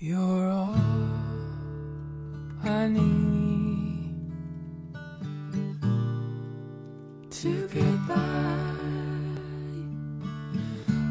[0.00, 0.74] You're all
[2.64, 4.14] I need
[7.30, 8.14] to get by.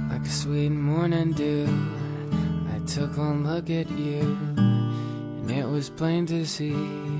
[0.09, 1.67] Like a sweet morning dew,
[2.73, 4.21] I took one look at you,
[4.55, 6.69] and it was plain to see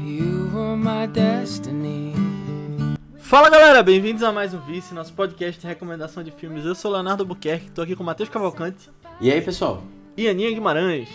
[0.06, 2.14] you were my destiny.
[3.20, 6.64] Fala galera, bem-vindos a mais um Vice, nosso podcast de recomendação de filmes.
[6.66, 8.90] Eu sou Leonardo Buquerque, tô aqui com o Matheus Cavalcante
[9.20, 9.84] E aí, pessoal?
[10.16, 11.10] e Aninha Guimarães.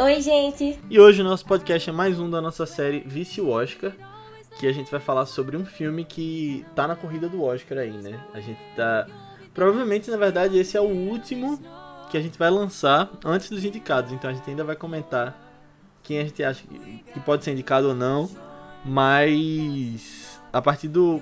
[0.00, 0.78] Oi, gente.
[0.88, 3.92] E hoje o nosso podcast é mais um da nossa série Vice Oscar,
[4.56, 7.90] que a gente vai falar sobre um filme que tá na corrida do Oscar aí,
[7.90, 8.20] né?
[8.32, 9.08] A gente tá.
[9.52, 11.60] Provavelmente, na verdade, esse é o último
[12.12, 15.36] que a gente vai lançar antes dos indicados, então a gente ainda vai comentar
[16.00, 16.62] quem a gente acha
[17.12, 18.30] que pode ser indicado ou não,
[18.84, 21.20] mas a partir do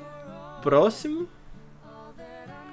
[0.60, 1.26] próximo.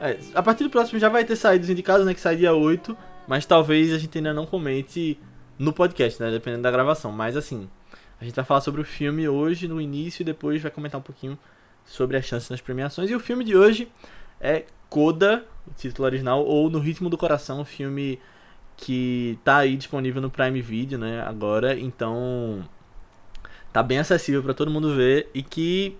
[0.01, 2.13] É, a partir do próximo já vai ter saído os indicados, né?
[2.13, 2.97] Que sai dia 8.
[3.25, 5.17] Mas talvez a gente ainda não comente
[5.57, 6.31] no podcast, né?
[6.31, 7.11] Dependendo da gravação.
[7.11, 7.69] Mas assim,
[8.19, 11.03] a gente vai falar sobre o filme hoje no início e depois vai comentar um
[11.03, 11.37] pouquinho
[11.85, 13.09] sobre as chances nas premiações.
[13.09, 13.89] E o filme de hoje
[14.39, 18.19] é Coda, o título original, ou No Ritmo do Coração, um filme
[18.77, 21.21] que tá aí disponível no Prime Video, né?
[21.21, 22.67] Agora, então
[23.71, 25.97] tá bem acessível para todo mundo ver e que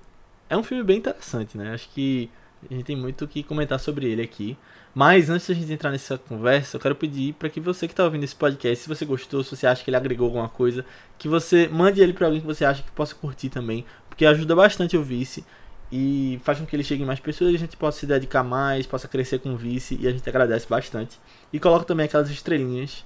[0.50, 1.74] é um filme bem interessante, né?
[1.74, 2.30] Acho que
[2.70, 4.58] a gente tem muito o que comentar sobre ele aqui.
[4.94, 8.04] Mas antes da gente entrar nessa conversa, eu quero pedir para que você que está
[8.04, 10.86] ouvindo esse podcast, se você gostou, se você acha que ele agregou alguma coisa,
[11.18, 14.56] que você mande ele para alguém que você acha que possa curtir também, porque ajuda
[14.56, 15.44] bastante o Vice
[15.92, 18.44] e faz com que ele chegue em mais pessoas e a gente possa se dedicar
[18.44, 21.20] mais, possa crescer com o Vice e a gente agradece bastante.
[21.52, 23.04] E coloca também aquelas estrelinhas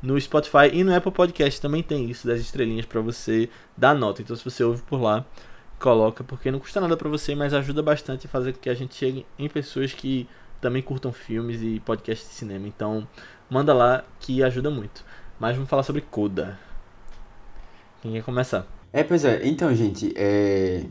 [0.00, 4.22] no Spotify e no Apple Podcast também tem isso das estrelinhas para você dar nota.
[4.22, 5.24] Então se você ouve por lá,
[5.80, 8.74] coloca, porque não custa nada para você, mas ajuda bastante a fazer com que a
[8.74, 10.28] gente chegue em pessoas que
[10.64, 12.66] também curtam filmes e podcasts de cinema.
[12.66, 13.06] Então,
[13.50, 15.04] manda lá que ajuda muito.
[15.38, 16.58] Mas vamos falar sobre Coda.
[18.00, 18.66] Quem quer começar?
[18.90, 19.46] É, pois é.
[19.46, 20.86] Então, gente, é...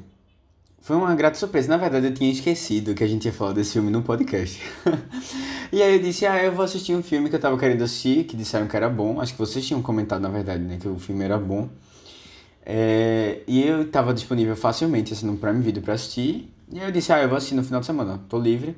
[0.80, 1.70] Foi uma grata surpresa.
[1.70, 4.62] Na verdade, eu tinha esquecido que a gente ia falar desse filme no podcast.
[5.74, 8.26] e aí eu disse, ah, eu vou assistir um filme que eu tava querendo assistir,
[8.26, 9.20] que disseram que era bom.
[9.20, 11.68] Acho que vocês tinham comentado, na verdade, né, que o filme era bom.
[12.64, 13.42] É...
[13.48, 16.54] E eu tava disponível facilmente, assim, no Prime Video pra assistir.
[16.72, 18.76] E aí eu disse, ah, eu vou assistir no final de semana, tô livre.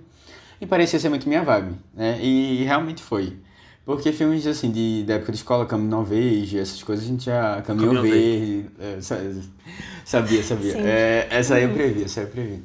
[0.66, 2.20] E parecia ser muito minha vibe, né?
[2.20, 3.38] E realmente foi.
[3.86, 7.26] Porque filmes assim, de, da época de escola, Caminho Não Vejo, essas coisas a gente
[7.26, 7.62] já.
[7.62, 8.66] Caminho, Caminho Verde.
[8.80, 9.20] É, sa-
[10.04, 10.76] sabia, sabia.
[10.76, 12.64] É, essa aí eu previ, essa aí eu previ.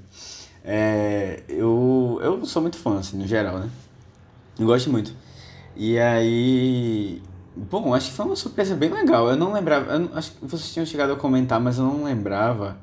[0.64, 3.68] É, eu, eu sou muito fã, assim, no geral, né?
[4.58, 5.12] Eu gosto muito.
[5.76, 7.20] E aí.
[7.54, 9.28] Bom, acho que foi uma surpresa bem legal.
[9.28, 9.92] Eu não lembrava.
[9.92, 12.78] Eu acho que vocês tinham chegado a comentar, mas eu não lembrava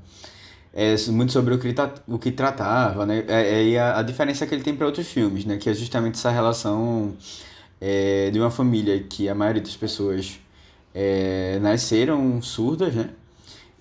[0.77, 3.25] é, muito sobre o que, tra- o que tratava, né?
[3.27, 5.57] É, é, a, a diferença que ele tem para outros filmes, né?
[5.57, 7.15] Que é justamente essa relação
[7.81, 10.39] é, de uma família que a maioria das pessoas
[10.93, 13.11] é, nasceram surdas, né?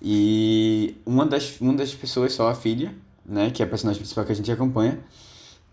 [0.01, 2.93] E uma das, uma das pessoas, só a filha,
[3.25, 3.51] né?
[3.51, 4.99] Que é a personagem principal que a gente acompanha,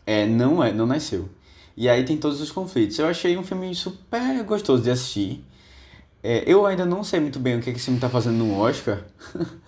[0.06, 1.28] é, não, é, não nasceu.
[1.76, 2.98] E aí tem todos os conflitos.
[2.98, 5.44] Eu achei um filme super gostoso de assistir.
[6.22, 9.02] É, eu ainda não sei muito bem o que esse filme tá fazendo no Oscar,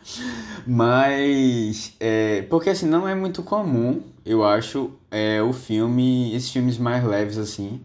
[0.66, 6.78] mas é, porque assim não é muito comum, eu acho, é, o filme, esses filmes
[6.78, 7.80] mais leves assim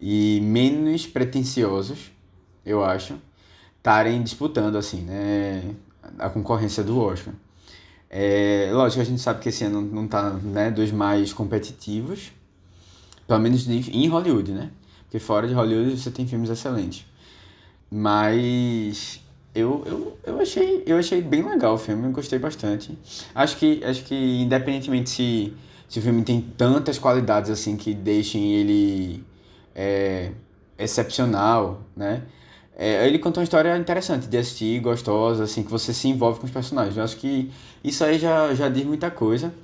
[0.00, 2.10] e menos pretensiosos,
[2.64, 3.14] eu acho,
[3.78, 5.74] estarem disputando assim, né,
[6.18, 7.34] a concorrência do Oscar.
[8.10, 12.32] É, lógico, a gente sabe que esse ano não tá, né, dos mais competitivos,
[13.26, 14.70] pelo menos em Hollywood, né?
[15.04, 17.06] Porque fora de Hollywood você tem filmes excelentes.
[17.90, 19.20] Mas
[19.54, 22.98] eu, eu, eu, achei, eu achei bem legal o filme, gostei bastante.
[23.34, 25.54] Acho que, acho que independentemente se,
[25.88, 29.24] se o filme tem tantas qualidades assim que deixem ele
[29.74, 30.32] é,
[30.78, 32.22] excepcional, né?
[32.76, 36.46] É, ele conta uma história interessante de assistir, gostosa, assim, que você se envolve com
[36.46, 36.96] os personagens.
[36.96, 37.50] Eu acho que
[37.84, 39.54] isso aí já, já diz muita coisa.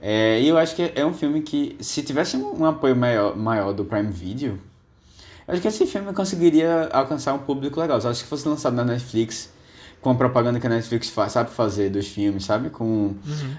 [0.00, 3.72] É, e eu acho que é um filme que, se tivesse um, apoio maior, maior
[3.72, 4.58] do Prime Video,
[5.48, 7.98] acho que esse filme conseguiria alcançar um público legal.
[7.98, 9.52] Eu acho que fosse lançado na Netflix,
[10.00, 12.70] com a propaganda que a Netflix faz, sabe fazer dos filmes, sabe?
[12.70, 13.14] Com...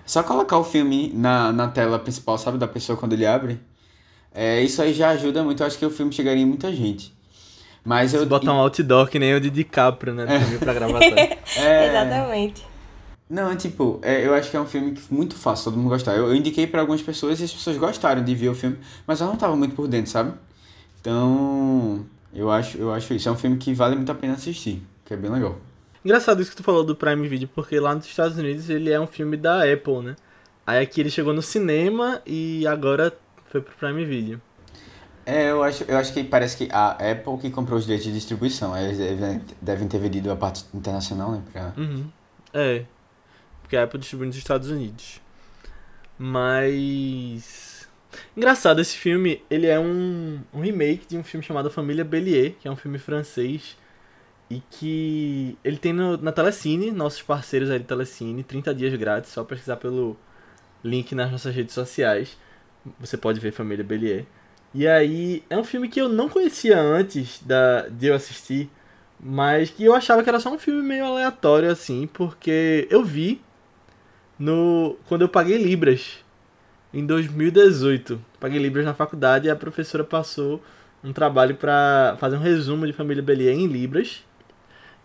[0.06, 2.58] Só colocar o filme na, na tela principal, sabe?
[2.58, 3.60] Da pessoa quando ele abre.
[4.34, 5.62] É, isso aí já ajuda muito.
[5.64, 7.14] Eu acho que o filme chegaria em muita gente.
[7.84, 8.26] Mas eu.
[8.26, 10.28] Botar um outdoor que nem o de DiCaprio, né?
[10.40, 11.18] Filme pra gravação.
[11.58, 12.70] É, Exatamente.
[13.30, 16.16] Não, tipo, é, eu acho que é um filme que muito fácil todo mundo gostar.
[16.16, 19.22] Eu, eu indiquei pra algumas pessoas e as pessoas gostaram de ver o filme, mas
[19.22, 20.34] eu não tava muito por dentro, sabe?
[21.00, 23.30] Então, eu acho, eu acho isso.
[23.30, 25.58] É um filme que vale muito a pena assistir, que é bem legal.
[26.04, 29.00] Engraçado isso que tu falou do Prime Video, porque lá nos Estados Unidos ele é
[29.00, 30.16] um filme da Apple, né?
[30.66, 33.14] Aí aqui ele chegou no cinema e agora
[33.50, 34.42] foi pro Prime Video.
[35.26, 38.14] É, eu acho, eu acho que parece que a Apple que comprou os direitos de
[38.14, 38.76] distribuição.
[38.76, 41.44] Eles devem, devem ter vendido a parte internacional, né?
[41.52, 41.74] Pra...
[41.78, 42.10] Uhum.
[42.54, 42.86] É.
[43.62, 45.22] Porque a Apple distribui nos Estados Unidos.
[46.18, 47.69] Mas.
[48.36, 52.68] Engraçado, esse filme ele é um, um remake de um filme chamado Família Bélier, que
[52.68, 53.78] é um filme francês.
[54.50, 59.32] E que ele tem no, na Telecine, nossos parceiros aí de Telecine, 30 dias grátis,
[59.32, 60.18] só pesquisar pelo
[60.84, 62.36] link nas nossas redes sociais.
[63.00, 64.26] Você pode ver Família Bélier.
[64.74, 68.70] E aí, é um filme que eu não conhecia antes da, de eu assistir,
[69.20, 73.42] mas que eu achava que era só um filme meio aleatório, assim, porque eu vi
[74.38, 76.24] no quando eu paguei Libras,
[76.94, 78.20] em 2018.
[78.40, 80.62] Paguei Libras na faculdade e a professora passou
[81.04, 84.24] um trabalho para fazer um resumo de Família Bélier em Libras.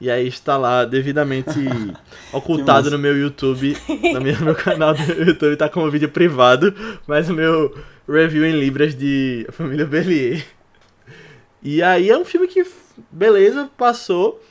[0.01, 1.51] E aí está lá devidamente
[2.33, 3.77] ocultado no meu YouTube,
[4.13, 6.75] no meu, meu canal do YouTube tá como vídeo privado,
[7.07, 7.75] mas o meu
[8.09, 10.45] review em Libras de Família Bélier.
[11.63, 12.67] E aí é um filme que,
[13.11, 14.43] beleza, passou.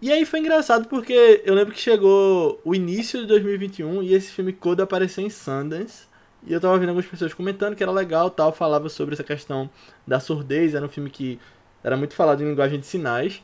[0.00, 4.30] E aí foi engraçado porque eu lembro que chegou o início de 2021 e esse
[4.30, 6.11] filme Coda apareceu em Sundance.
[6.44, 9.70] E eu tava vendo algumas pessoas comentando que era legal tal, falava sobre essa questão
[10.06, 11.38] da surdez, era um filme que
[11.84, 13.42] era muito falado em linguagem de sinais.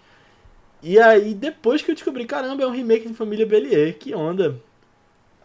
[0.82, 4.60] E aí, depois que eu descobri, caramba, é um remake de Família Bellier, que onda.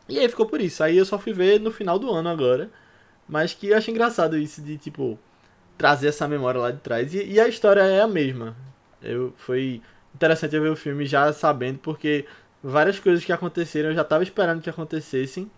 [0.07, 0.83] E aí ficou por isso.
[0.83, 2.69] Aí eu só fui ver no final do ano agora.
[3.27, 5.17] Mas que eu acho engraçado isso de, tipo,
[5.77, 7.13] trazer essa memória lá de trás.
[7.13, 8.55] E, e a história é a mesma.
[9.01, 9.81] Eu, foi
[10.13, 12.25] interessante eu ver o filme já sabendo, porque
[12.63, 15.50] várias coisas que aconteceram eu já tava esperando que acontecessem.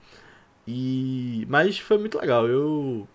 [0.68, 2.48] E mas foi muito legal.
[2.48, 3.08] Eu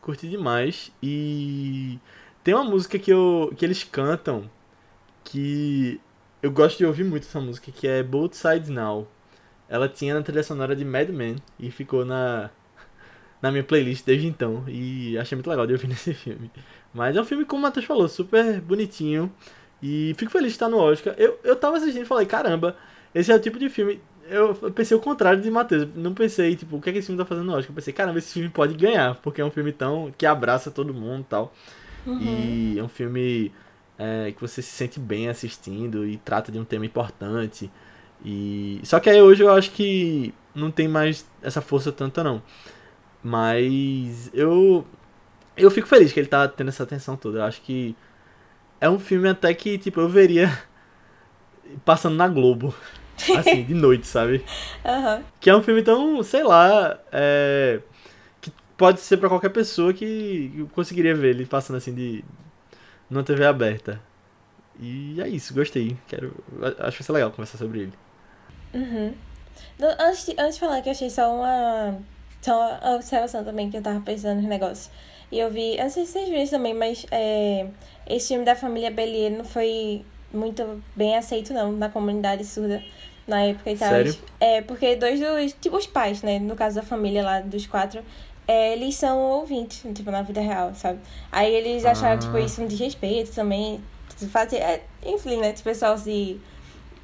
[0.00, 1.98] curti demais e
[2.42, 4.50] tem uma música que eu que eles cantam
[5.24, 6.00] que
[6.42, 9.08] eu gosto de ouvir muito essa música, que é Both Sides Now.
[9.68, 12.50] Ela tinha na trilha sonora de Mad Men e ficou na
[13.40, 16.50] na minha playlist desde então e achei muito legal de ouvir nesse filme.
[16.92, 19.32] Mas é um filme como o Matheus falou, super bonitinho
[19.82, 21.14] e fico feliz de estar no Oscar.
[21.18, 22.76] Eu, eu tava assistindo e falei, caramba,
[23.14, 25.88] esse é o tipo de filme eu pensei o contrário de Matheus.
[25.94, 27.68] Não pensei, tipo, o que é que esse filme tá fazendo hoje?
[27.68, 30.12] Eu pensei, caramba, esse filme pode ganhar, porque é um filme tão.
[30.16, 31.52] que abraça todo mundo e tal.
[32.06, 32.20] Uhum.
[32.20, 33.52] E é um filme
[33.98, 37.70] é, que você se sente bem assistindo e trata de um tema importante.
[38.24, 38.80] E.
[38.84, 42.42] Só que aí hoje eu acho que não tem mais essa força tanta não.
[43.22, 44.86] Mas eu.
[45.56, 47.38] Eu fico feliz que ele tá tendo essa atenção toda.
[47.38, 47.96] Eu acho que
[48.80, 50.50] é um filme até que, tipo, eu veria
[51.84, 52.74] passando na Globo.
[53.38, 54.44] Assim, de noite, sabe?
[54.84, 55.22] Uhum.
[55.40, 57.80] Que é um filme tão, sei lá, é,
[58.40, 62.24] que pode ser para qualquer pessoa que conseguiria ver ele passando assim de
[63.08, 64.00] numa TV aberta.
[64.80, 65.96] E é isso, gostei.
[66.08, 67.92] Quero, acho que vai ser legal conversar sobre ele.
[68.74, 69.14] Uhum.
[69.80, 71.98] Antes, de, antes de falar que eu achei só uma,
[72.42, 74.90] só uma observação também que eu tava pensando nos negócios.
[75.30, 77.66] E eu vi, eu não sei se vocês viram isso também, mas é,
[78.08, 82.82] esse filme da família Bellier não foi muito bem aceito, não, na comunidade surda
[83.26, 83.88] na época e tal.
[83.88, 84.16] Sério?
[84.40, 85.52] É, porque dois dos.
[85.60, 86.38] Tipo, os pais, né?
[86.38, 88.02] No caso da família lá, dos quatro,
[88.46, 90.98] é, eles são ouvintes, tipo, na vida real, sabe?
[91.32, 92.40] Aí eles acharam, tipo, ah.
[92.40, 93.80] tipo, isso um desrespeito também.
[94.30, 95.52] Fazer, é, enfim, né?
[95.52, 96.40] Tipo, pessoal se.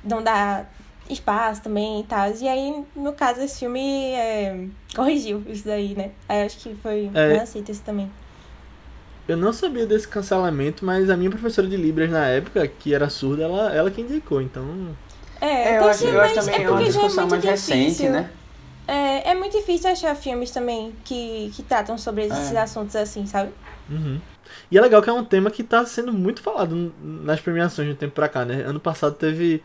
[0.04, 0.66] não dá
[1.08, 2.30] espaço também e tal.
[2.30, 6.10] E aí, no caso, esse filme é, corrigiu isso daí, né?
[6.28, 8.10] Aí acho que foi é, bem aceito isso também.
[9.30, 13.08] Eu não sabia desse cancelamento, mas a minha professora de Libras na época, que era
[13.08, 14.88] surda, ela, ela que indicou, então.
[15.40, 17.76] É, é eu, acho, eu acho também é, é uma discussão é mais difícil.
[17.76, 18.30] recente, né?
[18.88, 22.58] É, é muito difícil achar filmes também que, que tratam sobre esses é.
[22.58, 23.52] assuntos assim, sabe?
[23.88, 24.20] Uhum.
[24.68, 27.94] E é legal que é um tema que tá sendo muito falado nas premiações de
[27.94, 28.64] um tempo pra cá, né?
[28.64, 29.62] Ano passado teve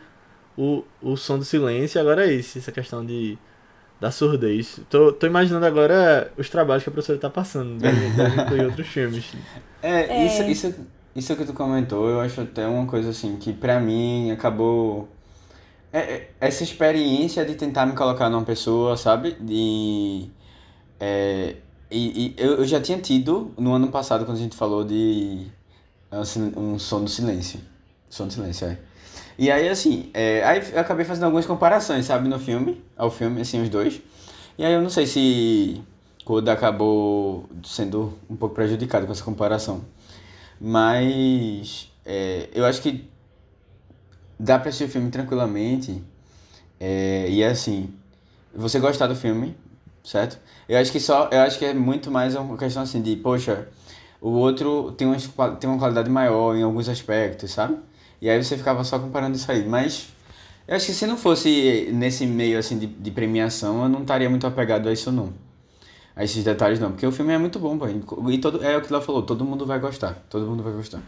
[0.56, 3.36] o, o Som do Silêncio e agora é esse, essa questão de
[4.00, 4.80] da surdez.
[4.90, 8.88] Tô, tô imaginando agora os trabalhos que a professora tá passando, deve, deve incluir outros
[8.88, 9.34] filmes.
[9.82, 10.76] É, é, Isso, isso,
[11.16, 15.10] isso que tu comentou, eu acho até uma coisa assim, que pra mim acabou...
[15.94, 19.38] É, é, essa experiência de tentar me colocar numa pessoa, sabe?
[19.40, 20.28] De...
[21.00, 21.56] É,
[21.90, 25.48] e, e eu, eu já tinha tido, no ano passado, quando a gente falou de
[26.12, 27.60] um, um som do silêncio.
[28.10, 28.78] Som do silêncio, é.
[29.38, 33.42] E aí, assim, é, aí eu acabei fazendo algumas comparações, sabe, no filme, ao filme,
[33.42, 34.02] assim, os dois.
[34.58, 35.82] E aí eu não sei se
[36.24, 39.82] Coda acabou sendo um pouco prejudicado com essa comparação.
[40.60, 43.08] Mas é, eu acho que
[44.40, 46.02] dá pra assistir o filme tranquilamente.
[46.80, 47.94] É, e é assim,
[48.56, 49.56] você gostar do filme,
[50.04, 50.40] certo?
[50.68, 53.68] Eu acho que só, eu acho que é muito mais uma questão assim de, poxa,
[54.20, 55.18] o outro tem uma,
[55.56, 57.78] tem uma qualidade maior em alguns aspectos, sabe?
[58.22, 59.66] E aí você ficava só comparando isso aí.
[59.68, 60.08] Mas
[60.68, 64.30] eu acho que se não fosse nesse meio assim de, de premiação, eu não estaria
[64.30, 65.34] muito apegado a isso não.
[66.16, 67.86] a esses detalhes não, porque o filme é muito bom, pô.
[68.32, 70.14] E todo, é o que ela falou, todo mundo vai gostar.
[70.30, 71.02] Todo mundo vai gostar.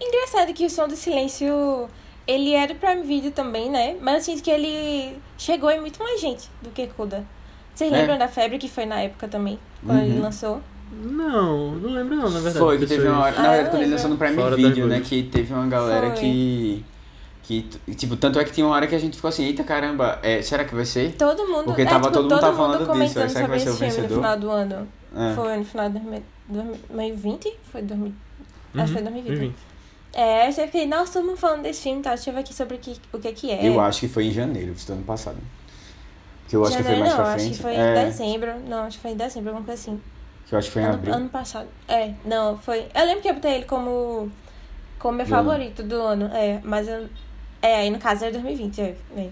[0.00, 1.88] Engraçado que o Som do Silêncio,
[2.26, 3.96] ele é do Prime Video também, né?
[4.00, 7.24] Mas eu sinto que ele chegou em muito mais gente do que Coda.
[7.74, 7.96] Vocês É.
[7.96, 9.56] lembram da febre que foi na época também,
[9.86, 10.22] quando ele Uhum.
[10.22, 10.60] lançou?
[10.90, 12.58] Não, não lembro não, na verdade.
[12.58, 13.34] Foi, que teve uma hora.
[13.36, 15.00] Ah, Na eu verdade, quando ele lançou no Prime Fora Video, né?
[15.00, 16.16] Que teve uma galera Foi.
[16.18, 16.84] que.
[17.42, 17.62] Que,
[17.94, 20.42] tipo, tanto é que tinha uma hora que a gente ficou assim, eita caramba, é,
[20.42, 21.14] será que vai ser?
[21.14, 23.58] Todo mundo, Porque é, tava tipo, todo mundo tava falando disso, comentando será que vai
[23.58, 24.16] sobre ser o esse filme no vencedor?
[24.16, 24.88] final do ano.
[25.16, 25.34] É.
[25.34, 27.56] Foi no final de 2020?
[27.72, 28.06] Foi 2000...
[28.08, 28.14] Uhum,
[28.82, 29.26] Acho que foi 2020.
[29.28, 29.56] 2020.
[30.12, 32.10] É, eu fiquei, nossa, todo mundo falando desse filme, tá?
[32.10, 33.66] Deixa eu ver aqui sobre o que, o que que é.
[33.66, 35.38] Eu acho que foi em janeiro do ano passado.
[36.48, 37.56] Que eu acho que foi Janeiro, mais não, pra acho frente.
[37.56, 38.50] que foi é, em dezembro.
[38.68, 40.00] Não, acho que foi em dezembro, alguma coisa assim.
[40.48, 41.14] Que eu acho que foi em ano, abril.
[41.14, 41.68] ano passado.
[41.86, 42.86] É, não, foi.
[42.94, 44.30] Eu lembro que eu botei ele como.
[44.98, 45.44] Como meu Do ano.
[45.44, 46.30] favorito do ano.
[46.34, 47.08] É, mas eu.
[47.62, 48.96] É, aí no caso era 2020, é.
[49.16, 49.28] é.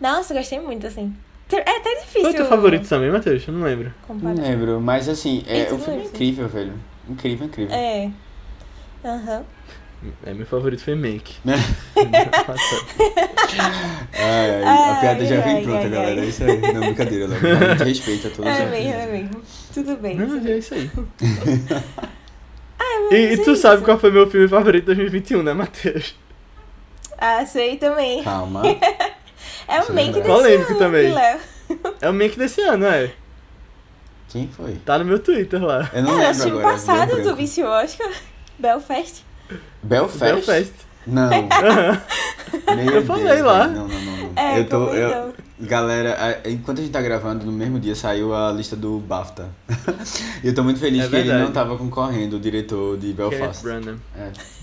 [0.00, 1.14] Nossa, eu gostei muito, assim.
[1.50, 2.22] É até difícil.
[2.22, 3.46] Foi o teu favorito também, Matheus?
[3.46, 3.92] Eu não lembro.
[4.08, 6.72] Não lembro, mas assim, é, o filme é incrível, velho.
[7.08, 7.74] Incrível, incrível.
[7.76, 8.10] É.
[9.04, 9.44] Aham.
[10.24, 11.36] É, meu favorito foi Make.
[11.44, 11.54] Ai,
[14.50, 16.20] ai, a Ai, piada já vem ai, pronta, ai, galera.
[16.20, 16.26] ai.
[16.26, 16.60] É isso aí.
[16.72, 17.40] Não, brincadeira, Léo.
[17.40, 19.42] A gente respeita todos É mesmo, é mesmo.
[19.72, 20.16] Tudo bem.
[20.16, 20.90] Não, tudo é isso aí.
[22.78, 23.56] mas E, e é tu isso.
[23.56, 26.14] sabe qual foi meu filme favorito de 2021, né, Matheus?
[27.18, 28.22] Ah, sei também.
[28.22, 28.62] Calma.
[29.68, 31.12] É o Isso é make desse Polêmico ano, também.
[31.12, 31.38] Léo.
[32.00, 33.12] É o Make desse ano, é.
[34.28, 34.74] Quem foi?
[34.84, 35.88] Tá no meu Twitter lá.
[35.92, 36.74] Eu não É, lembro o filme agora.
[36.74, 37.36] passado do.
[37.36, 38.10] Vício Oscar.
[38.58, 39.24] Belfast.
[39.82, 40.18] Belfast?
[40.20, 40.72] Belfast.
[41.06, 41.28] Não.
[42.76, 43.66] Meu Eu falei Deus, lá.
[43.68, 44.16] Não, não, não.
[44.16, 44.32] não.
[44.36, 44.88] É, eu tô.
[44.92, 45.34] eu- então?
[45.62, 49.48] Galera, enquanto a gente tá gravando, no mesmo dia saiu a lista do BAFTA.
[50.42, 51.44] E eu tô muito feliz É que ele verdade.
[51.44, 53.64] não tava concorrendo, o diretor de Belfast.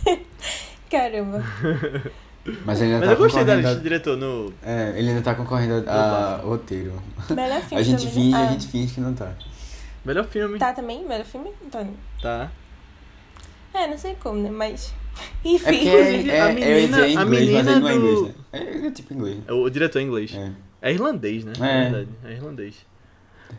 [0.05, 0.19] É.
[0.91, 1.43] Caramba.
[2.65, 3.57] Mas ele ainda Mas tá eu gostei da concorrendo.
[3.57, 4.53] lista a- de diretor no.
[4.63, 6.93] É, ele ainda tá concorrendo a, a roteiro.
[7.29, 8.13] Melhor filme A gente também.
[8.23, 9.31] finge, ah, a gente finge que não tá.
[10.03, 10.57] Melhor filme.
[10.57, 11.05] Tá também?
[11.05, 11.51] Melhor filme?
[11.65, 11.87] Então,
[12.21, 12.49] Tá.
[13.73, 14.49] é, não sei como, né?
[14.49, 14.93] Mas.
[15.43, 15.63] É Enfim.
[15.65, 17.93] porque é, Inclusive, é, a eu ia dizer menina- a inglês, mas ele não é
[17.93, 18.33] menina inglês, do- né?
[18.53, 19.37] É, é tipo inglês.
[19.47, 20.33] É o diretor em inglês.
[20.33, 20.51] É.
[20.81, 21.53] É irlandês, né?
[21.59, 21.81] É.
[21.89, 22.07] verdade.
[22.25, 22.75] É irlandês.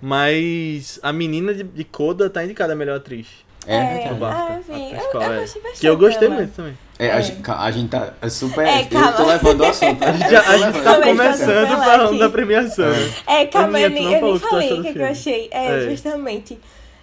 [0.01, 3.27] Mas a menina de, de Coda tá indicada a melhor atriz.
[3.67, 4.27] É, É, BAFTA.
[4.27, 4.75] ah, eu.
[4.75, 5.41] A Eu- eu é.
[5.41, 6.41] gostei bastante Que eu gostei dela.
[6.41, 6.79] muito também.
[6.99, 7.23] É, a, É.
[7.23, 8.67] gente, a gente tá super.
[8.67, 9.13] É, eu calma.
[9.13, 10.03] tô levando o assunto.
[10.05, 12.89] A gente, já- a gente tá começando falando da premiação.
[12.91, 13.15] né?
[13.27, 15.49] É, calma, Aninha, eu nem, eu nem falei o que, que eu achei.
[15.51, 15.91] É, É.
[15.91, 16.59] justamente.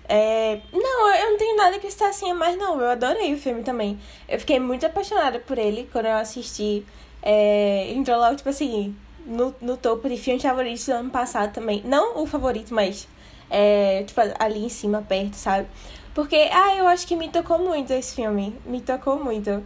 [0.09, 2.79] É, não, eu não tenho nada que acrescentar assim a mais, não.
[2.81, 3.99] Eu adorei o filme também.
[4.27, 6.83] Eu fiquei muito apaixonada por ele quando eu assisti.
[7.21, 8.95] É, entrou logo, tipo assim,
[9.27, 11.81] no, no topo de filmes favoritos do ano passado também.
[11.85, 13.07] Não o favorito, mas
[13.49, 15.67] é, tipo, ali em cima, perto, sabe?
[16.13, 18.55] Porque, ah, eu acho que me tocou muito esse filme.
[18.65, 19.63] Me tocou muito.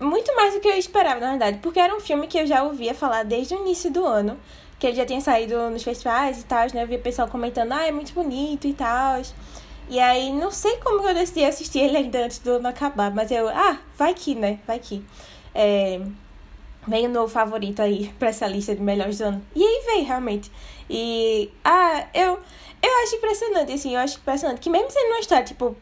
[0.00, 1.58] Muito mais do que eu esperava, na verdade.
[1.58, 4.38] Porque era um filme que eu já ouvia falar desde o início do ano.
[4.78, 6.84] Que ele já tinha saído nos festivais e tal, né?
[6.84, 9.20] Eu via pessoal comentando, ah, é muito bonito e tal.
[9.90, 13.10] E aí, não sei como eu decidi assistir ele ainda antes do ano acabar.
[13.14, 14.58] Mas eu, ah, vai que, né?
[14.66, 15.04] Vai que.
[15.54, 16.00] É,
[16.86, 19.46] veio um novo favorito aí pra essa lista de melhores do ano.
[19.54, 20.50] E aí veio, realmente.
[20.88, 22.38] E, ah, eu,
[22.82, 24.60] eu acho impressionante, assim, eu acho impressionante.
[24.60, 25.76] Que mesmo sendo uma história, tipo,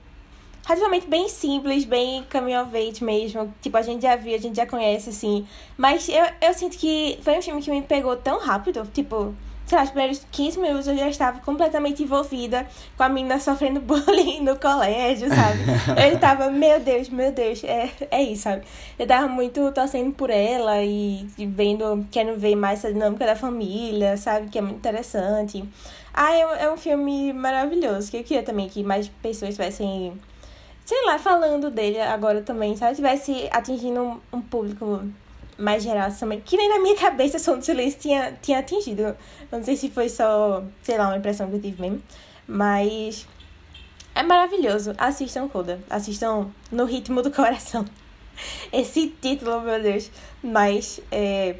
[0.66, 3.54] relativamente bem simples, bem caminho age mesmo.
[3.60, 5.46] Tipo, a gente já viu, a gente já conhece, assim.
[5.76, 9.34] Mas eu, eu sinto que foi um filme que me pegou tão rápido, tipo...
[9.68, 13.80] Sei lá, os primeiros 15 minutos eu já estava completamente envolvida com a menina sofrendo
[13.84, 15.58] bullying no colégio, sabe?
[16.10, 18.62] Eu tava, meu Deus, meu Deus, é, é isso, sabe?
[18.98, 23.36] Eu tava muito torcendo por ela e, e vendo, querendo ver mais essa dinâmica da
[23.36, 24.48] família, sabe?
[24.48, 25.62] Que é muito interessante.
[26.14, 30.14] Ah, é, um- é um filme maravilhoso, que eu queria também que mais pessoas tivessem,
[30.82, 32.96] sei lá, falando dele agora também, sabe?
[32.96, 35.02] Tivesse atingindo um, um público
[35.58, 36.40] mais geral também.
[36.40, 39.02] Que nem na minha cabeça Som do Silêncio tinha, tinha atingido.
[39.02, 39.16] Eu
[39.50, 42.02] não sei se foi só, sei lá, uma impressão que eu tive mesmo.
[42.46, 43.26] Mas
[44.14, 44.94] é maravilhoso.
[44.96, 45.80] Assistam Coda.
[45.90, 47.84] Assistam no ritmo do coração.
[48.72, 50.10] Esse título, meu Deus.
[50.42, 51.56] Mas é,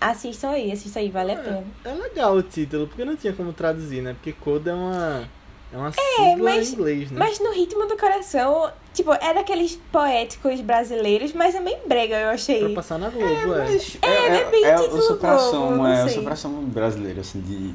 [0.00, 1.64] assistam aí, assistam aí, vale a pena.
[1.84, 4.14] É legal o título, porque não tinha como traduzir, né?
[4.14, 5.28] Porque Coda é uma.
[5.72, 7.16] É uma sigla mas- em inglês, né?
[7.18, 12.24] Mas no ritmo do coração, tipo, é daqueles poéticos brasileiros, mas é meio brega, eu
[12.26, 12.74] Pra achei.
[12.74, 13.46] passar na Globo, é.
[13.46, 17.74] Mas É, é, é bem é, título Globo, não é o supra-sumo brasileiro, assim, de,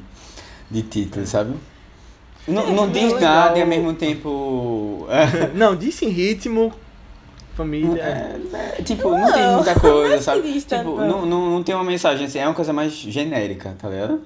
[0.70, 1.54] de título, sabe?
[2.46, 3.20] Não, não é diz legal.
[3.20, 5.06] nada e ao mesmo tempo.
[5.10, 6.72] É, Não, disse em ritmo,
[7.54, 8.00] família.
[8.00, 8.40] é,
[8.78, 10.52] é, tipo, não, tem muita não coisa, sabe?
[10.52, 13.88] diz Tipo, não, não, não tem uma mensagem assim, é uma coisa mais genérica, tá
[13.88, 14.22] ligado?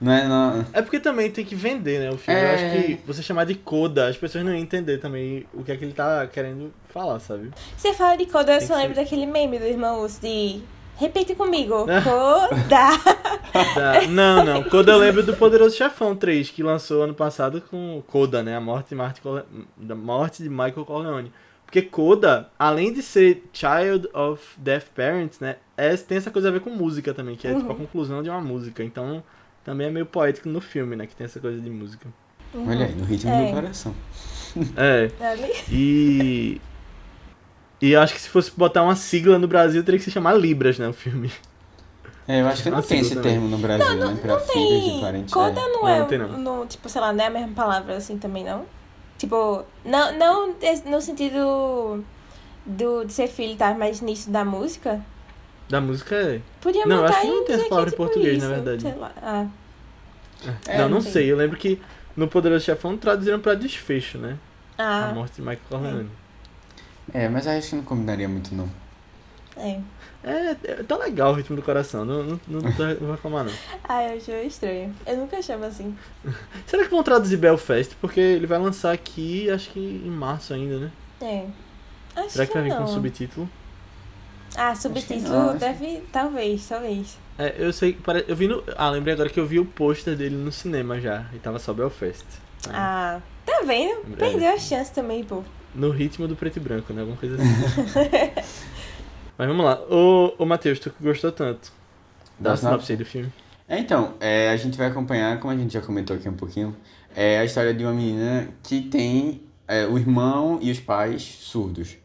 [0.00, 0.26] Não é.
[0.28, 2.10] Não, É porque também tem que vender, né?
[2.10, 2.38] O filme.
[2.40, 2.54] Eu É.
[2.54, 5.76] acho que você chamar de coda, as pessoas não iam entender também o que é
[5.76, 7.50] que ele tá querendo falar, sabe?
[7.76, 10.60] Você fala de Coda, eu Tem só lembro daquele meme do irmão Urso de
[10.96, 11.86] Repite comigo.
[12.04, 12.58] Coda.
[12.68, 14.62] Da- Não, não.
[14.64, 18.56] Coda eu lembro do Poderoso Chefão 3, que lançou ano passado com Coda, né?
[18.56, 19.44] A morte de, Corle-
[19.76, 21.32] da morte de Michael Corleone.
[21.64, 25.56] Porque Coda, além de ser Child of Deaf Parents, né?
[25.76, 28.30] É, tem essa coisa a ver com música também, que é tipo a conclusão de
[28.30, 28.84] uma música.
[28.84, 29.22] Então,
[29.64, 31.06] também é meio poético no filme, né?
[31.06, 32.06] Que tem essa coisa de música.
[32.54, 33.46] Olha aí, no ritmo É.
[33.48, 33.94] do coração.
[34.76, 35.10] É.
[35.20, 35.52] Ali.
[35.68, 36.60] E.
[37.82, 40.34] E eu acho que se fosse botar uma sigla no Brasil, teria que se chamar
[40.34, 40.86] Libras, né?
[40.88, 41.30] O filme.
[42.28, 43.32] É, eu acho que não tem esse também.
[43.32, 44.16] termo no Brasil, né?
[44.22, 45.00] Pra filhos de Tem.
[45.00, 45.34] parentes.
[45.34, 45.68] Coda é.
[45.68, 45.98] não Não, é.
[45.98, 46.28] não tem, não.
[46.38, 48.64] no- tipo, sei lá, não é a mesma palavra assim também, não?
[49.18, 50.54] Tipo, não, não
[50.86, 52.02] no sentido
[52.64, 53.74] do, de ser filho, tá?
[53.74, 55.04] Mas nisso da música.
[55.68, 56.40] Da música é.
[56.60, 58.48] Podia Não, eu acho que não em tem essa palavra em tipo português, na isso,
[58.48, 58.82] verdade.
[58.82, 59.12] sei lá.
[59.22, 59.46] Ah,
[60.66, 61.12] É, não, não não sei.
[61.12, 61.32] sei.
[61.32, 61.80] Eu lembro que
[62.16, 64.38] no Poderoso Chefão traduziram pra desfecho, né?
[64.78, 66.10] A ah morte de Michael Corleone.
[67.12, 68.68] É, mas acho que não combinaria muito, não.
[69.56, 69.80] é.
[70.26, 72.02] É, é, tá legal o ritmo do coração.
[72.04, 73.52] Não, não, não, tô- não vou reclamar, não.
[73.86, 74.94] Ah, eu acho estranho.
[75.06, 75.94] Eu nunca achava assim.
[76.66, 77.94] Será que vão traduzir Belfast?
[78.00, 80.90] Porque ele vai lançar aqui, acho que em março ainda, né?
[81.20, 81.46] É.
[82.16, 82.78] Acho Será que vai vir não.
[82.78, 83.48] com subtítulo?
[84.56, 86.02] Ah, subtítulo deve.
[86.12, 87.18] Talvez, talvez.
[87.38, 88.62] É, eu sei, eu vi no.
[88.76, 91.26] Ah, lembrei agora que eu vi o pôster dele no cinema já.
[91.32, 92.24] E tava só Belfast.
[92.68, 94.00] Ah, tá vendo?
[94.06, 94.32] Em breve.
[94.32, 95.42] Perdeu a chance também, pô.
[95.74, 97.00] No ritmo do preto e branco, né?
[97.00, 97.50] Alguma coisa assim.
[99.36, 99.80] Mas vamos lá.
[99.90, 101.72] Ô, ô Matheus, tu que gostou tanto.
[102.38, 103.32] Da a sinopse do filme.
[103.68, 106.76] É, então, é, a gente vai acompanhar, como a gente já comentou aqui um pouquinho,
[107.16, 111.96] é a história de uma menina que tem é, o irmão e os pais surdos.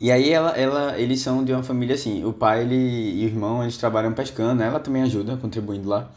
[0.00, 3.28] E aí ela, ela, eles são de uma família assim, o pai ele, e o
[3.28, 6.10] irmão, eles trabalham pescando, ela também ajuda, contribuindo lá,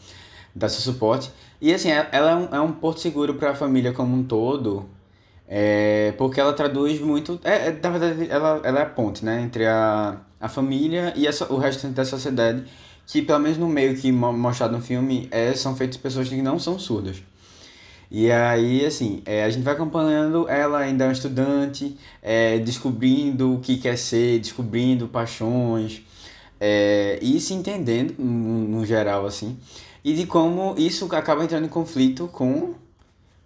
[0.55, 1.31] dá seu suporte.
[1.61, 4.23] E assim, ela ela é um, é um porto seguro para a família como um
[4.23, 4.85] todo,
[5.47, 9.41] é, porque ela traduz muito, é, é, na verdade ela, ela é a ponte, né,
[9.41, 12.63] entre a, a família e a o restante da sociedade,
[13.07, 16.41] que pelo menos no meio que mo- mostrado no filme, é, são feitas pessoas que
[16.41, 17.23] não são surdas.
[18.13, 23.55] E aí, assim, é, a gente vai acompanhando ela ainda é uma estudante, é, descobrindo
[23.55, 26.03] o que quer ser, descobrindo paixões,
[26.59, 29.57] é, e se entendendo no, no geral, assim,
[30.03, 32.75] e de como isso acaba entrando em conflito com,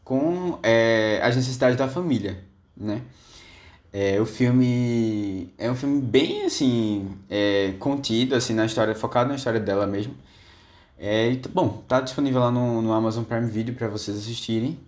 [0.04, 2.44] com é, as necessidades da família,
[2.76, 3.04] né?
[3.94, 9.36] É, o filme é um filme bem, assim, é, contido, assim, na história, focado na
[9.36, 10.14] história dela mesmo.
[10.98, 14.80] É, e bom, tá disponível lá no, no Amazon Prime Video para vocês assistirem.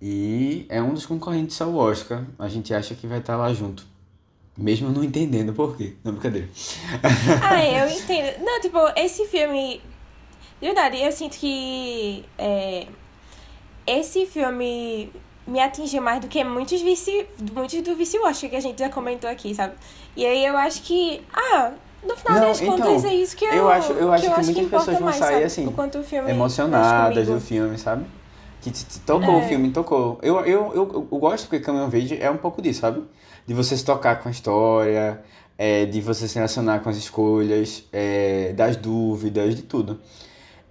[0.00, 2.24] E é um dos concorrentes ao Oscar.
[2.38, 3.86] A gente acha que vai estar lá junto.
[4.56, 5.94] Mesmo não entendendo por quê.
[6.04, 6.48] Não, brincadeira.
[7.42, 8.44] Ah, eu entendo.
[8.44, 9.80] Não, tipo, esse filme.
[10.60, 12.24] De verdade, eu sinto que.
[12.38, 12.86] é,
[13.86, 15.12] esse filme
[15.46, 18.88] me atingiu mais do que muitos vice, muitos do vice Oscar que a gente já
[18.88, 19.74] comentou aqui, sabe?
[20.16, 21.22] E aí eu acho que.
[21.32, 21.72] Ah,
[22.06, 23.52] no final Não, das então, contas é isso que eu.
[23.52, 25.64] eu acho- eu acho que eu muitas importa pessoas vão sair assim,
[26.30, 28.04] Emocionadas do filme, sabe?
[28.60, 29.44] Que te, te tocou, É.
[29.44, 30.18] o filme tocou.
[30.22, 33.02] Eu, eu, eu, eu gosto porque Caminhão Verde é um pouco disso, sabe?
[33.46, 35.20] De você se tocar com a história,
[35.56, 40.00] é, de você se relacionar com as escolhas, é, das dúvidas, de tudo.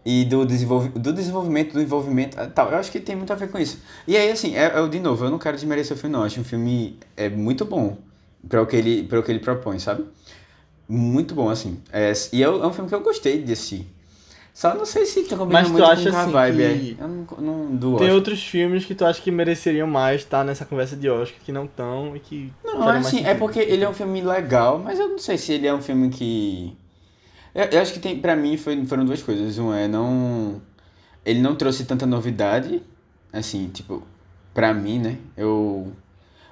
[0.06, 2.70] E do, desenvolve, do desenvolvimento, do envolvimento, ah, tal.
[2.70, 3.80] Eu acho que tem muito a ver com isso.
[4.08, 6.20] E aí, assim, é, é, de novo, eu não quero desmerecer o filme, não.
[6.22, 7.98] Eu acho um filme é, muito bom
[8.48, 10.06] para o, que ele- o que ele propõe, sabe?
[10.88, 11.80] Muito bom, assim.
[11.92, 13.88] É, e é, é um filme que eu gostei de assistir.
[14.56, 16.98] Só não sei se tá combinando Mas tu muito acha, com a assim, vibe, que
[16.98, 17.04] é.
[17.04, 20.64] Eu não, não do Tem outros filmes que tu acha que mereceriam mais estar nessa
[20.64, 22.54] conversa de Oscar que não estão e que.
[22.64, 25.68] Não, assim, é porque ele é um filme legal, mas eu não sei se ele
[25.68, 26.74] é um filme que.
[27.54, 29.58] Eu, eu acho que tem, pra mim foi, foram duas coisas.
[29.58, 30.62] Um é não.
[31.26, 32.82] Ele não trouxe tanta novidade,
[33.34, 34.04] assim, tipo,
[34.54, 35.18] pra mim, né?
[35.36, 35.92] Eu.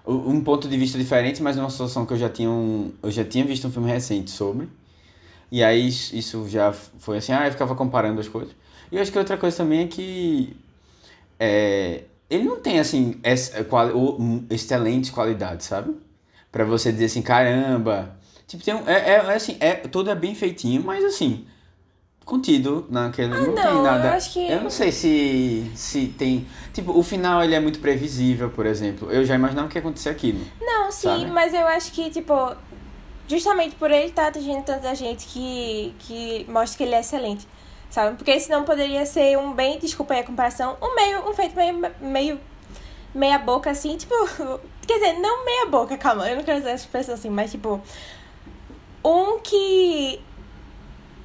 [0.06, 3.24] Um ponto de vista diferente, mas uma situação que eu já tinha um, eu já
[3.24, 4.68] tinha visto um filme recente sobre.
[5.52, 8.54] E aí isso já foi assim, ah, eu ficava comparando as coisas.
[8.92, 10.56] E eu acho que outra coisa também é que
[11.39, 13.62] é, ele não tem assim essa,
[13.96, 15.96] o- um, excelentes qualidades, sabe?
[16.52, 18.18] Pra você dizer assim, caramba.
[18.48, 21.46] Tipo, tem um, é, é, é assim, é, tudo é bem feitinho, mas assim,
[22.25, 23.29] contido naquele.
[23.29, 24.07] não, tem não, nada.
[24.07, 26.47] eu acho que- Eu não sei se, se tem.
[26.73, 29.12] Tipo, o final ele é muito previsível, por exemplo.
[29.12, 30.39] Eu já imaginava que ia acontecer aquilo.
[30.62, 31.25] Não, sim, sabe?
[31.27, 32.33] mas eu acho que, tipo,
[33.27, 37.47] justamente por ele estar atingindo tanta gente que, que mostra que ele é excelente,
[37.89, 38.15] sabe?
[38.17, 41.81] Porque senão poderia ser um bem, desculpa aí a comparação, um meio, um feito meio,
[42.01, 42.39] meio
[43.13, 44.13] meia boca assim, tipo,
[44.88, 47.79] quer dizer, não meia boca, calma, eu não quero usar essa expressão assim, mas tipo,
[49.05, 50.19] um que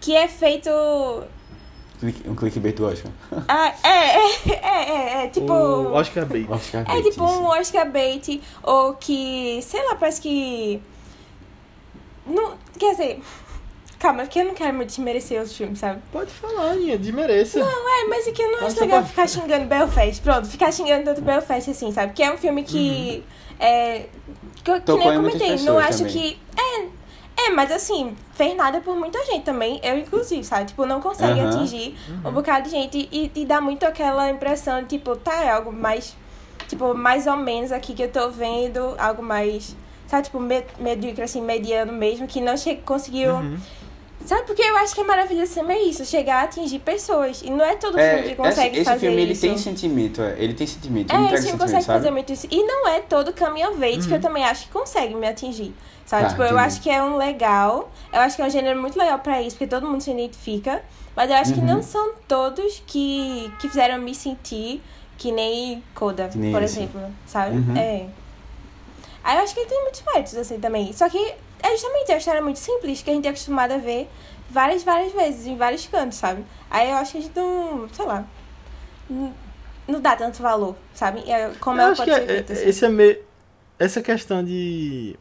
[0.01, 0.71] que é feito
[2.01, 3.11] Clique- Um clickbait do Oscar.
[3.49, 4.91] ah, é, é, é,
[5.23, 6.47] é, é, tipo O Oscar Bait.
[6.49, 7.35] Oscar é bait, tipo isso.
[7.41, 10.81] um Oscar bait, ou que, sei lá, parece que.
[12.27, 13.21] Não, quer dizer,
[13.99, 16.01] Calma, porque eu não quero muito desmerecer os filmes, sabe?
[16.13, 17.59] Pode falar, Aninha, desmereça.
[17.59, 20.23] É, mas é que eu não acho legal pra- ficar xingando Belfast.
[20.23, 22.13] Pronto, ficar xingando tanto Belfast assim, sabe?
[22.13, 23.25] Que é um filme que.
[23.59, 24.07] É,
[24.63, 25.57] que, eu- que nem eu comentei.
[25.63, 26.13] Não acho também.
[26.13, 26.39] que.
[26.57, 26.87] É,
[27.47, 29.81] é, mas assim, fez nada por muita gente também.
[29.83, 30.67] Eu, inclusive, sabe?
[30.67, 31.49] Tipo, não consegue Aham.
[31.49, 35.51] atingir um bocado de gente e, e dá muito aquela impressão de, tipo, tá, é
[35.51, 36.17] algo mais.
[36.67, 39.75] Tipo, mais ou menos aqui que eu tô vendo, algo mais.
[40.07, 43.35] Sabe, tipo, me- medíocre, assim, mediano mesmo, que não che conseguiu.
[43.37, 43.59] Uhum.
[44.27, 47.41] Sabe, porque eu acho que a maravilha do cinema é isso, chegar a atingir pessoas.
[47.43, 49.41] E não é todo filme É, que esse, consegue esse fazer filme ele isso.
[49.41, 51.99] tem sentimento, é, ele tem sentimento, ele É, esse filme consegue sabe?
[51.99, 52.47] fazer muito isso.
[52.51, 55.73] E não é todo caminho of age que eu também acho que consegue me atingir.
[56.05, 56.25] Sabe?
[56.25, 56.61] Tá, tipo, eu entendi.
[56.63, 57.91] acho que é um legal.
[58.13, 60.83] Eu acho que é um gênero muito legal pra isso, porque todo mundo se identifica.
[61.15, 61.67] Mas eu acho que Uhum.
[61.67, 64.83] não são todos que, que fizeram me sentir
[65.17, 66.79] que nem Coda, Que nem por esse.
[66.79, 67.01] exemplo.
[67.27, 67.57] Sabe?
[67.57, 67.77] Uhum.
[67.77, 68.07] É.
[69.25, 70.93] Aí eu acho que ele tem muitos méritos, assim, também.
[70.93, 74.09] Só que é justamente uma história muito simples, que a gente é acostumado a ver
[74.51, 76.45] várias, várias vezes, em vários cantos, sabe?
[76.71, 78.25] Aí eu acho que a gente não, sei lá,
[79.87, 81.21] não, dá tanto valor, sabe?
[81.31, 82.69] É, como eu ela acho que pode ser é- feita, é- assim.
[82.69, 83.19] esse é meio,
[83.79, 85.17] essa questão de,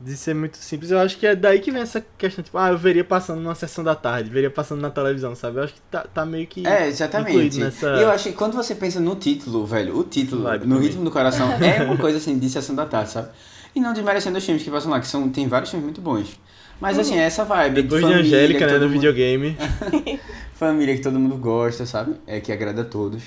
[0.00, 2.68] de ser muito simples, eu acho que é daí que vem essa questão, tipo, ah,
[2.70, 5.58] eu veria passando numa sessão da tarde, veria passando na televisão, sabe?
[5.58, 7.30] Eu acho que tá, tá meio que É, exatamente.
[7.30, 7.96] incluído nessa...
[7.96, 10.88] E eu acho que quando você pensa no título, velho, o título, Vibe no também.
[10.88, 13.28] ritmo do coração, é uma coisa assim de sessão da tarde, sabe?
[13.74, 16.38] E não desmerecendo os filmes que passam lá, que são, tem vários filmes muito bons.
[16.80, 17.82] Mas assim, é essa vibe.
[17.82, 19.56] Depois de família, Angélica, que né, todo no mundo- videogame.
[20.54, 22.14] Família que todo mundo gosta, sabe?
[22.26, 23.22] É que agrada a todos.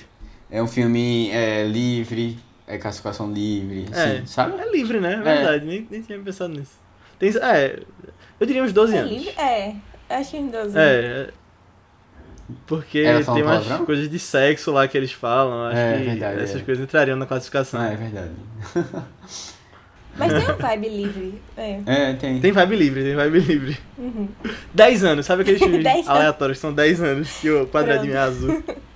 [0.50, 4.26] É um filme é, livre, é classificação livre, assim, É.
[4.26, 4.60] sabe?
[4.60, 5.16] É livre, né?
[5.16, 6.72] É verdade, nem, nem tinha pensado nisso.
[7.20, 7.80] Tem, é,
[8.40, 9.12] eu diria uns 12 É anos.
[9.12, 9.30] livre?
[9.38, 9.76] É,
[10.10, 10.78] acho que em 12.
[10.78, 11.30] É, é,
[12.66, 13.86] porque tem umas palavrão?
[13.86, 16.64] coisas de sexo lá que eles falam, acho É, que verdade, essas é.
[16.64, 17.82] coisas entrariam na classificação.
[17.82, 18.32] Ah, é verdade.
[20.18, 21.42] Mas tem uma vibe livre.
[21.56, 21.80] É.
[21.86, 22.40] É, tem.
[22.40, 23.78] Tem vibe livre, tem vibe livre.
[23.98, 24.28] Uhum.
[24.74, 26.10] 10 anos, sabe aqueles filmes 10 anos.
[26.10, 28.64] aleatórios que são 10 anos que o quadradinho é azul?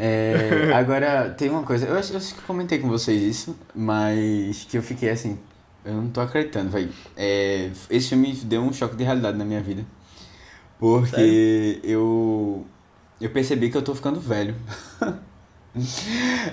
[0.00, 3.56] É, agora, tem uma coisa, eu acho, eu acho que eu comentei com vocês isso,
[3.72, 5.38] mas que eu fiquei assim,
[5.84, 6.90] eu não tô acreditando, velho.
[7.16, 9.86] É, esse filme deu um choque de realidade na minha vida.
[10.78, 12.66] Porque eu
[13.20, 14.56] eu percebi que eu tô ficando velho.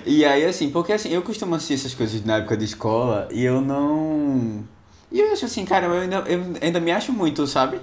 [0.06, 3.44] e aí, assim, porque assim, eu costumo assistir essas coisas na época de escola e
[3.44, 4.64] eu não.
[5.10, 7.80] E eu acho assim, cara, eu ainda, eu ainda me acho muito, sabe?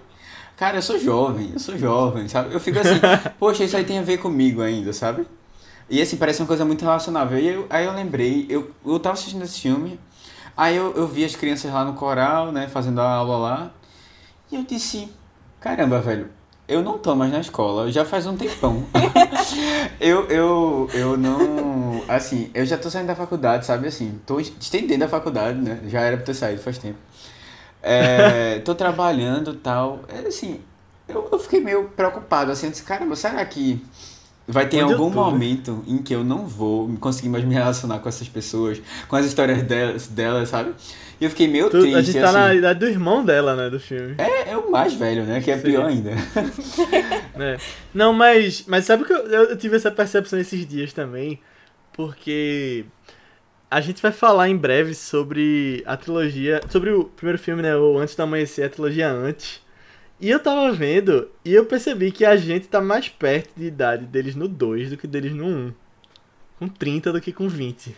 [0.56, 2.54] Cara, eu sou jovem, eu sou jovem, sabe?
[2.54, 3.00] Eu fico assim,
[3.38, 5.28] poxa, isso aí tem a ver comigo ainda, sabe?
[5.89, 7.38] E assim, parece uma coisa muito relacionável.
[7.38, 10.00] E eu, aí eu lembrei, eu, eu tava assistindo esse filme,
[10.56, 13.71] aí eu, eu vi as crianças lá no coral, né, fazendo a aula lá,
[14.52, 15.12] e eu disse,
[15.60, 16.30] caramba, velho,
[16.67, 18.84] eu não tô mais na escola, já faz um tempão.
[19.99, 22.04] eu, eu, eu não.
[22.08, 23.88] Assim, eu já tô saindo da faculdade, sabe?
[23.88, 25.80] Assim, tô estendendo a faculdade, né?
[25.88, 26.97] Já era pra ter saído faz tempo.
[27.84, 29.99] É, tô trabalhando e tal.
[30.08, 30.60] É, assim,
[31.08, 33.84] eu, eu fiquei meio preocupado, assim, eu disse, caramba, será que
[34.48, 38.08] vai ter Onde algum momento em que eu não vou conseguir mais me relacionar com
[38.10, 40.72] essas pessoas, com as histórias delas, delas sabe?
[41.20, 42.38] E eu fiquei meio Tu- triste, a gente tá assim.
[42.38, 44.16] na idade do irmão dela, né, do filme.
[44.18, 45.40] É, é o mais velho, né?
[45.42, 45.64] Que é Sim.
[45.64, 46.12] pior ainda.
[47.38, 47.58] É.
[47.94, 51.40] Não, mas, mas sabe que eu, eu tive essa percepção esses dias também,
[51.92, 52.86] porque
[53.70, 57.98] a gente vai falar em breve sobre a trilogia, sobre o primeiro filme, né, o
[57.98, 59.62] Antes do Amanhecer, a trilogia Antes.
[60.19, 64.06] E eu tava vendo e eu percebi que a gente tá mais perto de idade
[64.06, 65.73] deles no 2 do que deles no 1.
[66.60, 67.95] Com 30 do que com 20.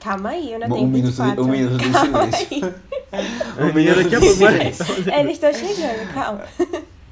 [0.00, 1.42] Calma aí, eu Um tenho minuto, 24.
[1.44, 2.74] um minuto de Calma silêncio.
[3.58, 4.42] A menina daqui a pouco.
[5.20, 6.42] Eles estão chegando, calma.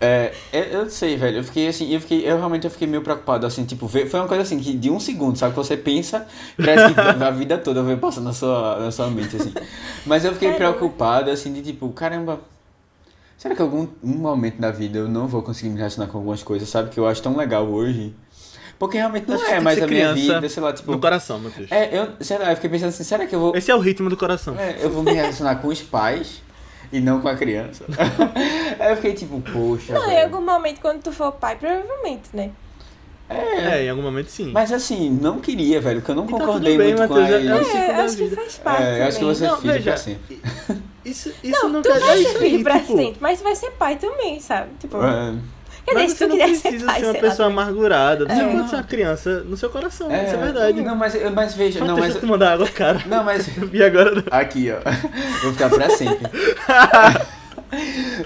[0.00, 1.38] É, eu, eu não sei, velho.
[1.38, 4.28] Eu fiquei assim, eu fiquei, eu realmente eu fiquei meio preocupado, assim, tipo, foi uma
[4.28, 5.52] coisa assim, que de um segundo, sabe?
[5.52, 6.26] Que você pensa,
[6.56, 9.52] parece que a vida toda vai passando na sua, na sua mente, assim.
[10.06, 10.76] Mas eu fiquei Caramba.
[10.76, 12.40] preocupado, assim, de tipo, caramba,
[13.38, 16.42] será que algum um momento da vida eu não vou conseguir me relacionar com algumas
[16.42, 16.90] coisas, sabe?
[16.90, 18.14] Que eu acho tão legal hoje.
[18.78, 20.92] Porque realmente não Acho é tem mais a minha vida, sei lá, tipo.
[20.92, 21.70] No coração, Matheus.
[21.72, 23.56] É, eu, sei lá, eu fiquei pensando assim, será que eu vou.
[23.56, 24.54] Esse é o ritmo do coração.
[24.58, 26.42] É, eu vou me relacionar com os pais
[26.92, 27.84] e não com a criança.
[28.78, 29.92] Aí eu fiquei tipo, poxa.
[29.94, 32.50] Não, em algum momento, quando tu for pai, provavelmente, né?
[33.28, 34.52] É, em algum momento sim.
[34.52, 37.30] Mas assim, não queria, velho, porque eu não E tá concordei bem, muito com Matheus,
[37.30, 39.44] a é- é o É, É, da acho que faz parte eu acho que você
[39.44, 40.42] é Não, veja, pra sempre.
[41.10, 43.44] Isso, isso Não, não, tu quer vai ser filho aí, pra tipo, sempre, mas tu
[43.44, 44.68] vai ser pai também, sabe?
[44.78, 45.34] Tipo, É,
[45.86, 47.28] quer dizer, Mas se você tu não quiser ser precisa pai, ser uma sei lá,
[47.28, 47.62] pessoa também.
[47.64, 48.26] amargurada.
[48.26, 48.46] Você É.
[48.56, 50.82] pode ser uma criança no seu coração, é, isso é verdade.
[50.82, 52.02] Não, mas, mas veja, não, mas.
[52.04, 53.02] deixa eu te mandar água, cara.
[53.06, 53.46] Não, mas.
[53.46, 54.22] Vi agora.
[54.30, 54.78] Aqui, ó.
[55.42, 56.26] Vou ficar pra sempre.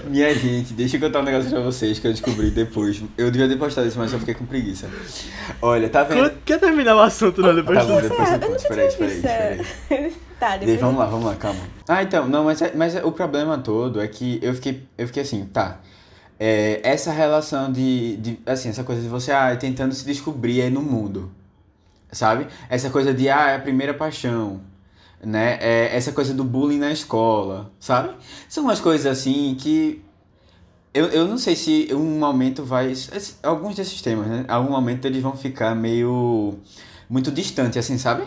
[0.05, 3.01] Minha gente, deixa eu contar um negócio pra vocês que eu descobri depois.
[3.17, 4.89] Eu devia ter postado isso, mas eu fiquei com preguiça.
[5.61, 6.29] Olha, tá vendo?
[6.29, 7.53] Quer- Quer terminar o assunto, não?
[7.53, 8.49] Depois Tá bom, depois eu eu conto.
[8.49, 10.13] nunca Espera aí, espera aí.
[10.39, 10.79] Tá, depois.
[10.79, 11.59] vamos lá, vamos lá, calma.
[11.87, 15.07] Ah, então, não, mas, é- mas é- o problema todo é que eu fiquei, eu
[15.07, 15.79] fiquei assim, tá.
[16.39, 20.69] é, essa relação de, de, assim, essa coisa de você ah, tentando se descobrir aí
[20.69, 21.31] no mundo,
[22.11, 22.47] sabe?
[22.69, 24.59] Essa coisa de, ah, é a primeira paixão,
[25.23, 25.57] né?
[25.61, 28.15] É, essa coisa do bullying na escola, sabe?
[28.49, 30.03] São umas coisas assim que
[30.93, 32.93] eu, eu não sei se um momento vai.
[33.41, 34.45] Alguns desses temas, né?
[34.47, 36.59] Algum momento eles vão ficar meio.
[37.09, 38.23] muito distante, assim, sabe?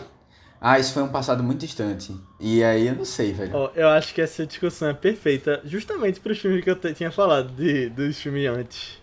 [0.59, 2.13] Ah, isso foi um passado muito distante.
[2.39, 3.51] E aí eu não sei, velho.
[3.55, 7.11] Oh, eu acho que essa discussão é perfeita justamente para os filmes que eu tinha
[7.11, 8.97] falado, de, dos filmes antes.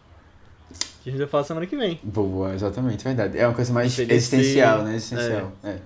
[1.03, 2.01] Que a gente vai falar semana que vem.
[2.03, 3.39] Boa, exatamente, verdade.
[3.39, 4.97] É uma coisa mais Envelhecer, existencial, né?
[4.97, 5.53] Existencial.
[5.63, 5.71] É.
[5.71, 5.79] é.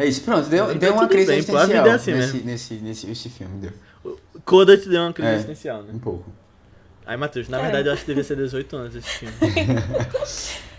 [0.00, 0.48] É isso, pronto.
[0.48, 3.28] Deu, deu uma crise bem, existencial pô, a vida é assim nesse, nesse, nesse, nesse
[3.28, 3.60] filme.
[3.60, 3.72] Deu.
[4.44, 5.92] Coda te deu uma crise é, existencial, né?
[5.94, 6.32] Um pouco.
[7.04, 7.62] Aí, Matheus, na é.
[7.62, 9.34] verdade eu acho que devia ser 18 anos esse filme.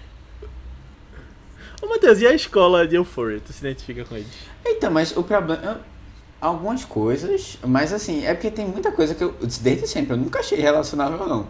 [1.81, 3.41] Ô, Matheus, e a escola de Euphoria?
[3.45, 4.27] Tu se identifica com eles?
[4.65, 5.81] Então, mas o problema.
[6.39, 10.39] Algumas coisas, mas assim, é porque tem muita coisa que eu, desde sempre, eu nunca
[10.39, 11.47] achei relacionável, não.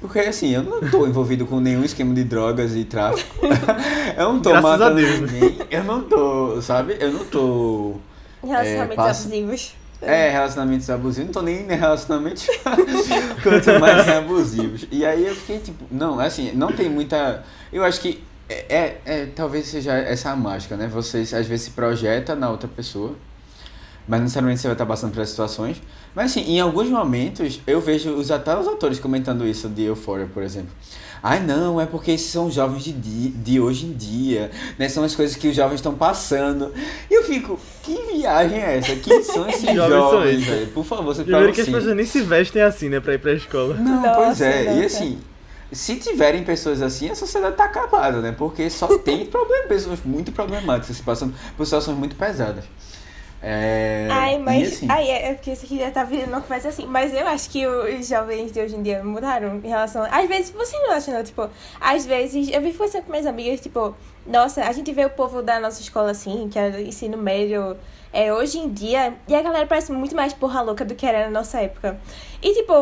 [0.00, 3.34] Porque assim, eu não tô envolvido com nenhum esquema de drogas e tráfico.
[4.16, 5.58] eu não tô Graças matando ninguém.
[5.70, 6.96] Eu não tô, sabe?
[7.00, 7.96] Eu não tô.
[8.42, 9.26] Relacionamentos é, passo...
[9.26, 9.74] abusivos.
[10.00, 11.26] É, relacionamentos abusivos.
[11.26, 12.46] Não tô nem em relacionamentos
[13.42, 14.86] quanto mais abusivos.
[14.92, 17.44] E aí eu fiquei tipo, não, assim, não tem muita.
[17.72, 20.86] Eu acho que é, é, é, talvez seja essa a mágica, né?
[20.86, 23.14] Você às vezes se projeta na outra pessoa,
[24.06, 25.82] mas necessariamente você vai estar passando por essas situações.
[26.14, 30.26] Mas assim, em alguns momentos eu vejo os, até os autores comentando isso de Euphoria,
[30.32, 30.70] por exemplo.
[31.22, 34.88] Ai não, é porque esses são os jovens de, dia, de hoje em dia, né?
[34.88, 36.72] São as coisas que os jovens estão passando.
[37.10, 38.94] E eu fico, que viagem é essa?
[38.96, 40.66] Quem são esses jovens, velho?
[40.68, 43.32] Por favor, você Primeiro que as pessoas nem se vestem assim, né, pra ir pra
[43.32, 43.74] escola.
[43.74, 44.64] Não, nossa, pois é.
[44.64, 44.78] Nossa.
[44.78, 45.18] E assim,
[45.72, 48.34] se tiverem pessoas assim, a sociedade tá acabada, né?
[48.36, 52.64] Porque só tem problema, pessoas muito problemáticas, passando por situações muito pesadas.
[53.42, 54.08] É...
[54.10, 54.74] Ai, mas.
[54.74, 54.86] Assim...
[54.88, 56.86] Ai, é, é porque isso aqui já tá virando uma coisa assim.
[56.86, 60.06] Mas eu acho que os jovens de hoje em dia mudaram em relação.
[60.10, 61.22] Às vezes, você não acha, não?
[61.22, 61.48] Tipo,
[61.80, 63.94] às vezes, eu vi conversando com minhas amigas, tipo,
[64.26, 67.76] nossa, a gente vê o povo da nossa escola assim, que é ensino médio,
[68.12, 71.26] é, hoje em dia, e a galera parece muito mais porra louca do que era
[71.26, 72.00] na nossa época.
[72.42, 72.72] E, tipo,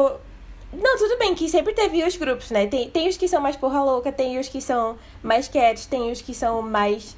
[0.72, 2.66] não, tudo bem que sempre teve os grupos, né?
[2.66, 6.10] Tem, tem os que são mais porra louca, tem os que são mais quietos, tem
[6.10, 7.16] os que são mais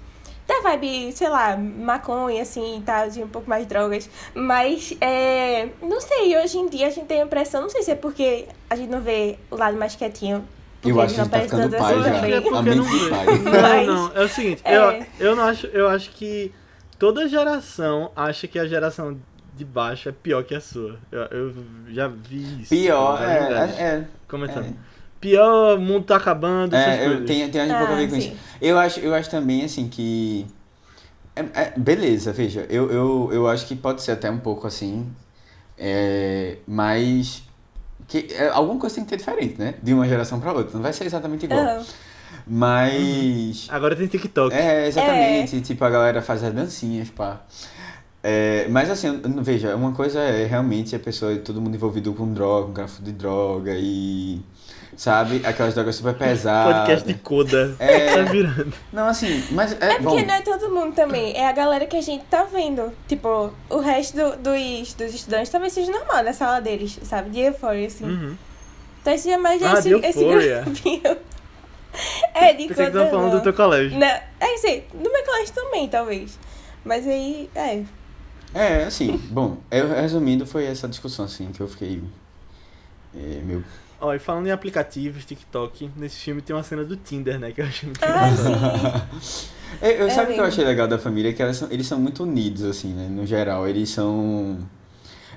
[0.48, 4.08] da vibe, sei lá, maconha, assim, tá, de um pouco mais drogas.
[4.34, 7.90] Mas, é, não sei, hoje em dia a gente tem a impressão, não sei se
[7.90, 10.42] é porque a gente não vê o lado mais quietinho.
[10.82, 12.16] Eu acho que a gente tá ficando pai já.
[12.28, 14.76] É porque não Não, não, é o seguinte, é...
[14.76, 16.50] Eu, eu não acho, eu acho que
[16.98, 19.18] toda geração acha que a geração
[19.54, 20.98] de baixo é pior que a sua.
[21.12, 21.54] Eu, eu
[21.88, 22.70] já vi isso.
[22.70, 24.66] Pior, é, é, é, Comentando.
[24.66, 26.74] É pior, o mundo tá acabando.
[26.74, 28.28] É, eu tenho, tenho um pouco a ver com sim.
[28.28, 28.36] isso.
[28.60, 30.46] Eu acho, eu acho também, assim, que.
[31.36, 35.06] É, é, beleza, veja, eu, eu, eu acho que pode ser até um pouco assim.
[35.76, 37.42] É, mas.
[38.06, 39.74] Que, é, alguma coisa tem que ter diferente, né?
[39.82, 40.74] De uma geração pra outra.
[40.74, 41.60] Não vai ser exatamente igual.
[41.60, 41.84] Uhum.
[42.46, 43.68] Mas.
[43.68, 43.74] Uhum.
[43.74, 44.54] Agora tem TikTok.
[44.54, 45.56] É, exatamente.
[45.56, 45.60] É.
[45.60, 47.42] Tipo, a galera faz as dancinhas, pá.
[48.22, 52.66] É, mas assim, veja, uma coisa é realmente a pessoa, todo mundo envolvido com droga,
[52.66, 54.40] com grafo de droga e
[54.98, 55.40] sabe?
[55.46, 56.74] Aquelas drogas super pesadas.
[56.74, 57.76] Podcast de coda.
[57.78, 58.08] É.
[58.18, 58.72] Tá virando.
[58.92, 59.92] Não, assim, mas é.
[59.92, 60.26] É porque bom.
[60.26, 61.36] não é todo mundo também.
[61.36, 62.92] É a galera que a gente tá vendo.
[63.06, 67.30] Tipo, o resto do, dos, dos estudantes talvez seja normal na sala deles, sabe?
[67.30, 68.04] De euforia, assim.
[68.04, 68.36] Uhum.
[69.00, 71.16] Então esse é mais ah, esse, esse grupinho.
[72.34, 73.98] É, de Pensei que tava falando do teu colégio.
[73.98, 76.38] Não, é isso do meu colégio também, talvez.
[76.84, 77.82] Mas aí, é.
[78.54, 82.02] É, assim, bom, eu, resumindo, foi essa discussão, assim, que eu fiquei.
[83.16, 83.64] É, meu
[84.00, 87.50] Ó, e falando em aplicativos, TikTok, nesse filme tem uma cena do Tinder, né?
[87.50, 89.04] Que eu achei muito ah,
[89.82, 91.32] eu, eu é sabe o que eu achei legal da família?
[91.32, 93.08] Que são, eles são muito unidos, assim, né?
[93.10, 94.58] No geral, eles são.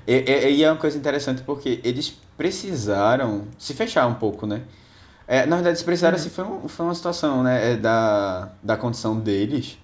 [0.06, 4.62] E, e, e, é uma coisa interessante porque eles precisaram se fechar um pouco, né?
[5.26, 6.20] É, na verdade, eles precisaram, uhum.
[6.20, 7.72] assim, foi, um, foi uma situação, né?
[7.72, 9.76] É da, da condição deles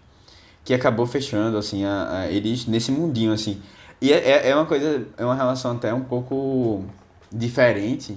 [0.65, 3.61] que acabou fechando, assim, a, a eles nesse mundinho, assim.
[4.01, 6.85] E é, é, é uma coisa, é uma relação até um pouco
[7.33, 8.17] diferente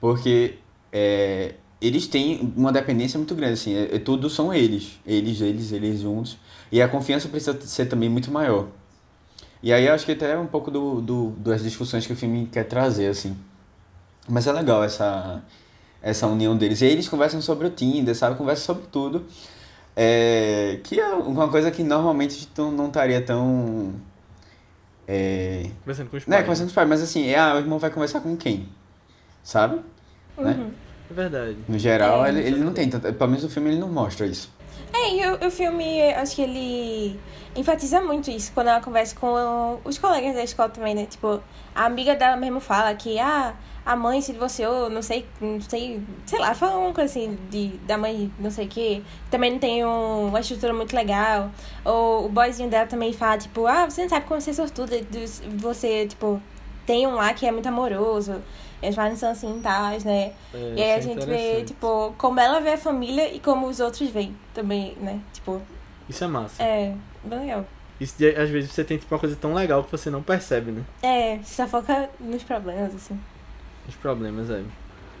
[0.00, 0.56] porque
[0.92, 5.72] é, eles têm uma dependência muito grande, assim, é, é, tudo são eles, eles, eles,
[5.72, 6.38] eles juntos,
[6.72, 8.68] e a confiança precisa ser também muito maior.
[9.62, 12.16] E aí eu acho que até é um pouco do, do, das discussões que o
[12.16, 13.36] filme quer trazer, assim.
[14.28, 15.42] Mas é legal essa,
[16.02, 16.82] essa união deles.
[16.82, 18.36] E aí eles conversam sobre o Tinder, sabe?
[18.36, 19.24] Conversam sobre tudo.
[19.96, 23.94] É, que é uma coisa que normalmente não, não estaria tão...
[25.08, 26.40] É, conversando com os né, pais.
[26.40, 26.88] Né, conversando com os pais.
[26.88, 28.68] Mas assim, é, ah, o irmão vai conversar com quem?
[29.44, 29.76] Sabe?
[30.36, 30.52] Né?
[30.58, 30.72] Uhum.
[31.10, 31.56] É verdade.
[31.68, 33.12] No geral, é, ele, ele não tem tanto.
[33.12, 34.50] Pelo menos o filme ele não mostra isso.
[34.92, 37.20] É, e o, o filme, acho que ele
[37.54, 41.06] enfatiza muito isso quando ela conversa com os colegas da escola também, né?
[41.06, 41.40] Tipo,
[41.74, 43.54] a amiga dela mesmo fala que, ah,
[43.84, 47.68] a mãe se divorciou, não sei, não sei, sei lá, fala uma coisa assim de,
[47.86, 51.50] da mãe, não sei o que, também não tem um, uma estrutura muito legal.
[51.84, 54.96] Ou o boyzinho dela também fala, tipo, ah, você não sabe como ser sortuda,
[55.58, 56.40] você, tipo,
[56.86, 58.40] tem um lá que é muito amoroso.
[58.84, 60.32] Eles falam são assim e tal, né?
[60.52, 63.66] É, e aí a é gente vê, tipo, como ela vê a família e como
[63.66, 65.20] os outros veem também, né?
[65.32, 65.60] Tipo,
[66.08, 66.62] Isso é massa.
[66.62, 67.64] é, bem legal.
[68.00, 70.72] Isso de, às vezes você tem tipo uma coisa tão legal que você não percebe,
[70.72, 70.84] né?
[71.02, 73.18] É, só foca nos problemas, assim.
[73.88, 74.66] Os problemas aí.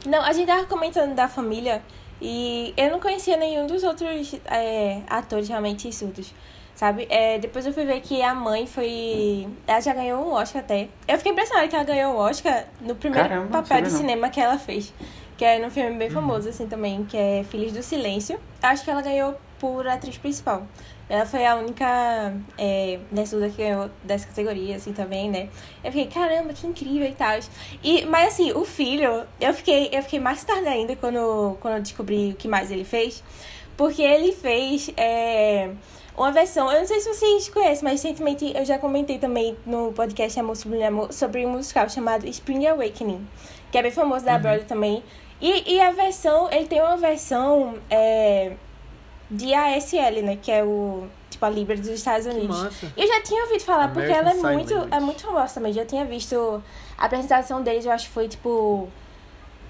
[0.06, 1.80] Não, a gente tava comentando da família
[2.20, 6.32] e eu não conhecia nenhum dos outros é, atores realmente surdos,
[6.74, 7.06] sabe?
[7.08, 9.46] É, depois eu fui ver que a mãe foi.
[9.66, 10.88] Ela já ganhou um Oscar até.
[11.06, 13.98] Eu fiquei impressionada que ela ganhou um Oscar no primeiro Caramba, papel de não.
[13.98, 14.92] cinema que ela fez.
[15.36, 18.38] Que é num filme bem famoso, assim, também, que é Filhos do Silêncio.
[18.62, 20.64] Acho que ela ganhou por atriz principal.
[21.08, 25.48] Ela foi a única é, surda que ganhou dessa categoria, assim, também, né?
[25.82, 27.38] Eu fiquei, caramba, que incrível e tal.
[27.82, 31.82] E, mas assim, o filho, eu fiquei, eu fiquei mais tarde ainda quando, quando eu
[31.82, 33.22] descobri o que mais ele fez.
[33.76, 35.70] Porque ele fez é,
[36.16, 39.92] uma versão, eu não sei se vocês conhecem, mas recentemente eu já comentei também no
[39.92, 43.26] podcast Amor sobre Amor sobre um musical chamado Spring Awakening,
[43.72, 45.02] que é bem famoso da Broadway também.
[45.40, 48.52] E, e a versão, ele tem uma versão é,
[49.30, 50.38] de ASL, né?
[50.40, 52.62] Que é o, tipo, a Libra dos Estados Que Unidos.
[52.62, 52.92] massa.
[52.96, 55.72] Eu já tinha ouvido falar, porque ela é American Sign muito, é muito famosa também.
[55.72, 56.62] Já tinha visto
[56.96, 58.88] a apresentação deles, eu acho que foi tipo.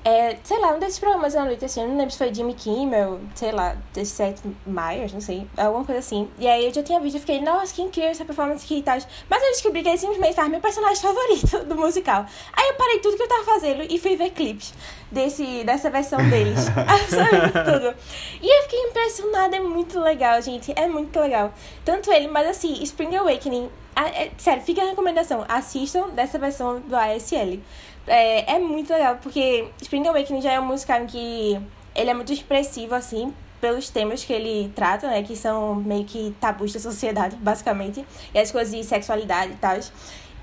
[0.05, 2.53] É, sei lá, um desses programas da noite, assim, eu não lembro se foi Jimmy
[2.53, 6.29] Kimmel, sei lá, 17 Myers, não sei, alguma coisa assim.
[6.39, 8.83] E aí eu já tinha visto e fiquei, nossa, que incrível essa performance aqui e
[8.83, 8.99] tal.
[9.31, 12.27] Mas eu descobri que ele simplesmente faz meu personagem favorito do musical.
[12.53, 14.75] Aí eu parei tudo que eu tava fazendo e fui ver clipes
[15.11, 16.67] desse, dessa versão deles.
[16.87, 17.95] Absolutamente tudo.
[18.43, 21.51] E eu fiquei impressionada, é muito legal, gente, é muito legal.
[21.83, 26.81] Tanto ele, mas assim, Spring Awakening, a- é- sério, fica a recomendação, assistam dessa versão
[26.81, 27.59] do ASL.
[28.07, 31.61] É, é muito legal, porque Spring Awakening já é um musical em que
[31.95, 35.23] ele é muito expressivo, assim, pelos temas que ele trata, né?
[35.23, 38.05] Que são meio que tabus da sociedade, basicamente.
[38.35, 39.79] E as coisas de sexualidade e tal.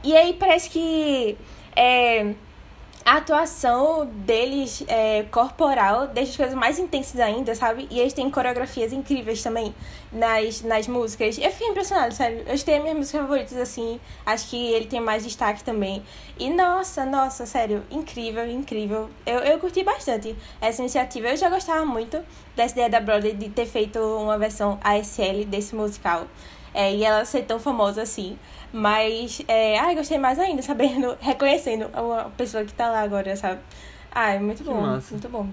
[0.04, 1.38] E aí parece que
[1.76, 2.34] é,
[3.04, 7.88] a atuação deles é, corporal deixa as coisas mais intensas ainda, sabe?
[7.90, 9.74] E eles têm coreografias incríveis também
[10.12, 11.38] nas, nas músicas.
[11.38, 12.44] Eu fiquei impressionada, sério.
[12.46, 14.00] Eu as minhas músicas favoritas, assim.
[14.26, 16.04] Acho que ele tem mais destaque também.
[16.38, 19.10] E nossa, nossa, sério, incrível, incrível.
[19.26, 21.30] Eu, eu curti bastante essa iniciativa.
[21.30, 22.24] Eu já gostava muito
[22.56, 26.28] dessa ideia da Broadway de ter feito uma versão ASL desse musical.
[26.74, 28.38] É, e ela ser tão famosa assim.
[28.72, 33.60] Mas, é, ai, gostei mais ainda, sabendo, reconhecendo a pessoa que tá lá agora, sabe?
[34.12, 35.48] Ai, muito bom, muito bom.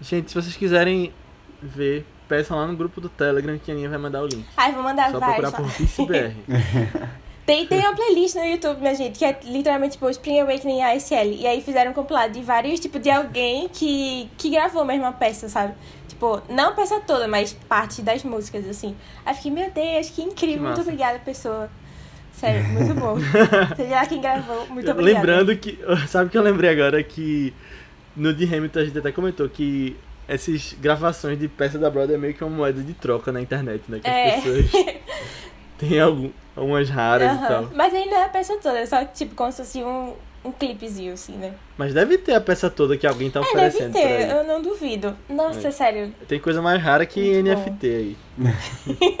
[0.00, 1.12] Gente, se vocês quiserem
[1.60, 4.46] ver, peçam lá no grupo do Telegram que a Aninha vai mandar o link.
[4.56, 5.50] Ai, vou mandar Só vários.
[5.50, 6.36] procurar por ViceBR.
[7.48, 11.32] Tem, tem uma playlist no YouTube, minha gente, que é literalmente tipo Spring Awakening ASL.
[11.32, 15.12] E aí fizeram um compilado de vários, tipo, de alguém que, que gravou mesmo a
[15.12, 15.72] peça, sabe?
[16.18, 18.96] Tipo, não a peça toda, mas parte das músicas, assim.
[19.24, 21.70] Aí fiquei, meu Deus, que incrível, Que muito obrigada, pessoa.
[22.32, 23.16] Sério, muito bom.
[23.76, 25.00] Seja lá quem gravou, muito obrigada.
[25.00, 25.78] Lembrando que.
[26.08, 27.00] Sabe o que eu lembrei agora?
[27.04, 27.54] Que
[28.16, 32.18] no de Hamilton a gente até comentou que essas gravações de peça da Broadway é
[32.20, 34.00] meio que uma moeda de troca na internet, né?
[34.00, 34.34] Que É.
[34.34, 34.66] as pessoas
[35.78, 37.46] têm algum, algumas raras e Aham.
[37.48, 37.70] tal.
[37.76, 40.14] Mas não é a peça toda, é só tipo como se fosse um,
[40.48, 41.52] um clipezinho, assim, né?
[41.76, 44.60] Mas deve ter a peça toda que alguém tá É, deve oferecendo ter, eu não
[44.62, 45.16] duvido.
[45.28, 45.70] Nossa, É.
[45.70, 48.16] sério, Tem coisa mais rara que Muito NFT aí.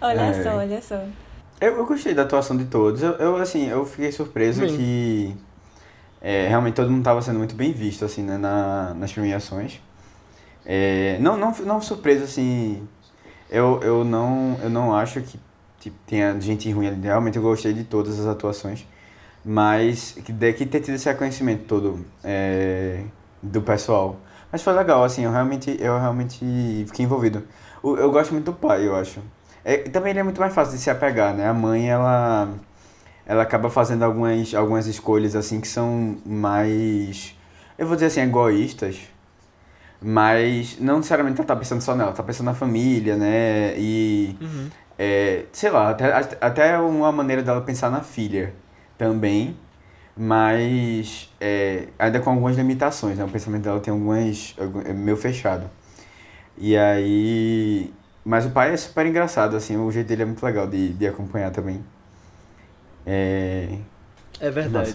[0.00, 0.42] olha É.
[0.42, 1.02] só, olha só.
[1.60, 3.02] Eu, eu gostei da atuação de todos.
[3.02, 4.76] Eu, eu, assim, eu fiquei surpreso Sim.
[4.76, 5.36] que
[6.20, 9.80] é, realmente todo mundo estava sendo muito bem visto, assim, né, na, nas premiações.
[10.64, 12.86] É, não, não, não surpreso, assim,
[13.50, 15.38] eu, eu, não, eu não acho que
[15.80, 17.00] tipo, tenha gente ruim ali.
[17.00, 18.86] Realmente eu gostei de todas as atuações.
[19.44, 20.32] Mas que
[20.66, 23.02] ter tido esse reconhecimento todo é,
[23.42, 24.16] do pessoal.
[24.52, 27.42] Mas foi legal, assim, eu realmente, eu realmente fiquei envolvido.
[27.82, 29.20] O- Eu gosto muito do pai, eu acho.
[29.64, 31.48] É, também ele é muito mais fácil de se apegar, né?
[31.48, 32.50] A mãe, ela,
[33.26, 37.36] ela acaba fazendo algumas, algumas escolhas, assim, que são mais,
[37.78, 39.00] eu vou dizer assim, egoístas.
[40.00, 43.74] Mas não necessariamente ela tá pensando só nela, tá pensando na família, né?
[43.78, 44.68] E, Uhum.
[44.98, 48.52] é, sei lá, até, até uma maneira dela pensar na filha
[48.98, 49.56] também.
[50.16, 53.24] Mas é, ainda com algumas limitações, né?
[53.24, 54.54] O pensamento dela tem algumas.
[54.58, 55.70] algum- é meio fechado.
[56.58, 57.92] E aí.
[58.24, 61.06] Mas o pai é super engraçado, assim, o jeito dele é muito legal de, de
[61.08, 61.84] acompanhar também.
[63.04, 63.78] É,
[64.40, 64.94] É verdade.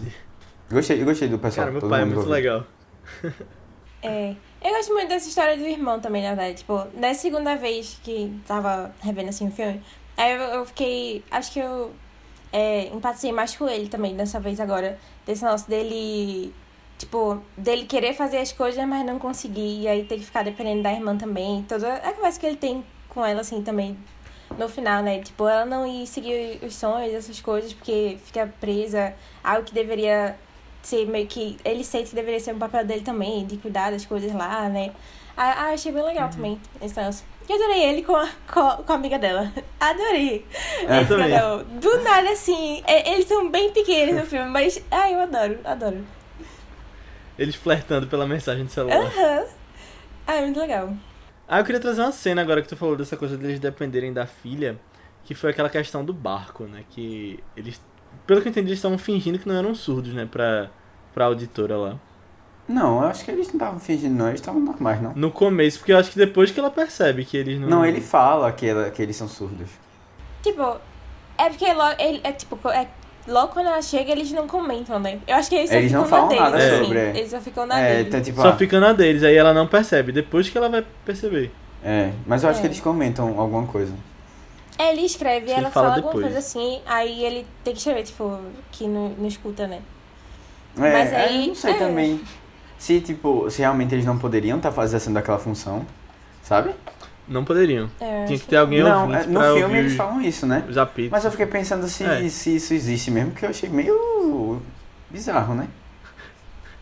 [0.71, 1.65] gostei, eu gostei do pessoal.
[1.67, 2.65] Cara, meu todo pai é muito legal.
[4.01, 4.35] É.
[4.61, 6.57] Eu gosto muito dessa história do irmão também, na verdade.
[6.59, 9.81] Tipo, na segunda vez que tava revendo assim o filme,
[10.15, 11.23] aí eu, eu fiquei.
[11.29, 11.91] Acho que eu.
[12.51, 14.97] É, empatizei mais com ele também dessa vez agora.
[15.25, 16.53] Desse negócio dele,
[16.97, 19.81] tipo, dele querer fazer as coisas, mas não conseguir.
[19.81, 21.63] E aí ter que ficar dependendo da irmã também.
[21.67, 23.97] Toda a conversa que ele tem com ela, assim, também.
[24.57, 25.19] No final, né?
[25.19, 29.13] Tipo, ela não ir seguir os sonhos, essas coisas, porque fica presa.
[29.43, 30.37] Algo que deveria
[30.81, 31.57] ser meio que.
[31.65, 34.93] Ele sente que deveria ser um papel dele também, de cuidar das coisas lá, né?
[35.35, 37.23] Ah, achei bem legal também esse negócio.
[37.49, 39.51] E adorei ele com a, com a, amiga dela.
[39.79, 40.45] Adorei.
[40.87, 41.31] É, esse também.
[41.31, 41.63] casal.
[41.63, 42.83] Do nada, assim.
[42.85, 44.83] é- eles são bem pequenos no filme, mas.
[44.91, 46.05] Ai, eu adoro, adoro.
[47.39, 48.97] Eles flertando pela mensagem de celular.
[48.97, 49.45] Aham.
[50.25, 50.93] Ai, muito legal.
[51.47, 54.25] Ah, eu queria trazer uma cena agora que tu falou dessa coisa deles dependerem da
[54.25, 54.77] filha,
[55.23, 56.83] que foi aquela questão do barco, né?
[56.89, 57.81] Que eles,
[58.25, 60.27] pelo que eu entendi, eles estavam fingindo que não eram surdos, né?
[60.29, 60.69] Pra,
[61.13, 61.99] pra auditora lá.
[62.67, 64.27] Não, eu acho que eles não estavam fingindo, não.
[64.27, 65.13] Eles estavam normais, não.
[65.15, 67.67] No começo, porque eu acho que depois que ela percebe que eles não.
[67.69, 69.69] Não, ele fala que, ela, que eles são surdos.
[70.43, 70.75] Tipo,
[71.37, 71.95] é porque logo.
[71.97, 72.59] Ele, é tipo.
[72.69, 72.87] É,
[73.25, 75.19] logo quando ela chega, eles não comentam, né?
[75.25, 76.83] Eu acho que eles só Eles ficam não falam na deles, nada assim.
[76.83, 76.99] sobre.
[76.99, 78.07] Eles só ficam na É, deles.
[78.09, 78.41] então tipo.
[78.41, 80.11] Só ah, fica na deles, aí ela não percebe.
[80.11, 81.51] Depois que ela vai perceber.
[81.83, 82.61] É, mas eu acho É.
[82.63, 83.93] que eles comentam alguma coisa.
[84.77, 86.25] É, ele escreve e ela fala fala alguma depois.
[86.25, 88.37] coisa assim, aí ele tem que escrever, tipo,
[88.71, 89.79] que não, não escuta, né?
[90.77, 91.77] É, Mas é, aí- eu não sei é.
[91.77, 92.21] também.
[92.77, 95.85] Se, tipo, se realmente eles não poderiam estar fazendo aquela função,
[96.43, 96.71] sabe?
[97.27, 97.89] Não poderiam.
[97.99, 100.63] É, Tinha que ter alguém não, ouvindo é, no filme eles falam isso, né?
[100.69, 101.11] os apitos.
[101.11, 102.29] Mas eu fiquei pensando se, É.
[102.29, 104.61] se isso existe mesmo, que eu achei meio
[105.09, 105.67] bizarro, né?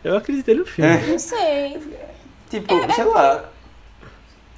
[0.04, 0.92] Eu acreditei no filme.
[0.92, 1.08] É.
[1.08, 1.82] Não sei.
[2.50, 3.46] Tipo, sei lá.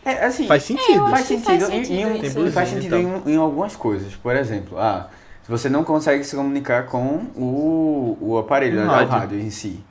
[0.03, 0.97] É, assim, Faz sentido.
[0.99, 2.21] eu faz sentido, faz em- sentido em.
[2.31, 4.13] Tem faz sentido em, em algumas coisas.
[4.15, 5.09] Por exemplo, ah,
[5.43, 9.09] se você não consegue se comunicar com o, o aparelho, Um né, o rádio.
[9.11, 9.83] rádio em si.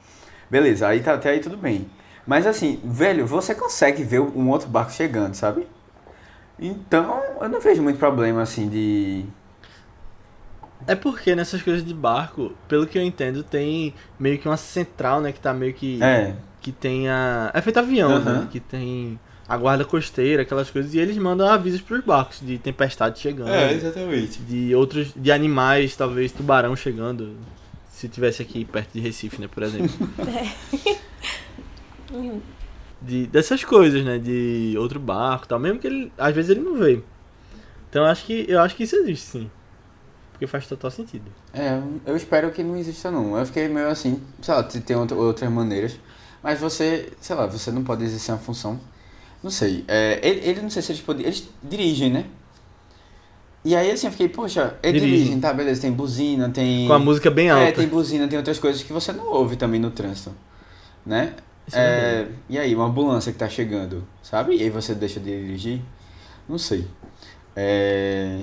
[0.51, 1.87] Beleza, aí tá até aí tudo bem.
[2.27, 5.67] Mas assim, velho, você consegue ver um outro barco chegando, sabe?
[6.59, 9.25] Então, eu não vejo muito problema assim de.
[10.87, 15.21] É porque nessas coisas de barco, pelo que eu entendo, tem meio que uma central,
[15.21, 15.33] né?
[15.33, 16.03] Que tá meio que.
[16.03, 16.35] É.
[16.61, 17.51] Que tem a.
[17.55, 18.41] É feito avião, Aham.
[18.41, 18.49] né?
[18.51, 20.95] Que tem a guarda costeira, aquelas coisas.
[20.95, 23.51] E eles mandam avisos pros barcos de tempestade chegando.
[23.51, 24.41] É, exatamente.
[24.41, 25.13] De outros.
[25.15, 27.37] De animais, talvez tubarão chegando.
[27.97, 29.49] Se tivesse aqui perto de Recife, né?
[29.49, 29.89] Por exemplo.
[32.13, 32.43] Uhum.
[33.01, 34.19] de, dessas coisas, né?
[34.19, 35.59] De outro barco e tal.
[35.59, 36.13] Mesmo que ele.
[36.19, 37.03] Às vezes ele não veio.
[37.89, 39.51] Então eu acho que, eu acho que isso existe, sim.
[40.33, 41.25] Porque faz total sentido.
[41.55, 43.39] É, eu espero que não exista não.
[43.39, 45.99] Eu fiquei meio assim, sei lá, tem outra- outras maneiras.
[46.43, 48.79] Mas você, sei lá, você não pode exercer uma função.
[49.43, 49.87] Não sei.
[49.89, 51.25] É, ele, ele não sei se eles podem.
[51.25, 52.27] Eles dirigem, né?
[53.67, 55.19] E aí assim eu fiquei, poxa, eles Dirigem.
[55.25, 56.87] dirigem, tá, beleza, tem buzina, tem.
[56.87, 57.73] Com a música bem É, alta.
[57.73, 60.31] tem buzina, tem outras coisas que você não ouve também no trânsito.
[61.05, 61.35] Né?
[61.67, 64.55] Isso é É, e aí, uma ambulância que tá chegando, sabe?
[64.55, 65.81] E aí você deixa de dirigir?
[66.49, 66.87] Não sei.
[67.57, 68.39] É...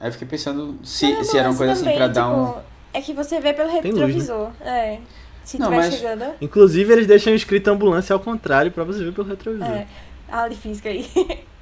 [0.00, 2.46] Aí eu fiquei pensando se, se era uma coisa assim também, pra dar um.
[2.48, 2.60] tipo,
[2.92, 4.06] É que você vê pelo Tem luz, né?
[4.06, 4.50] retrovisor.
[4.62, 4.98] É.
[5.44, 6.24] Se Não, tiver mas- chegando.
[6.40, 9.68] Inclusive, eles deixam escrito ambulância ao contrário pra você ver pelo retrovisor.
[9.68, 9.86] É.
[10.28, 11.08] Aula de física aí.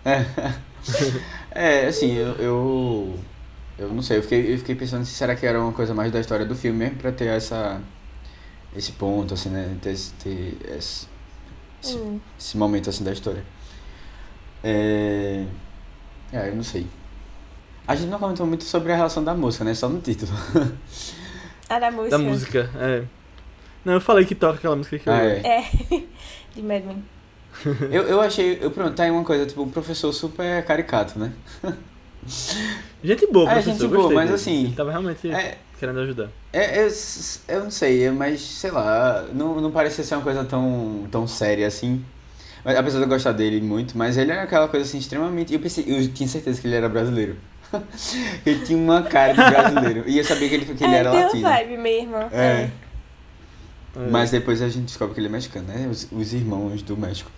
[0.06, 0.24] É,
[1.88, 3.18] assim, eu, eu.
[3.78, 6.12] eu não sei, eu fiquei, eu fiquei pensando se será que era uma coisa mais
[6.12, 7.80] da história do filme mesmo pra ter essa.
[8.76, 9.76] Esse ponto, assim, né?
[9.80, 11.06] Ter, esse- ter esse,
[11.82, 12.18] esse, Hum.
[12.38, 13.44] esse momento assim da história.
[14.62, 15.44] É.
[16.32, 16.86] É, eu não sei.
[17.86, 19.74] A gente não comentou muito sobre a relação da música, né?
[19.74, 20.32] Só no título.
[21.66, 22.18] Ah, da música.
[22.18, 23.04] Da música, é.
[23.86, 25.46] Não, eu falei que toca aquela música que eu Ah, gosto.
[25.46, 25.58] é.
[25.96, 26.02] É.
[26.54, 27.02] de Mad Men.
[27.90, 28.58] Eu, eu achei.
[28.60, 31.32] Eu, pronto, tá aí uma coisa, tipo, o professor super caricato, né?
[33.02, 33.70] Gente boa, É, professor.
[33.72, 34.34] gente eu boa, mas dele.
[34.34, 36.30] assim, Ele tava realmente É, querendo ajudar.
[36.52, 36.88] É, eu,
[37.48, 41.26] eu não sei, é, mas sei lá, não, não parecia ser uma coisa tão, tão
[41.26, 42.04] séria assim.
[42.64, 45.52] Mas, apesar de eu gostar dele muito, mas ele era aquela coisa assim extremamente.
[45.52, 47.36] Eu pensei, eu tinha certeza que ele era brasileiro.
[48.46, 50.04] ele tinha uma cara de brasileiro.
[50.08, 51.40] E eu sabia que ele, que ele é, era latino.
[51.40, 52.16] uma vibe mesmo.
[52.32, 52.70] É.
[53.96, 54.10] É.
[54.10, 55.86] Mas depois a gente descobre que ele é mexicano, né?
[55.90, 57.30] Os, os irmãos do México.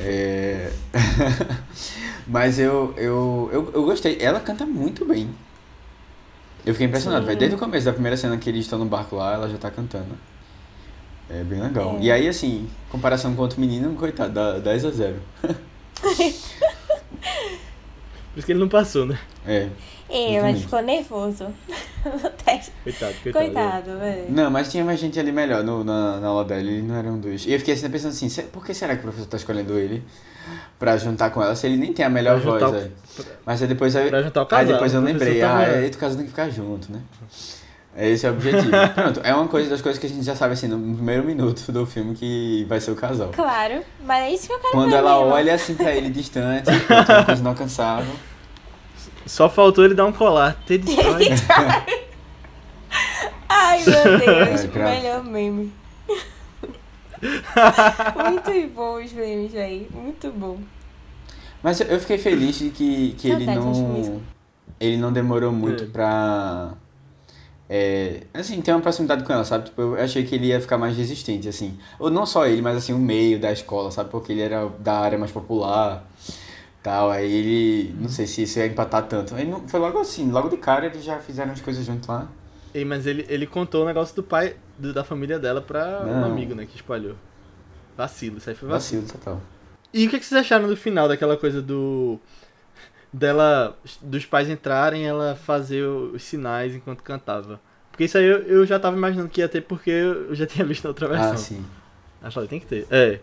[0.00, 0.70] É...
[2.26, 4.18] Mas eu, eu, eu, eu gostei.
[4.20, 5.28] Ela canta muito bem.
[6.64, 7.38] Eu fiquei impressionado, velho.
[7.38, 9.70] Desde o começo da primeira cena que eles estão no barco lá, ela já tá
[9.70, 10.16] cantando.
[11.28, 11.96] É bem legal.
[11.98, 12.02] É.
[12.02, 15.16] E aí, assim, comparação com outro menino, coitado, dá 10 a 0.
[18.32, 19.18] Por isso que ele não passou, né?
[19.46, 19.68] É.
[20.08, 21.46] É, mas ficou nervoso
[22.04, 22.72] no teste.
[22.82, 23.44] Coitado, coitado.
[23.44, 24.26] Coitado, velho.
[24.30, 27.08] Não, mas tinha mais gente ali melhor no, na, na aula dela, ele não era
[27.08, 27.46] um dos.
[27.46, 29.78] E eu fiquei assim pensando assim, "Se- por que será que o professor tá escolhendo
[29.78, 30.02] ele
[30.78, 32.92] pra juntar com ela se ele nem tem a melhor Pra voz, o- velho?
[33.46, 34.66] Mas aí depois eu, Pra juntar o Aí casal.
[34.72, 37.00] depois eu professor lembrei, tava- ah, é, tu caso tem que ficar junto, né?
[37.96, 38.70] É esse é o objetivo.
[38.94, 41.70] Pronto, é uma coisa das coisas que a gente já sabe assim no primeiro minuto
[41.72, 43.30] do filme que vai ser o casal.
[43.30, 45.34] Claro, mas é isso que eu quero Quando ela mesmo.
[45.34, 48.14] olha assim pra ele distante, uma coisa inalcançável.
[49.26, 50.56] Só faltou ele dar um colar.
[50.66, 51.28] Te destrói.
[53.48, 55.72] Ai, meu Deus, É, melhor meme.
[57.20, 60.58] Muito bom os memes aí, muito bom.
[61.62, 64.20] Mas eu- fiquei feliz de que, que ele não.
[64.78, 65.86] Ele não demorou muito É.
[65.86, 66.70] pra.
[67.72, 69.66] É, assim, ter uma proximidade com ela, sabe?
[69.66, 71.78] Tipo, eu achei que ele ia ficar mais resistente, assim.
[72.00, 74.10] Ou não só ele, mas assim, o meio da escola, sabe?
[74.10, 76.04] Porque ele era da área mais popular.
[76.82, 77.94] Tal, aí ele.
[78.00, 79.34] Não sei se isso ia empatar tanto.
[79.36, 82.26] Aí não, foi logo assim, logo de cara eles já fizeram as coisas junto lá.
[82.74, 86.20] Ei, mas ele, ele contou o negócio do pai, do- da família dela pra um
[86.20, 86.24] Não.
[86.24, 87.14] amigo, né, que espalhou.
[87.96, 89.02] Vacilo, isso aí foi vacilo.
[89.02, 89.40] Vacilo total.
[89.92, 92.18] E o que, que vocês acharam do final daquela coisa do.
[93.12, 93.76] Dela.
[94.00, 97.60] dos pais entrarem ela fazer os sinais enquanto cantava?
[97.90, 100.64] Porque isso aí eu, eu já tava imaginando que ia ter porque eu já tinha
[100.64, 101.32] visto na outra versão.
[101.32, 101.64] Ah, sim.
[102.22, 102.86] Aí eu falei, tem que ter.
[102.90, 103.20] É.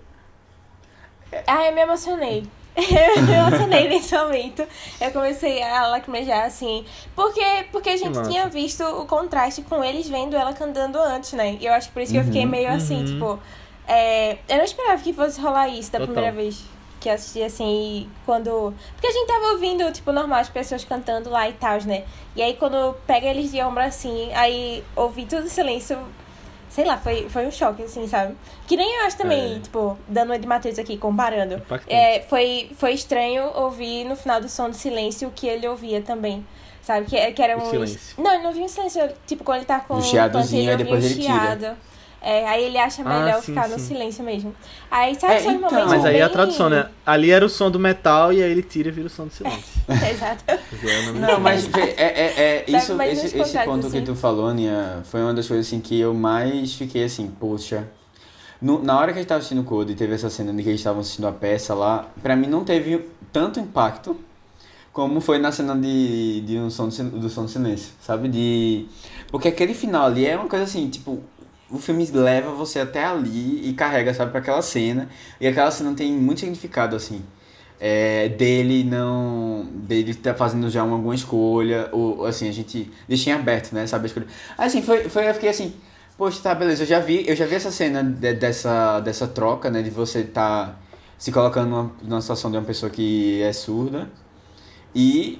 [1.45, 2.43] Ai, eu me emocionei.
[2.77, 4.63] Eu me emocionei nesse momento.
[5.01, 6.85] Eu comecei a lacrimejar, assim.
[7.15, 8.29] Porque, porque a gente massa.
[8.29, 11.57] tinha visto o contraste com eles vendo ela cantando antes, né?
[11.59, 12.51] E eu acho que por isso que eu fiquei Uhum.
[12.51, 13.05] meio assim, Uhum.
[13.05, 13.39] tipo.
[13.87, 16.13] é, eu não esperava que fosse rolar isso da Total.
[16.13, 16.63] primeira vez
[17.07, 18.73] que eu assisti, assim, quando.
[18.93, 22.03] Porque a gente tava ouvindo, tipo, normal, as pessoas cantando lá e tal, né?
[22.35, 25.97] E aí quando pega eles de ombro assim, aí ouvi tudo em silêncio.
[26.69, 28.35] Sei lá, foi, foi um choque, assim, sabe?
[28.67, 29.59] Que nem eu acho também, É.
[29.59, 31.55] tipo, dando uma de Matheus aqui, comparando.
[31.55, 31.91] Impactante.
[31.93, 36.01] É, foi, foi estranho ouvir no final do som do silêncio o que ele ouvia
[36.01, 36.45] também.
[36.83, 37.05] Sabe?
[37.07, 37.69] Que, que era O um.
[37.69, 37.99] silêncio.
[38.21, 39.09] Não, ele não ouvia um silêncio.
[39.25, 41.77] Tipo, quando ele tá com Um chiadozinho, ouvia depois um ele tira.
[42.21, 43.85] É, aí ele acha Ah, melhor sim, ficar no sim.
[43.85, 44.53] silêncio mesmo.
[44.89, 45.69] Aí sabe É, são então.
[45.71, 46.89] momentos Mas aí é a bem- tradução, né?
[47.05, 49.33] Ali era o som do metal e aí ele tira e vira o som do
[49.33, 49.63] silêncio.
[50.11, 50.43] Exato.
[50.49, 54.05] É Não, mas vê, é, é, é, isso, esse, esse ponto que assim.
[54.05, 57.87] tu falou, Nia, foi uma das coisas assim que eu mais fiquei assim, poxa.
[58.59, 60.63] No- na hora que a gente tava assistindo o Code e teve essa cena de
[60.63, 64.19] que eles estavam assistindo a peça lá, pra mim não teve tanto impacto
[64.91, 68.27] como foi na cena de, de um som do, do som do silêncio, sabe?
[68.27, 68.87] De.
[69.29, 71.21] Porque aquele final ali é uma coisa assim, tipo,
[71.69, 75.09] o filme leva você até ali e carrega, sabe, pra aquela cena.
[75.39, 77.21] E aquela cena tem muito significado, assim.
[77.79, 79.65] É, dele não.
[79.73, 83.85] dele tá fazendo já uma, alguma escolha, ou assim, a gente deixa em aberto, né?
[83.87, 84.27] Sabe a escolha.
[84.57, 85.73] Assim, foi, foi, eu fiquei assim,
[86.17, 89.69] poxa, tá, beleza, eu já vi, eu já vi essa cena de- dessa, dessa troca,
[89.69, 89.81] né?
[89.83, 90.75] De você tá
[91.17, 94.09] se colocando numa, numa situação de uma pessoa que é surda.
[94.95, 95.39] E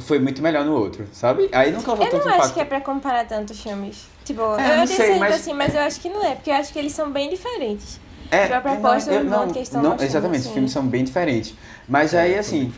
[0.00, 1.48] foi muito melhor no outro, sabe?
[1.52, 2.44] Aí não causou Eu tanto não impacto.
[2.46, 4.06] acho que é pra comparar tantos filmes.
[4.24, 6.50] Tipo, É, eu não disse sei, mas- assim, mas eu acho que não é, porque
[6.50, 7.98] eu acho que eles são bem diferentes.
[8.30, 10.48] É, Tipo, a proposta eu- do modo que eles estão não, mostrando, exatamente, assim.
[10.48, 11.54] os filmes são bem diferentes.
[11.88, 12.70] Mas É, aí, assim,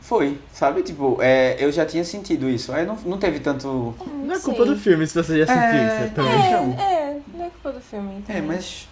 [0.00, 0.82] foi, sabe?
[0.82, 2.72] Tipo, é, eu já tinha sentido isso.
[2.72, 3.94] Aí não, não teve tanto.
[4.24, 6.14] Não é culpa do filme se você já sentiu É, isso.
[6.14, 6.32] Também.
[6.32, 6.46] é.
[6.46, 8.22] É, é, não é culpa do filme.
[8.28, 8.42] É, também.
[8.42, 8.88] mas.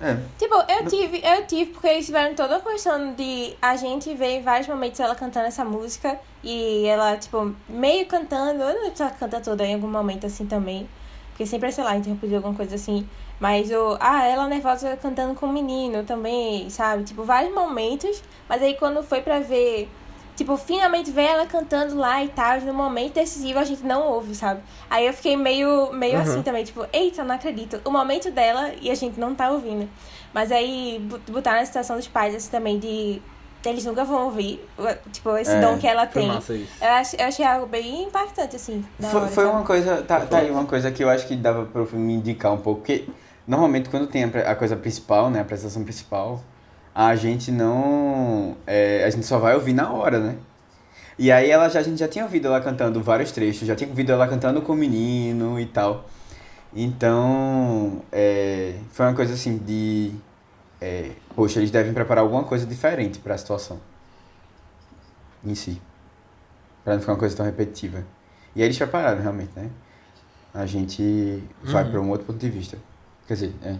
[0.00, 0.16] É.
[0.38, 4.38] Tipo, eu tive, eu tive, porque eles tiveram toda a questão de a gente ver
[4.38, 8.92] em vários momentos ela cantando essa música e ela, tipo, meio cantando, eu não lembro
[8.98, 10.88] ela canta toda em algum momento assim também.
[11.30, 13.06] Porque sempre sei lá, interrompido alguma coisa assim.
[13.38, 13.98] Mas o.
[14.00, 17.04] Ah, ela nervosa cantando com o menino também, sabe?
[17.04, 18.22] Tipo, vários momentos.
[18.48, 19.88] Mas aí quando foi pra ver.
[20.36, 24.34] Tipo, finalmente ver ela cantando lá e tal, no momento decisivo a gente não ouve,
[24.34, 24.60] sabe?
[24.90, 26.22] Aí eu fiquei meio, meio Uhum.
[26.22, 27.80] assim também, tipo, eita, não acredito.
[27.84, 29.88] O momento dela e a gente não tá ouvindo.
[30.34, 30.98] Mas aí
[31.30, 33.20] botar na situação dos pais, assim, também de.
[33.64, 34.64] Eles nunca vão ouvir,
[35.10, 36.28] tipo, esse É, dom que ela tem.
[36.80, 38.84] Eu, ach, eu achei algo bem impactante, assim.
[38.96, 39.56] Da Foi, hora, foi sabe?
[39.56, 40.02] uma coisa.
[40.02, 42.82] Tá, tá aí uma coisa que eu acho que dava pro filme indicar um pouco.
[42.82, 43.08] Porque
[43.44, 45.40] normalmente quando tem a, a coisa principal, né?
[45.40, 46.44] A apresentação principal,
[46.98, 48.56] a gente não.
[48.66, 50.36] é, a gente só vai ouvir na hora, né?
[51.18, 53.88] E aí ela já, a gente já tinha ouvido ela cantando vários trechos, já tinha
[53.90, 56.06] ouvido ela cantando com o menino e tal.
[56.74, 60.12] Então, é, foi uma coisa assim de.
[60.80, 63.78] é, poxa, eles devem preparar alguma coisa diferente para a situação
[65.44, 65.80] em si.
[66.82, 68.04] Pra não ficar uma coisa tão repetitiva.
[68.54, 69.70] E aí eles prepararam realmente, né?
[70.54, 71.90] A gente vai Uhum.
[71.90, 72.78] para um outro ponto de vista.
[73.28, 73.76] Quer dizer, é.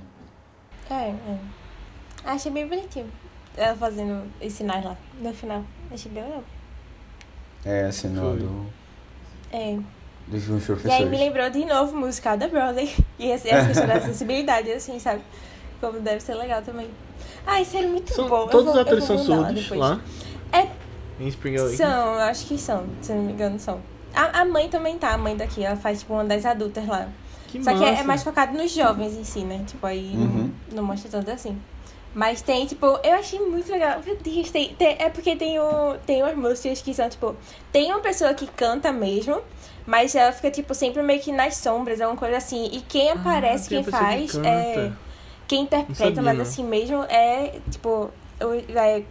[0.90, 1.38] É, é.
[2.26, 3.06] Achei bem bonitinho.
[3.56, 5.62] Ela fazendo os sinais lá, no final.
[5.90, 6.44] Achei bem legal.
[7.64, 8.36] É a cena Foi.
[8.38, 8.66] do,
[9.52, 9.78] É.
[10.28, 11.10] dos E aí me professores.
[11.18, 12.92] lembrou de novo o musical da Broadway.
[13.18, 15.22] E essa, essa questão da acessibilidade, assim, sabe?
[15.80, 16.88] Como deve ser legal também.
[17.46, 18.46] Ai, sério, muito São- bom.
[18.48, 20.00] Todos vou- os atores são surdos lá.
[20.52, 20.66] É.
[21.18, 21.76] Em Spring Awakening.
[21.78, 23.80] São, eu acho que são, se eu não me engano, são.
[24.14, 27.08] A, a mãe também tá, a mãe daqui, ela faz tipo uma das adultas lá.
[27.48, 28.04] Que Só que é, é massa.
[28.04, 29.62] mais focado nos jovens em si, né?
[29.66, 30.50] Tipo, aí Uhum.
[30.68, 31.58] não, não mostra tanto assim.
[32.16, 34.00] Mas tem, tipo, eu achei muito legal.
[34.02, 37.36] Meu Deus, tem, tem- é porque tem, o, tem umas músicas que são, tipo,
[37.70, 39.42] tem uma pessoa que canta mesmo,
[39.86, 42.70] mas ela fica, tipo, sempre meio que nas sombras, alguma coisa assim.
[42.72, 44.48] E quem aparece, Ah, tem a quem que faz, canta.
[44.48, 44.92] é.
[45.46, 48.10] Quem interpreta, mas assim mesmo, é, tipo,
[48.40, 49.02] o, é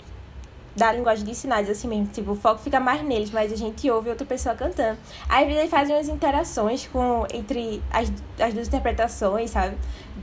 [0.76, 2.08] da linguagem de sinais, assim mesmo.
[2.08, 4.98] Tipo, o foco fica mais neles, mas a gente ouve outra pessoa cantando.
[5.30, 9.78] Aí, às vezes, eles fazem umas interações com, entre as, as duas interpretações, sabe?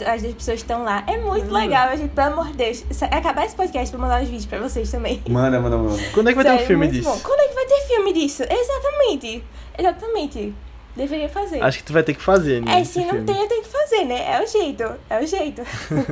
[0.06, 1.04] As duas pessoas que estão lá.
[1.06, 1.52] É muito Hum.
[1.52, 2.84] legal, a gente, pelo amor de Deus.
[2.90, 5.22] Se- Acabar esse podcast pra mandar os vídeos pra vocês também.
[5.28, 6.02] Manda, manda, manda.
[6.12, 7.08] Quando é que vai ter um Sério, filme disso?
[7.10, 7.18] bom.
[7.20, 8.42] Quando é que vai ter filme disso?
[8.42, 9.44] Exatamente.
[9.78, 10.54] Exatamente.
[10.94, 11.62] Deveria fazer.
[11.62, 12.80] Acho que tu vai ter que fazer, né?
[12.80, 13.24] É, se não filme.
[13.24, 14.30] tem, eu tenho que fazer, né?
[14.34, 14.82] É o jeito.
[15.08, 15.62] É o jeito.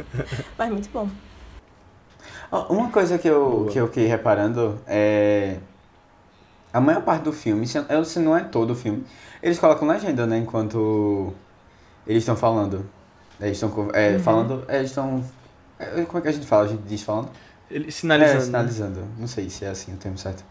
[0.56, 1.06] Mas muito bom.
[2.52, 3.70] Uma coisa que eu, Boa.
[3.70, 5.56] que eu fiquei reparando é.
[6.72, 9.04] A maior parte do filme, se, eu- se não é todo o filme,
[9.42, 10.38] eles colocam legenda, né?
[10.38, 11.32] Enquanto
[12.06, 12.84] eles estão falando.
[13.40, 14.20] Eles estão é, Uhum.
[14.20, 14.64] falando.
[14.68, 15.24] é, Eles estão.
[15.78, 16.64] é, Como é que a gente fala?
[16.64, 17.28] A gente diz falando?
[17.70, 18.38] Ele, sinalizando.
[18.38, 19.00] É, sinalizando.
[19.18, 20.44] Não sei se é assim o termo certo.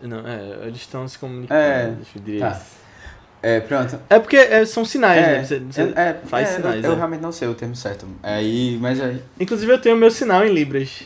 [0.00, 1.60] Não, é, eles estão se comunicando.
[1.60, 2.60] É, deixa eu dizer tá.
[3.42, 3.98] É, pronto.
[4.10, 5.44] É porque é, são sinais, é, né?
[5.44, 6.84] Você, você é, é, faz é, sinais.
[6.84, 6.96] Eu, eu é.
[6.96, 8.06] realmente não sei o termo certo.
[8.22, 9.22] Aí, mas aí.
[9.38, 11.02] Inclusive eu tenho meu sinal em Libras.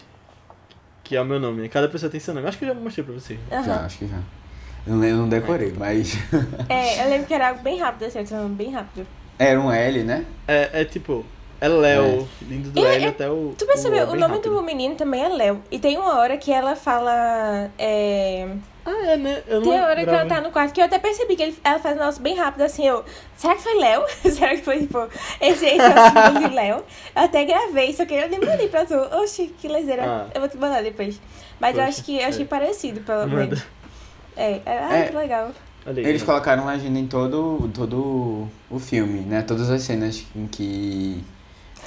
[1.11, 1.69] Que é o meu nome.
[1.69, 2.47] Cada pessoa tem seu nome.
[2.47, 3.37] Acho que eu já mostrei pra você.
[3.51, 3.85] Já, Aham.
[3.85, 4.21] acho que já.
[4.87, 6.17] Eu não, eu não decorei, mas.
[6.69, 9.05] É, eu lembro que era algo bem rápido, assim, bem rápido.
[9.37, 10.25] Era um L, né?
[10.47, 11.27] É, é tipo,
[11.61, 13.55] é Léo, lindo do E- L e- até o.
[13.57, 14.07] Tu percebeu?
[14.07, 14.55] O, O, nome rápido.
[14.55, 15.63] do menino também é Léo.
[15.71, 17.71] E tem uma hora que ela fala.
[17.79, 18.49] É...
[18.85, 19.43] Ah, é, né?
[19.47, 21.59] Eu Tem uma hora que ela tá no quarto que eu até percebi que ele,
[21.63, 22.87] ela faz um negócio bem rápido assim.
[22.87, 23.05] Eu,
[23.37, 24.03] será que foi Léo?
[24.33, 24.99] será que foi, tipo,
[25.41, 26.77] esse, esse é o símbolo de Léo?
[27.15, 28.95] Eu até gravei, só que eu nem mandei pra tu.
[29.21, 30.03] Oxi, que lezeira.
[30.07, 30.27] Ah.
[30.35, 31.21] Eu vou te mandar depois.
[31.61, 32.47] Mas eu Poxa, acho que eu achei é.
[32.49, 33.37] parecido, pelo Manda.
[33.37, 33.63] menos.
[34.35, 35.07] É, é, ai, É.
[35.09, 35.51] que legal.
[35.85, 36.27] Aí, Eles né?
[36.27, 39.43] colocaram legenda em todo, todo o filme, né?
[39.43, 41.23] Todas as cenas em que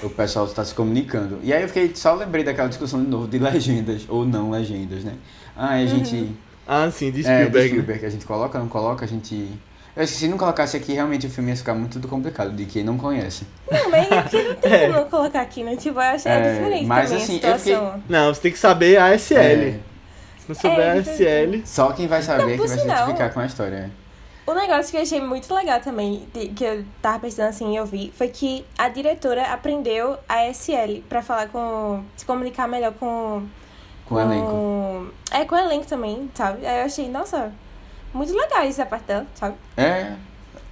[0.03, 1.39] o pessoal está se comunicando.
[1.43, 5.03] E aí eu fiquei, só lembrei daquela discussão de novo de legendas ou não legendas,
[5.03, 5.13] né?
[5.55, 6.31] Ah, a gente.
[6.67, 7.59] Ah, sim, de É, de Spielberg.
[7.59, 7.67] né?
[7.69, 9.49] Spielberg, a gente coloca, não coloca, a gente.
[9.95, 12.65] Eu acho que se não colocasse aqui, realmente o filme ia ficar muito complicado de
[12.65, 13.45] quem não conhece.
[13.71, 14.87] Não, mas é porque não tem É.
[14.87, 15.75] como eu colocar aqui, né?
[15.75, 18.03] Tipo, eu acho é, É, diferente mas também assim, a eu fiquei- situação.
[18.09, 19.37] Não, você tem que saber a ASL.
[19.37, 19.79] É,
[20.39, 21.61] Se não souber É, a ASL.
[21.63, 23.91] só quem vai saber Não, é que vai se identificar com a história.
[24.45, 27.85] Um negócio que eu achei muito legal também, que eu tava pensando assim e eu
[27.85, 32.03] vi, foi que a diretora aprendeu a SL pra falar com.
[32.17, 33.43] se comunicar melhor com.
[34.05, 35.13] Com o elenco.
[35.31, 36.65] É, com o elenco também, sabe?
[36.65, 37.53] Aí eu achei, nossa,
[38.13, 39.55] muito legal isso da parte dela, sabe?
[39.77, 40.13] É,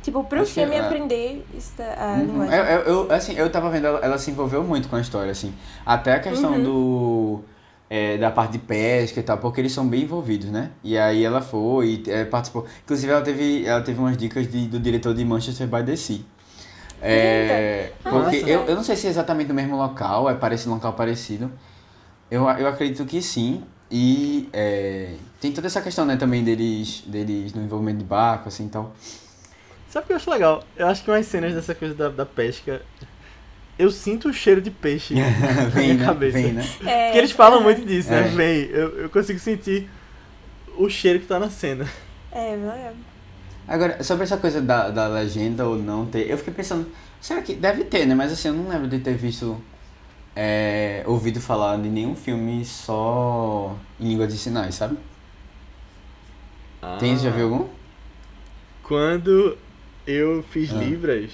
[0.04, 2.26] Tipo, pro Acho que filme é- aprender isso a Uhum.
[2.26, 2.58] linguagem.
[2.58, 5.32] Eu, eu, eu, assim, eu tava vendo, ela, ela se envolveu muito com a história,
[5.32, 5.54] assim.
[5.86, 6.64] Até a questão Uhum.
[6.64, 7.44] do.
[7.94, 10.72] É, da parte de pesca e tal, porque eles são bem envolvidos, né?
[10.82, 12.66] E aí ela foi, é, participou.
[12.86, 16.22] Inclusive ela teve, ela teve umas dicas de, do diretor de Manchester by the Sea.
[17.02, 18.50] É, porque Nossa.
[18.50, 21.52] eu, eu não sei se é exatamente no mesmo local, é parecido um local parecido.
[22.30, 23.62] Eu, eu acredito que sim.
[23.92, 28.68] E é, tem toda essa questão, né, também deles, deles no envolvimento de barco, assim
[28.68, 28.96] e tal.
[29.89, 30.64] Sabe o que eu acho legal?
[30.78, 32.82] Eu acho que umas cenas dessa coisa da, da pesca.
[33.82, 36.06] Eu sinto o cheiro de peixe na vem, minha né?
[36.06, 36.38] cabeça.
[36.38, 36.64] Vem, né?
[36.86, 37.64] É, Porque eles falam aham.
[37.64, 38.20] muito disso, né?
[38.20, 38.30] É.
[38.30, 39.90] Vem, eu, eu consigo sentir
[40.78, 41.88] o cheiro que tá na cena.
[42.32, 42.94] É, legal.
[43.68, 46.88] Agora, sobre essa coisa da, da legenda ou não ter, eu fiquei pensando,
[47.20, 48.14] será que deve ter, né?
[48.14, 49.58] Mas assim, eu não lembro de ter visto,
[50.36, 54.98] é, ouvido falar de nenhum filme só em língua de sinais, sabe?
[57.00, 57.32] Tem, já Ah.
[57.34, 57.68] viu algum?
[58.84, 59.58] Quando
[60.06, 60.78] eu fiz Ah.
[60.78, 61.32] Libras,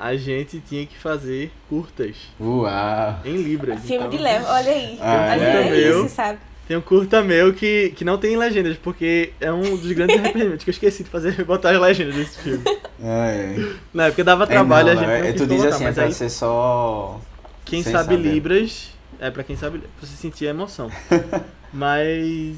[0.00, 3.20] a gente tinha que fazer curtas Uau!
[3.22, 3.80] em Libras.
[3.80, 4.98] Filme então, de Léo, olha aí.
[4.98, 5.78] Ah, olha é?
[5.78, 6.08] isso, Meu.
[6.08, 6.38] sabe?
[6.66, 10.64] Tem um curta meu que, que não tem legendas, porque é um dos grandes arrependimentos
[10.64, 12.64] que eu esqueci de fazer, botar as legendas desse filme.
[13.02, 15.84] É, Na época dava é, trabalho, não, a gente não, é, tu diz colocar, assim,
[15.84, 17.20] é mas pra aí ser só...
[17.66, 18.22] quem sem sabe saber.
[18.22, 20.90] Libras, é pra quem sabe, pra você sentir a emoção.
[21.74, 22.56] mas...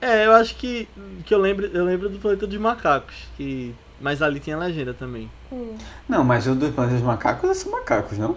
[0.00, 0.88] É, eu acho que,
[1.24, 3.72] que eu lembro, eu lembro do Planeta dos Macacos, que...
[4.02, 5.30] Mas ali tinha legenda também.
[5.50, 5.74] Hum.
[6.08, 8.36] Não, mas o dos planetas macacos são macacos, não?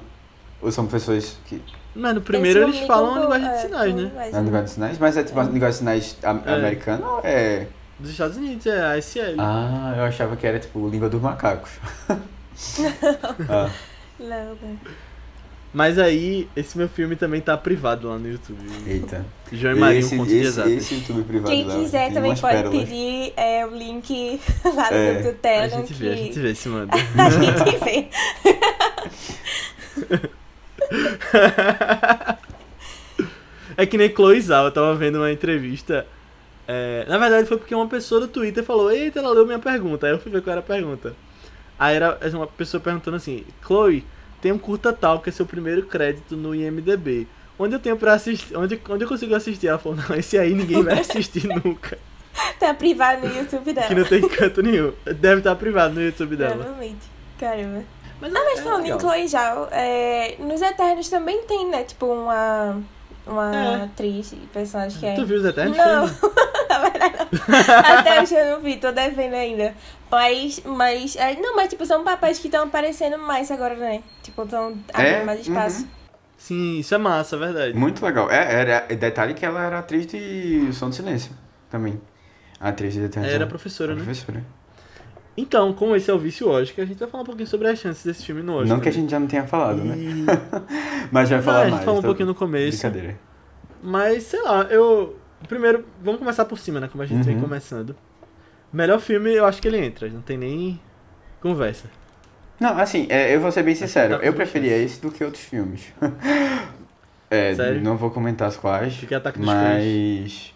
[0.61, 1.61] Ou são pessoas que...
[1.95, 4.01] Mas no primeiro Eles falam a com- linguagem de é, sinais, né?
[4.03, 4.32] linguagem.
[4.32, 4.99] Na linguagem de sinais?
[4.99, 6.53] Mas é tipo a linguagem de sinais am- É.
[6.53, 7.68] americana ou é...
[7.97, 9.36] Dos Estados Unidos, é a ASL.
[9.39, 11.72] Ah, eu achava que era tipo língua dos macacos.
[13.49, 13.70] ah.
[14.20, 14.28] Não,
[14.61, 14.78] não.
[15.76, 18.57] Mas aí, esse meu filme também tá privado lá no YouTube.
[18.88, 19.26] Eita.
[19.51, 20.71] João e Maria, um esse, conto de esse, exatas.
[20.71, 22.80] esse YouTube privado Quem lá, quiser também pode pérolas.
[22.80, 24.39] pedir é, o link
[24.73, 25.13] lá É.
[25.17, 25.80] no, do A Telegram.
[25.80, 26.95] gente vê, a que- gente vê se manda.
[27.17, 28.07] A gente vê.
[33.78, 36.05] é que nem Chloe Zhao, eu tava vendo uma entrevista.
[36.67, 40.07] é, na verdade foi porque uma pessoa do Twitter falou, eita, ela leu minha pergunta.
[40.07, 41.13] Aí eu fui ver qual era a pergunta.
[41.78, 44.05] Aí era uma pessoa perguntando assim, Chloe,
[44.45, 47.27] tem um curta tal que é seu primeiro crédito no IMDB.
[47.57, 48.55] Onde eu tenho pra assistir?
[48.55, 49.65] Onde, onde eu consigo assistir?
[49.65, 51.97] Ela falou, não, esse aí ninguém vai assistir nunca.
[52.59, 53.87] Tá privado no YouTube dela.
[53.87, 54.93] Que não tem canto nenhum.
[55.03, 56.53] Deve estar privado no YouTube dela.
[56.53, 57.07] Provavelmente.
[57.39, 57.83] Caramba.
[58.21, 58.99] Mas, Ah, mas é falando em legal.
[58.99, 61.83] Chloe Zhao, é, nos Eternos também tem, né?
[61.83, 62.83] Tipo, uma...
[63.26, 63.84] uma É.
[63.86, 65.15] atriz e personagem que é.
[65.15, 65.78] Tu viu os Eternos?
[65.78, 66.05] Não,
[66.69, 67.97] na verdade não.
[67.99, 69.73] Até hoje eu não vi, tô devendo ainda.
[70.11, 71.15] Mas, mas.
[71.15, 74.01] é, Não, mas tipo, são papéis que estão aparecendo mais agora, né?
[74.23, 75.23] Tipo, estão abrindo É?
[75.23, 75.82] mais espaço.
[75.82, 75.88] Uhum.
[76.38, 77.73] Sim, isso é massa, é verdade.
[77.78, 78.30] Muito legal.
[78.30, 81.32] É, era, detalhe que ela era atriz de Som do Silêncio
[81.69, 81.99] também.
[82.59, 83.32] A atriz de Eternos.
[83.32, 84.03] Era professora, né?
[84.03, 84.43] professora.
[85.38, 87.77] Então, como esse é o vício Oscar, a gente vai falar um pouquinho sobre as
[87.79, 88.67] chances desse filme no Oscar.
[88.69, 89.95] Não que a gente já não tenha falado, né?
[89.97, 90.25] E-
[91.11, 91.86] Mas vai Não, falar a gente mais.
[91.86, 92.07] falou um tá?
[92.07, 92.77] pouquinho no começo.
[92.77, 93.19] Brincadeira.
[93.83, 95.17] Mas, sei lá, eu.
[95.49, 96.88] Primeiro, vamos começar por cima, né?
[96.89, 97.41] Como a gente vem Uhum.
[97.41, 97.95] começando.
[98.71, 100.79] Melhor filme, eu acho que ele entra, não tem nem
[101.41, 101.86] conversa.
[102.59, 104.15] Não, assim, é, eu vou ser bem sincero.
[104.23, 105.93] Eu preferia esse do que outros filmes.
[107.27, 107.81] É, Sério?
[107.81, 109.03] não vou comentar as quais,
[109.38, 110.53] mas...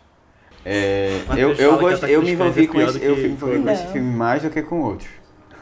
[0.65, 3.69] É, eu, eu, Ataque eu dos me envolvi é com esse, eu me envolvi com
[3.69, 5.09] esse filme mais do que com outros.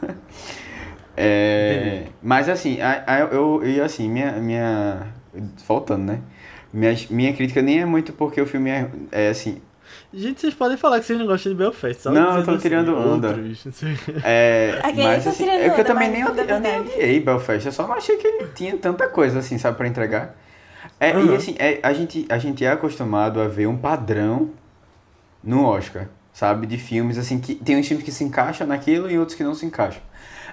[1.20, 5.06] É, mas assim, a, a- eu, e assim, minha, minha.
[5.66, 6.20] Voltando, né?
[6.72, 9.60] Minha, minha crítica nem é muito porque o filme é, é assim.
[10.12, 12.02] Gente, vocês podem falar que vocês não gostam de Belfast.
[12.02, 13.28] Só Não, eu tô assim, tirando onda.
[13.30, 13.64] outros.
[14.22, 17.20] É, Aquele mas tá assim, tirando é que eu também nem odi- eu nem odiei
[17.20, 20.36] Belfast, eu só não achei que ele tinha tanta coisa assim, sabe, pra entregar.
[21.00, 21.34] É, E Uhum.
[21.34, 24.50] assim, é, a, gente, a gente é acostumado a ver um padrão
[25.42, 26.66] no Oscar, sabe?
[26.66, 29.54] De filmes, assim, que tem uns filmes que se encaixam naquilo e outros que não
[29.54, 30.02] se encaixam.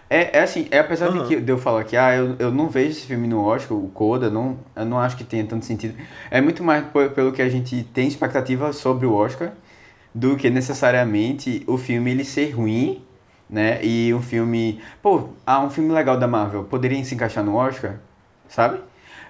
[0.09, 1.23] É, é assim, é apesar Uhum.
[1.23, 3.75] de, que, de eu falar que ah, eu, eu não vejo esse filme no Oscar,
[3.77, 5.95] o Coda, não, eu não acho que tenha tanto sentido.
[6.29, 9.51] É muito mais pelo que a gente tem expectativa sobre o Oscar
[10.13, 13.03] do que necessariamente o filme ele ser ruim,
[13.49, 13.83] né?
[13.83, 17.95] E um filme, pô, ah, um filme legal da Marvel poderia se encaixar no Oscar,
[18.47, 18.79] sabe?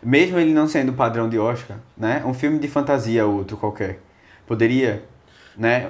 [0.03, 2.21] Mesmo ele não sendo padrão de Oscar, né?
[2.25, 3.99] Um filme de fantasia outro qualquer
[4.45, 5.03] poderia,
[5.57, 5.87] né?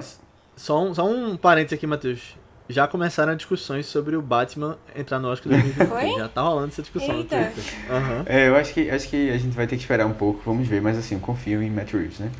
[0.56, 2.34] Só um, só um parênteses aqui, Matheus.
[2.68, 5.86] Já começaram discussões sobre o Batman entrar no Oscar 2020.
[5.88, 6.18] Foi?
[6.18, 7.36] Já tá rolando essa discussão no Eita.
[7.54, 7.74] Twitter.
[7.90, 8.22] Aham.
[8.26, 10.66] É, eu acho que acho que a gente vai ter que esperar um pouco, vamos
[10.66, 12.30] ver, mas assim, eu confio em Matt Reeves, né?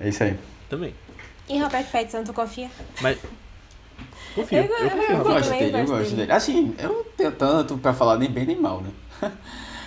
[0.00, 0.38] É isso aí.
[0.70, 0.94] Também.
[1.50, 2.70] E Robert Pattinson, tu confia?
[3.02, 3.18] Mas.
[4.34, 4.58] Confio.
[4.58, 5.02] Eu- Eu, confio.
[5.10, 6.16] Eu Eu gosto dele, eu gosto dele.
[6.16, 6.32] dele.
[6.32, 8.90] Assim, eu não tenho tanto pra falar nem bem nem mal, né?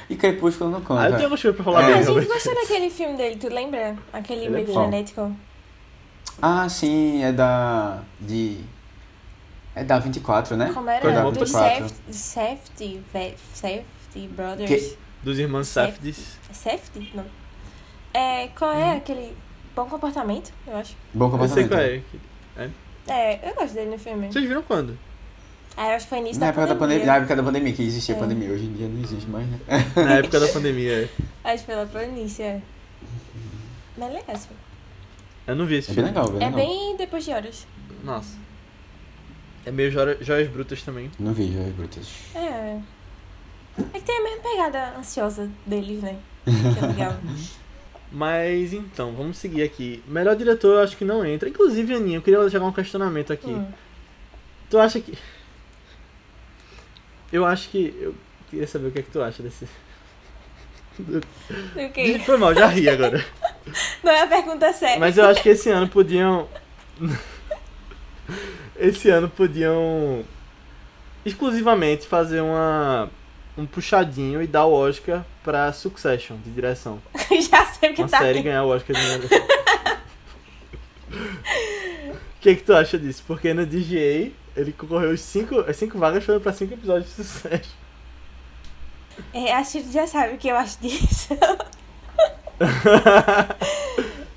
[0.08, 1.02] E Crepúsculo não conta.
[1.02, 1.86] Ah, eu tenho algumas coisas pra falar É.
[1.88, 3.98] bem, a gente gostou daquele filme dele, tu lembra?
[4.14, 4.74] Aquele Ele é meio bom.
[4.74, 5.36] frenético.
[6.42, 8.02] Ah, sim, é da.
[8.20, 8.60] de.
[9.76, 10.72] É da 24, né?
[10.74, 11.12] Como era?
[11.12, 11.24] Da.
[11.30, 11.90] Dos 24.
[12.12, 14.70] Safety, Safety, Safety Brothers.
[14.70, 15.68] Que- Dos irmãos.
[15.68, 16.38] Safdies.
[16.52, 17.12] Safety?
[17.16, 17.26] Não.
[18.14, 19.36] É, qual é aquele
[19.76, 20.96] bom comportamento, eu acho?
[21.14, 22.04] Bom Eu sei comportamento.
[22.56, 22.70] qual é.
[23.08, 24.32] É, eu gosto dele no filme.
[24.32, 24.98] Vocês viram quando?
[25.78, 26.80] Ah, eu acho que foi início Na da época, da pandemia.
[27.00, 28.18] pandemia, na época da pandemia, que existia É.
[28.20, 29.60] pandemia, hoje em dia não existe mais, né?
[29.96, 31.10] Na época da pandemia.
[31.44, 32.62] Acho que foi lá pro início, é.
[33.98, 34.65] Mas é legal, filme.
[35.48, 36.10] Eu não vi esse É bem filme.
[36.20, 36.60] legal, bem É legal.
[36.66, 37.68] bem depois de horas.
[38.04, 38.38] Nossa.
[39.66, 41.12] É meio joia- joias brutas também.
[41.20, 42.08] Não vi, já Brutas.
[42.36, 42.80] É.
[43.94, 46.18] É que tem a mesma pegada ansiosa deles, né?
[46.46, 46.52] Que
[46.84, 47.16] é legal.
[48.12, 50.02] Mas então, vamos seguir aqui.
[50.08, 51.50] Melhor diretor eu acho que não entra.
[51.50, 53.50] Inclusive, Aninha, eu queria jogar um questionamento aqui.
[53.50, 53.68] Hum.
[54.70, 55.18] Tu acha que.
[57.32, 57.94] Eu acho que.
[58.00, 58.16] Eu
[58.50, 59.68] queria saber o que é que tu acha desse.
[61.00, 62.22] O quê?
[62.26, 63.24] Foi mal, já ri agora.
[64.04, 65.00] Não é a pergunta séria.
[65.00, 66.48] Mas eu acho que esse ano podiam.
[68.78, 70.24] Esse ano podiam.
[71.26, 73.10] Exclusivamente fazer uma.
[73.58, 77.02] Um puxadinho e dar o Oscar pra Succession de direção.
[77.50, 79.48] Já sei que Uma tá série ganhar o Oscar de direção.
[82.10, 83.24] O que, que tu acha disso?
[83.26, 87.24] Porque no DGA ele concorreu as cinco, as cinco vagas foram pra cinco episódios de
[87.24, 87.76] sucesso.
[89.34, 91.30] É, acho que já sabe o que eu acho disso.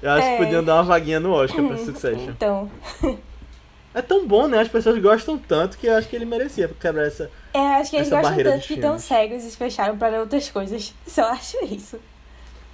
[0.01, 0.37] Eu acho É.
[0.37, 2.31] que podiam dar uma vaguinha no Oscar pra Succession.
[2.31, 2.71] Então.
[3.95, 4.61] É tão bom, né?
[4.61, 7.29] As pessoas gostam tanto que eu acho que ele merecia quebrar essa.
[7.53, 10.95] É, acho que eles gostam tanto que estão cegos e se fecharam para outras coisas.
[11.07, 11.99] Só acho isso.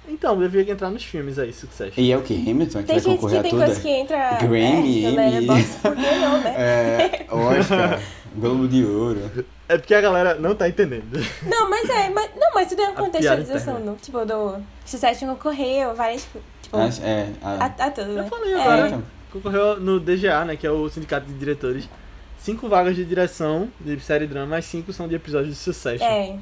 [0.07, 1.93] Então, devia entrar nos filmes aí, Succession.
[1.97, 2.35] E é o que?
[2.35, 3.65] Hamilton que Tem vai gente concorrer que a tem tudo?
[3.65, 5.21] coisa que entra Grammy, é, no
[5.53, 5.63] Emmy.
[5.81, 6.53] Por que não, né?
[6.59, 7.99] É, Oscar,
[8.35, 9.45] Globo de Ouro.
[9.67, 11.17] É porque a galera não tá entendendo.
[11.43, 13.95] Não, mas é, mas, não, mas tudo é uma contextualização, não?
[13.95, 16.27] Tipo, do Succession concorreu, várias,
[16.61, 18.21] tipo, Acho- é, a- a, a tudo, né?
[18.21, 18.61] Eu falei É.
[18.61, 18.87] agora.
[18.89, 19.03] então.
[19.33, 20.55] Concorreu no DGA, né?
[20.55, 21.89] Que é o Sindicato de Diretores.
[22.37, 26.05] Cinco vagas de direção de série drama, mas cinco são de episódios de Succession.
[26.05, 26.37] É.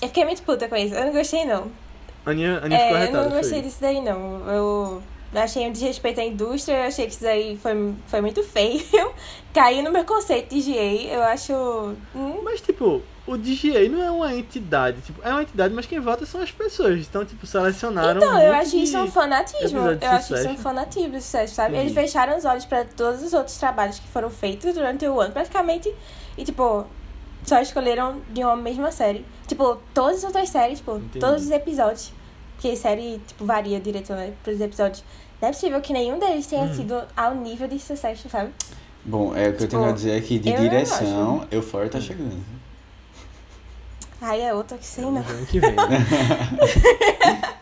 [0.00, 0.94] Eu fiquei muito puta com isso.
[0.94, 1.66] Eu não gostei, não.
[2.24, 3.62] Aninha, Aninha ficou É, eu não gostei foi.
[3.62, 4.48] disso daí, não.
[4.48, 5.02] Eu
[5.40, 8.82] achei um desrespeito à indústria, eu achei que isso daí foi, foi muito feio.
[9.52, 11.52] Caiu no meu conceito de GA, eu acho.
[12.14, 15.00] Hum, Mas, tipo, o DGA não é uma entidade.
[15.00, 17.00] Tipo, é uma entidade, mas quem vota são as pessoas.
[17.00, 18.16] Então, tipo, selecionaram.
[18.20, 19.78] Então, um eu acho isso um fanatismo.
[19.78, 21.74] Eu acho isso um fanatismo sabe?
[21.74, 21.76] Entendi.
[21.76, 25.32] Eles fecharam os olhos pra todos os outros trabalhos que foram feitos durante o ano,
[25.32, 25.92] praticamente.
[26.36, 26.84] E, tipo,
[27.44, 29.24] só escolheram de uma mesma série.
[29.46, 31.20] Tipo, todas as outras séries, tipo, Entendi.
[31.20, 32.12] todos os episódios
[32.56, 34.32] Porque série, tipo, varia diretor, né?
[34.42, 35.04] Pros episódios.
[35.42, 36.72] Não é possível que nenhum deles tenha Hum.
[36.74, 38.50] sido ao nível de Succession, sabe?
[39.04, 41.46] Bom, é o que eu tenho Tipo, a dizer é que de eu não direção,
[41.50, 42.38] Euphoria tá chegando.
[44.20, 45.16] Aí é outra que sei, não.
[45.16, 45.72] Ano que vem.
[45.74, 45.98] né?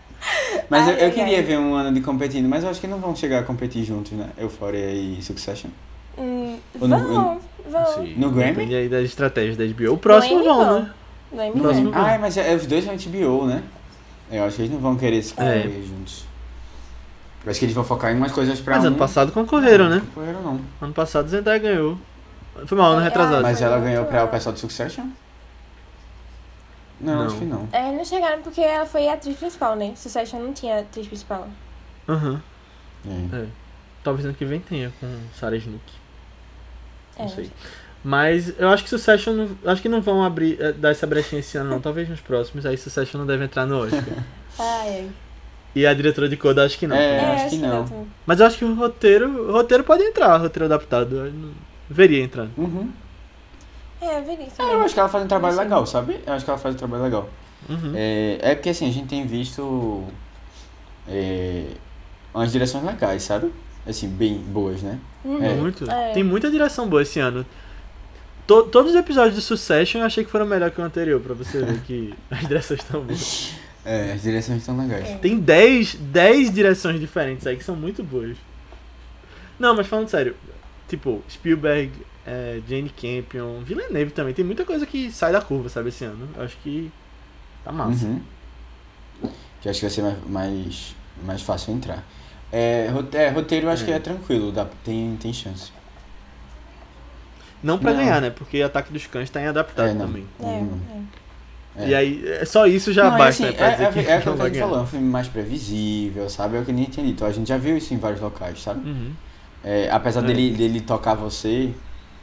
[0.68, 1.42] Mas eu, Ai, eu ai, queria ai.
[1.42, 4.12] ver um ano de competindo, mas eu acho que não vão chegar a competir juntos,
[4.12, 4.28] né?
[4.38, 5.70] Euphoria e Succession.
[6.18, 7.86] Hum, Ou no- vão, vão.
[7.94, 8.14] Sim.
[8.16, 8.52] No Grammy?
[8.52, 9.94] Depende aí das estratégias da HBO.
[9.94, 10.80] O próximo vão, vão.
[10.82, 10.90] né?
[11.32, 12.04] Não é Próximo vão.
[12.04, 13.62] Ah, mas é, os dois são HBO, né?
[14.30, 15.62] Eu acho que eles não vão querer se É.
[15.84, 16.24] juntos.
[17.46, 18.88] Acho que eles vão focar em umas coisas pra Mas um.
[18.88, 19.96] ano passado concorreram, né?
[19.96, 20.60] Não concorreram, não.
[20.80, 21.98] Ano passado Zendaya ganhou.
[22.66, 23.42] Foi mal, ano É, retrasado.
[23.42, 25.06] Mas ela ganhou pra o pessoal de Succession?
[27.00, 27.26] Não, Não.
[27.26, 27.66] acho que não.
[27.72, 29.92] É, não chegaram porque ela foi a atriz principal, né?
[29.96, 31.48] Succession não tinha atriz principal.
[32.06, 32.42] Aham.
[33.08, 33.36] É.
[33.36, 33.46] É.
[34.04, 35.80] Talvez ano que vem tenha com Sarah Snook.
[37.16, 37.50] É, Não sei.
[38.04, 41.40] Mas eu acho que Succession não, acho que não vão abrir eh, dar essa brechinha
[41.40, 44.02] esse ano não, talvez nos próximos, aí Succession não deve entrar no Oscar.
[44.58, 45.10] Ai, ai.
[45.74, 46.96] E a diretora de Coda acho que não.
[46.96, 47.18] É.
[47.20, 47.34] também.
[47.36, 48.06] acho que não.
[48.26, 51.32] Mas eu acho que o roteiro, o roteiro pode entrar, o roteiro adaptado.
[51.88, 52.50] Veria entrando.
[52.56, 52.90] Uhum.
[54.00, 55.60] É, veria É, eu acho que ela faz um trabalho Sim.
[55.60, 56.18] legal, sabe?
[56.26, 57.28] Eu acho que ela faz um trabalho legal.
[57.68, 57.92] Uhum.
[57.94, 60.04] É, é porque assim, a gente tem visto
[61.08, 61.66] é,
[62.34, 63.52] umas direções legais, sabe?
[63.86, 64.98] Assim, bem boas, né?
[65.24, 65.42] Uhum.
[65.44, 65.54] É.
[65.54, 65.90] Muito.
[65.90, 66.12] É.
[66.12, 67.44] Tem muita direção boa esse ano.
[68.46, 71.34] To- todos os episódios de Succession eu achei que foram melhor que o anterior, pra
[71.34, 73.52] você ver que as direções estão boas.
[73.84, 75.08] É, as direções estão legais.
[75.08, 75.16] É.
[75.16, 78.36] Tem 10, 10 direções diferentes aí que são muito boas.
[79.58, 80.36] Não, mas falando sério,
[80.88, 81.90] tipo, Spielberg,
[82.26, 86.28] é, Jane Campion, Villeneuve também, tem muita coisa que sai da curva, sabe, esse ano.
[86.36, 86.90] Eu acho que
[87.64, 88.04] tá massa.
[88.06, 88.20] Uhum.
[89.60, 92.04] Que eu acho que vai ser mais, mais, mais fácil entrar.
[92.52, 93.86] É, é, roteiro eu acho É.
[93.86, 95.70] que é tranquilo, dá, tem, tem chance.
[97.62, 97.98] Não pra Não.
[98.00, 98.30] ganhar, né?
[98.30, 100.26] Porque Ataque dos Cães tá em adaptado É, também.
[100.40, 100.80] É, Hum.
[101.76, 101.88] É.
[101.88, 103.58] E aí, é, só isso já Não, é basta, assim, né?
[103.58, 104.64] Pra é, dizer é, que é não aquilo que a gente ganhar.
[104.66, 106.56] falou, é um filme mais previsível, sabe?
[106.56, 107.24] É o que nem tinha dito.
[107.24, 108.88] A gente já viu isso em vários locais, sabe?
[108.88, 109.12] Uhum.
[109.62, 110.26] É, apesar É.
[110.26, 111.70] dele, dele tocar você,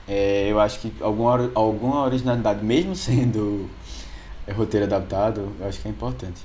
[0.07, 3.69] é, eu acho que alguma, alguma originalidade, mesmo sendo
[4.45, 6.41] é, roteiro adaptado, eu acho que é importante.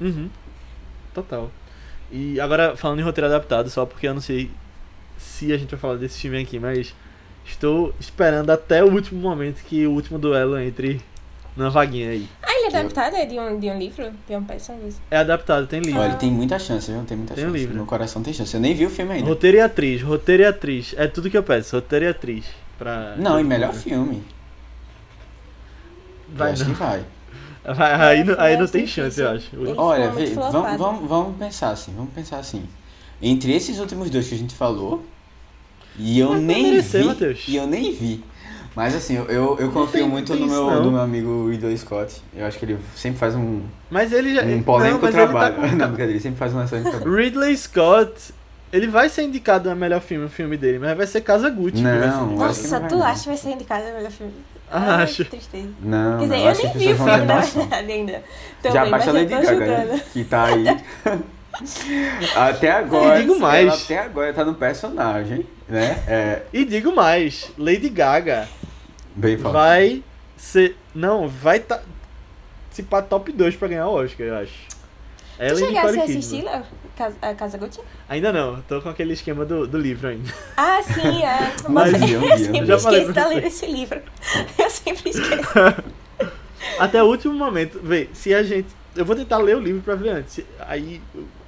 [0.00, 0.28] Uhum.
[1.14, 1.50] Total.
[2.10, 4.50] E agora, falando em roteiro adaptado, só porque eu não sei
[5.16, 6.94] se a gente vai falar desse filme aqui, mas
[7.44, 11.00] estou esperando até o último momento que o último duelo entre
[11.56, 12.28] na vaguinha aí.
[12.42, 13.14] Ah, ele é adaptado?
[13.16, 14.10] É de um, de um livro?
[14.28, 14.72] De uma peça?
[14.74, 15.00] mesmo?
[15.10, 16.00] É adaptado, tem livro.
[16.00, 17.02] Olha, tem muita chance, viu?
[17.04, 17.56] Tem muita Tem chance.
[17.56, 17.74] livro.
[17.74, 18.54] Meu coração tem chance.
[18.54, 19.28] Eu nem vi o filme ainda.
[19.28, 20.94] Roteiro e atriz, roteiro e atriz.
[20.96, 22.46] É tudo que eu peço, roteiro e atriz.
[22.78, 23.14] Pra...
[23.16, 24.22] Não, e melhor filme.
[26.28, 26.72] Vai eu acho não.
[26.72, 27.04] que vai.
[27.64, 29.54] Vai, aí, não- aí É, não tem chance, eu acho.
[29.54, 32.64] Ele Olha, vamos, vamos, vamos pensar assim, vamos pensar assim.
[33.20, 35.04] Entre esses últimos dois que a gente falou,
[35.96, 37.44] e eu Mas vai nem merecer, vi, Matheus.
[37.46, 38.24] e eu nem vi.
[38.74, 40.82] Mas assim, eu, eu, eu Não confio tem- muito não tem no meu, não.
[40.84, 42.22] no meu amigo Ridley Scott.
[42.34, 43.60] Eu acho que ele sempre faz um,
[43.90, 44.42] Mas ele já.
[44.42, 45.54] um não, polêmico mas ele trabalho.
[45.54, 47.14] tá com- Não, brincadeira, ele sempre faz um excelente trabalho.
[47.14, 48.32] Ridley Scott,
[48.72, 51.82] ele vai ser indicado a melhor filme, o filme dele, mas vai ser Casa Gucci.
[51.82, 53.04] Não, Nossa, vai tu não.
[53.06, 54.32] acha que vai ser indicado o melhor filme?
[54.70, 55.24] Ah, acho.
[55.24, 55.68] que tristeza.
[55.82, 58.12] Não, Quer dizer, não, eu acho que nem vi o filme, na verdade, ainda.
[58.64, 60.02] Já Também, baixa a Lady eu Gaga, né?
[60.14, 60.64] Que tá aí.
[62.34, 63.18] Até agora.
[63.18, 63.66] E digo mais.
[63.66, 66.04] Ela até agora tá no personagem, né?
[66.06, 66.42] É.
[66.52, 68.46] E digo mais, Lady Gaga
[69.16, 69.52] Bem forte.
[69.54, 70.02] vai
[70.36, 70.76] ser.
[70.94, 71.80] Não, vai tá.
[72.70, 74.52] Se pá top 2 pra ganhar o Oscar, eu acho.
[75.36, 76.44] Tu Ela e chegasse a assistir
[77.20, 77.80] a Casa Gucci?
[78.08, 80.32] Ainda não, tô com aquele esquema do, do livro ainda.
[80.56, 81.52] Ah, sim, é.
[81.68, 82.38] Mas eu dia.
[82.38, 83.24] sempre Já esqueço você.
[83.24, 84.02] ler esse livro.
[84.58, 85.52] Eu sempre esqueço.
[86.78, 88.68] Até o último momento, vê, se a gente.
[88.94, 90.44] Eu vou tentar ler o livro pra ver antes.
[90.60, 91.00] Aí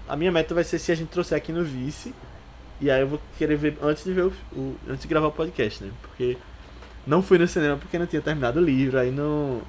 [0.08, 2.14] a minha meta vai ser se a gente trouxer aqui no Vice.
[2.80, 5.32] E aí eu vou querer ver antes de ver o, o- antes de gravar o
[5.32, 5.90] podcast, né?
[6.02, 6.36] Porque
[7.06, 9.60] não fui no cinema porque não tinha terminado o livro, aí não.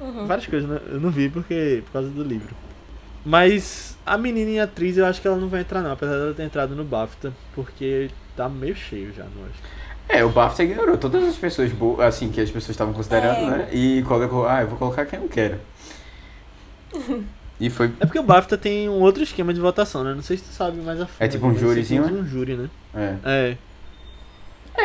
[0.00, 0.26] Uhum.
[0.26, 0.80] Várias coisas né?
[0.88, 2.54] eu não vi porque por causa do livro.
[3.24, 6.32] Mas a menina em atriz eu acho que ela não vai entrar não, apesar dela
[6.34, 9.62] ter entrado no BAFTA, porque tá meio cheio já, não acho.
[10.08, 13.58] É, o BAFTA ignorou todas as pessoas boas, assim, que as pessoas estavam considerando, É.
[13.58, 13.68] né?
[13.72, 15.58] E colocou, ah, eu vou colocar quem eu quero.
[17.60, 17.92] E foi.
[18.00, 20.14] É porque o BAFTA tem um outro esquema de votação, né?
[20.14, 21.16] Não sei se tu sabe mais a fundo.
[21.20, 22.70] É tipo um júrizinho, usa um júri, né?
[22.94, 23.14] É.
[23.24, 23.56] É.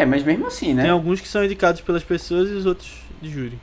[0.02, 0.82] É, mas mesmo assim, né?
[0.84, 3.58] Tem alguns que são indicados pelas pessoas e os outros de júri.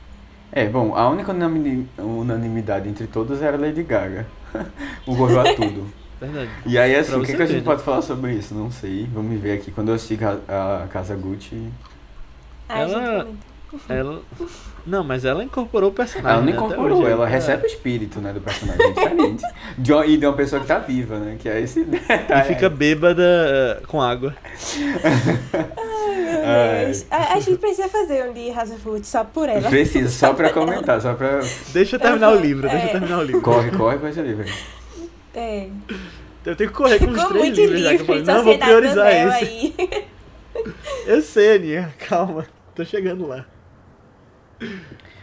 [0.50, 4.26] É, bom, a única unanimi- unanimidade entre todos era Lady Gaga.
[5.06, 5.86] o gorro a tudo.
[6.20, 6.50] Verdade.
[6.64, 7.64] E aí, assim, Pra o que, você que a gente né?
[7.64, 8.54] pode falar sobre isso?
[8.54, 9.08] Não sei.
[9.12, 9.70] Vamos ver aqui.
[9.72, 11.68] Quando eu assisti a, a Casa Gucci.
[12.68, 13.26] Ai, Ela-.
[13.88, 14.20] Ela.
[14.86, 16.30] Não, mas ela incorporou o personagem.
[16.30, 16.52] Ela não né?
[16.52, 18.84] Incorporou, hoje, ela tá- recebe o espírito, né, do personagem.
[18.84, 19.42] É diferente.
[19.78, 21.36] De uma- e de uma pessoa que tá viva, né?
[21.38, 22.48] Que é esse E detalhe.
[22.48, 24.34] fica bêbada eh, com água.
[26.44, 26.84] Ai.
[26.86, 27.06] Deus.
[27.10, 29.68] A, a gente precisa fazer um de House of Wood só por ela.
[29.68, 31.40] Preciso, só pra comentar, só pra.
[31.72, 32.92] Deixa eu terminar o livro, deixa eu É.
[32.92, 33.40] terminar o livro.
[33.42, 34.44] Corre, corre com esse livro.
[35.34, 35.68] É.
[36.44, 38.24] Eu tenho que correr com os três muito livros já que eu livre, falei.
[38.24, 39.44] Não, vou priorizar esse.
[39.44, 39.74] aí.
[41.06, 42.46] Eu sei, Aninha, calma.
[42.74, 43.46] Tô chegando lá.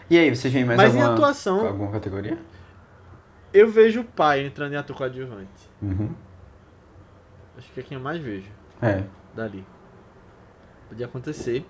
[0.10, 2.38] E aí, vocês veem mais Mas em alguma, atuação- alguma categoria?
[3.54, 5.70] Eu vejo o pai entrando em ator coadjuvante.
[5.82, 6.14] Uhum.
[7.58, 8.50] Acho que é quem eu mais vejo
[8.82, 9.04] É.
[9.36, 9.66] dali.
[10.88, 11.66] Podia acontecer.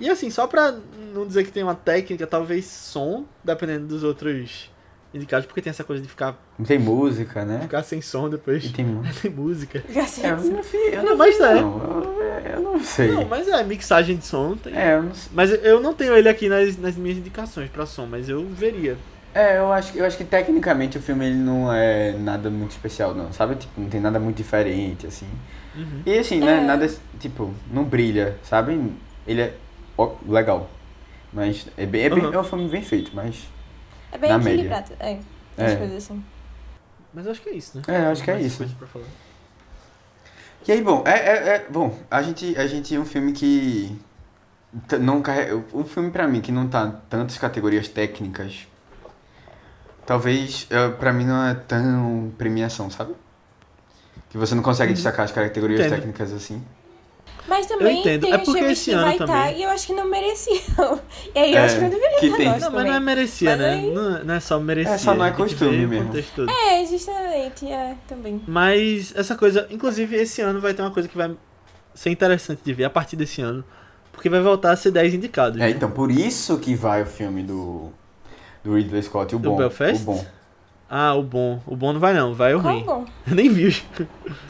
[0.00, 0.72] E assim, só pra
[1.14, 4.70] não dizer que tem uma técnica, talvez som, dependendo dos outros
[5.14, 7.60] indicados, porque tem essa coisa de ficar, Não tem música, né?
[7.62, 8.64] ficar sem som depois.
[8.64, 9.12] E tem música.
[9.22, 9.82] tem música.
[10.00, 11.54] Assim, É, eu não vi, eu Não, não, mas é.
[11.54, 11.78] não.
[11.82, 13.12] Eu, eu não sei.
[13.12, 14.76] Não, mas é, mixagem de som tem.
[14.76, 15.30] É, eu não sei.
[15.34, 18.96] Mas eu não tenho ele aqui nas, nas minhas indicações pra som, mas eu veria.
[19.34, 22.70] É, eu acho, que- eu acho que tecnicamente o filme ele não é nada muito
[22.72, 23.54] especial, não, sabe?
[23.56, 25.26] Tipo, não tem nada muito diferente, assim.
[25.76, 26.02] Uhum.
[26.04, 26.58] E assim, né?
[26.58, 26.60] É.
[26.66, 26.90] Nada,
[27.20, 28.92] tipo, não brilha, sabe?
[29.26, 29.54] Ele é
[29.96, 30.68] ó, legal.
[31.32, 32.32] Mas é, bem, é, bem, Uhum.
[32.34, 33.36] é um filme bem feito, mas.
[34.12, 34.52] É bem Na média.
[34.52, 34.92] equilibrado.
[35.00, 35.18] É.
[35.56, 35.76] As É.
[35.76, 36.24] coisas assim.
[37.12, 37.82] Mas eu acho que é isso, né?
[37.88, 38.58] É, eu acho que é Mais isso.
[38.58, 39.04] coisas pra falar.
[40.66, 43.98] E aí, bom, é, é, é- bom, a gente, a gente é um filme que
[45.00, 48.66] não carrega, um filme pra mim que não tá tantas categorias técnicas,
[50.04, 53.14] talvez é, pra mim não é tão premiação, sabe?
[54.28, 55.94] Que você não consegue destacar as categorias Entendo.
[55.94, 56.62] técnicas assim.
[57.48, 58.20] Mas também entendo.
[58.22, 61.00] tem É porque esse que ano vai estar também- e eu acho que não mereciam.
[61.34, 62.48] E aí eu acho que não deveria que estar tem.
[62.48, 63.00] nós Não, mas não é também.
[63.16, 63.70] merecia, Mas né?
[63.74, 64.94] aí- Não, não é só merecia.
[64.94, 66.12] É, só não é costume mesmo.
[66.16, 68.42] É, justamente, é, também.
[68.46, 71.30] Mas essa coisa, inclusive esse ano vai ter uma coisa que vai
[71.94, 73.64] ser interessante de ver a partir desse ano,
[74.12, 75.58] porque vai voltar a ser 10 indicados.
[75.60, 75.70] É, né?
[75.70, 77.90] então, por isso que vai o filme do,
[78.62, 79.56] do Ridley Scott, o Do bom.
[79.56, 80.02] Belfast?
[80.02, 80.26] O bom.
[80.90, 81.60] Ah, o bom.
[81.66, 82.84] O bom não vai não, vai o Qual ruim.
[82.84, 83.04] bom?
[83.28, 83.76] Eu nem vi.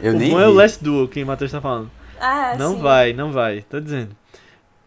[0.00, 0.42] Eu o nem bom vi.
[0.44, 1.90] é o Last Duel, quem o Matheus tá falando.
[2.20, 2.82] Ah, não sim.
[2.82, 4.16] vai, não vai, tô dizendo.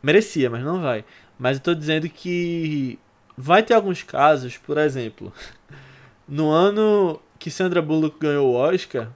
[0.01, 1.05] Merecia, mas não vai.
[1.37, 2.99] Mas eu tô dizendo que
[3.37, 5.33] vai ter alguns casos, por exemplo,
[6.27, 9.11] no ano que Sandra Bullock ganhou o Oscar,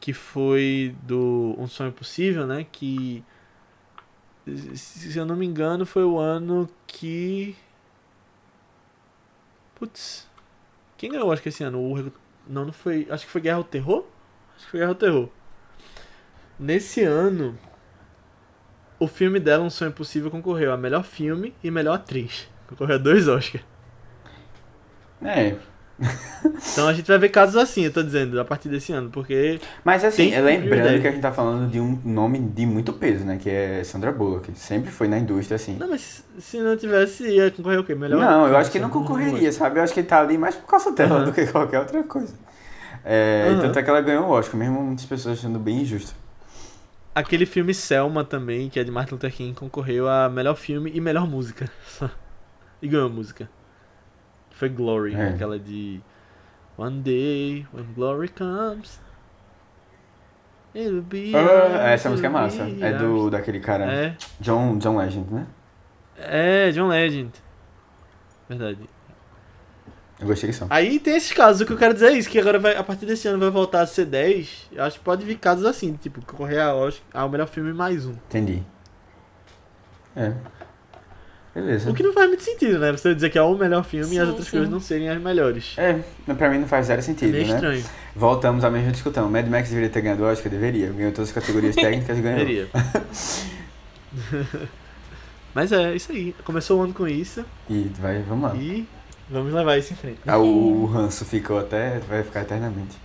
[0.00, 2.66] que foi do Um Sonho Possível, né?
[2.70, 3.24] Que,
[4.74, 7.56] se eu não me engano, foi o ano que.
[9.74, 10.28] Putz.
[10.96, 11.80] Quem ganhou o Oscar esse ano?
[11.80, 12.12] O...
[12.46, 13.06] Não, não foi.
[13.10, 14.04] Acho que foi Guerra ao Terror?
[14.56, 15.28] Acho que foi Guerra ao Terror.
[16.58, 17.56] Nesse ano,
[18.98, 22.48] o filme dela, Um Sonho Impossível, concorreu a melhor filme e melhor atriz.
[22.66, 23.64] Concorreu a dois Oscars.
[25.22, 25.56] É,
[26.72, 29.60] Então a gente vai ver casos assim, eu tô dizendo, a partir desse ano, porque.
[29.84, 33.24] Mas assim, é lembrando que a gente tá falando de um nome de muito peso,
[33.24, 33.36] né?
[33.40, 34.56] Que é Sandra Bullock.
[34.56, 35.76] Sempre foi na indústria, assim.
[35.76, 37.94] Não, mas se não tivesse, ia concorrer o quê?
[37.94, 39.78] Melhor Não, eu acho que não concorreria, sabe?
[39.78, 41.24] Eu acho que ele tá ali mais por causa dela Aham.
[41.24, 42.34] do que qualquer outra coisa.
[43.04, 43.60] É, Aham.
[43.60, 46.14] Tanto é que ela ganhou o Oscar, mesmo muitas pessoas achando bem injusto.
[47.14, 51.00] Aquele filme Selma também, que é de Martin Luther King, concorreu a melhor filme e
[51.00, 51.68] melhor música.
[52.80, 53.48] e ganhou música.
[54.52, 55.30] Foi Glory, É.
[55.30, 56.00] aquela de.
[56.76, 59.00] One day, when glory comes.
[60.74, 61.32] It'll be.
[61.34, 62.62] Ours, essa música é massa.
[62.80, 65.46] É do, daquele cara, É, John, John Legend, né?
[66.16, 67.32] é, John Legend.
[68.48, 68.78] Verdade.
[70.20, 70.66] Eu gostei que são.
[70.70, 72.82] Aí tem esses casos, o que eu quero dizer é isso, que agora vai, a
[72.82, 74.68] partir desse ano vai voltar a ser 10.
[74.72, 78.04] Eu acho que pode vir casos assim, tipo, concorrer a Oscar, ao melhor filme mais
[78.04, 78.12] um.
[78.12, 78.62] Entendi.
[80.16, 80.32] É.
[81.54, 81.90] Beleza.
[81.90, 82.92] O que não faz muito sentido, né?
[82.92, 84.50] Você dizer que é o melhor filme e as Sim, outras sim.
[84.52, 85.74] coisas não serem as melhores.
[85.76, 85.98] É,
[86.34, 87.54] pra mim não faz zero É sentido, meio né?
[87.54, 87.84] estranho.
[88.14, 89.30] Voltamos à mesma discussão.
[89.30, 90.50] Mad Max deveria ter ganhado o Oscar?
[90.50, 90.90] Deveria.
[90.90, 92.38] Ganhou todas as categorias técnicas e ganhou.
[92.40, 92.68] Deveria.
[95.54, 96.34] Mas é, isso aí.
[96.44, 98.56] Começou o ano com isso E vai, vamos lá.
[98.56, 98.86] e
[99.30, 100.20] vamos levar isso em frente.
[100.26, 101.98] Ah, o, o ranço ficou até.
[102.00, 102.96] Vai ficar eternamente.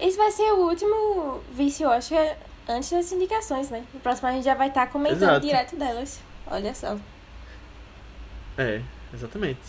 [0.00, 2.36] Esse vai ser o último vice-Oscar
[2.68, 3.84] antes das indicações, né?
[3.92, 5.40] No próximo a gente já vai estar comentando Exato.
[5.46, 6.20] direto delas.
[6.48, 6.96] Olha só.
[8.58, 8.80] É,
[9.12, 9.60] exatamente.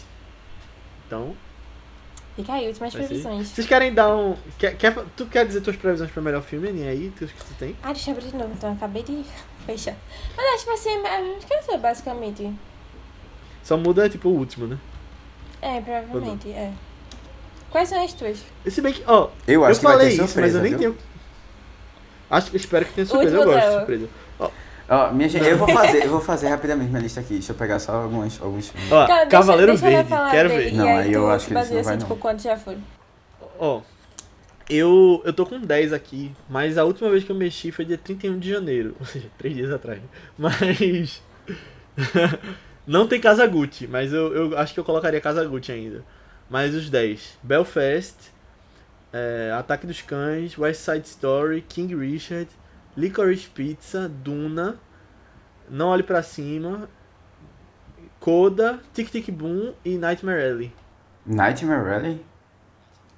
[1.07, 1.35] Então,
[2.35, 3.47] Fica aí, últimas ser- previsões.
[3.47, 4.37] Vocês querem dar um.
[4.59, 7.11] Quer, quer, tu quer dizer tuas previsões para o melhor filme, Aninha, aí?
[7.17, 7.75] Tu, que tu tem?
[7.81, 9.25] Ah, deixa eu abrir de novo, então eu acabei de
[9.65, 9.95] fechar.
[10.35, 11.05] Mas acho que vai ser.
[11.07, 12.53] Acho que vai ser basicamente.
[13.67, 14.77] Só muda, tipo, o último, né?
[15.61, 16.71] É, provavelmente, é.
[17.69, 18.41] Quais são as tuas?
[18.65, 20.41] Se bem que, ó, Eu eu, acho que vai falei ter isso, surpresa.
[20.41, 20.93] mas eu nem viu?
[20.93, 21.07] tenho.
[22.29, 23.35] Acho que espero que tenha surpresa.
[23.35, 23.77] Eu gosto de dela.
[23.79, 24.09] surpresa.
[24.89, 27.33] Ó, minha gente, eu vou fazer, eu vou fazer rapidamente minha lista aqui.
[27.33, 28.89] Deixa eu pegar só algumas, alguns filmes.
[28.89, 30.73] Ó, Cara, deixa- Cavaleiro deixa eu Verde, quero ver.
[30.73, 32.21] Não, aí eu acho que baseia não vai, assim, tipo, não.
[32.21, 32.79] quantos já foram.
[33.59, 33.81] Ó,
[34.69, 37.97] eu, eu tô com 10 aqui, mas a última vez que eu mexi foi dia
[37.97, 39.99] 31 de janeiro, ou seja, 3 dias atrás.
[40.37, 41.21] Mas.
[42.87, 46.03] não tem Casa Gucci, mas eu, eu acho que eu colocaria Casa Gucci ainda.
[46.49, 48.15] Mas os 10: Belfast,
[49.11, 52.49] é, Ataque dos Cães, West Side Story, King Richard,
[52.95, 54.77] Licorice Pizza, Duna,
[55.69, 56.89] Não Olhe Pra Cima,
[58.21, 60.73] Coda, Tic Tic Boom e Nightmare Alley.
[61.25, 62.25] Nightmare Alley?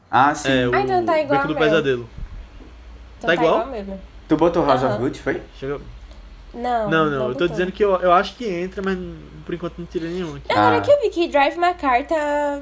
[0.09, 0.49] Ah, sim.
[0.51, 1.55] É, o Ah, então tá igual Beco do.
[1.55, 2.09] Pesadelo.
[3.17, 3.67] Então Tá igual?
[3.67, 4.01] mesmo.
[4.27, 5.01] Tu botou House of Aham.
[5.01, 5.41] Gucci, foi?
[5.59, 5.79] Chega...
[6.51, 8.97] Não, Não, não, eu tô dizendo que eu, eu acho que entra, mas
[9.49, 10.51] por enquanto não tirei nenhum aqui.
[10.51, 10.81] Agora Ah.
[10.81, 12.61] que eu vi que Drive My Car tá,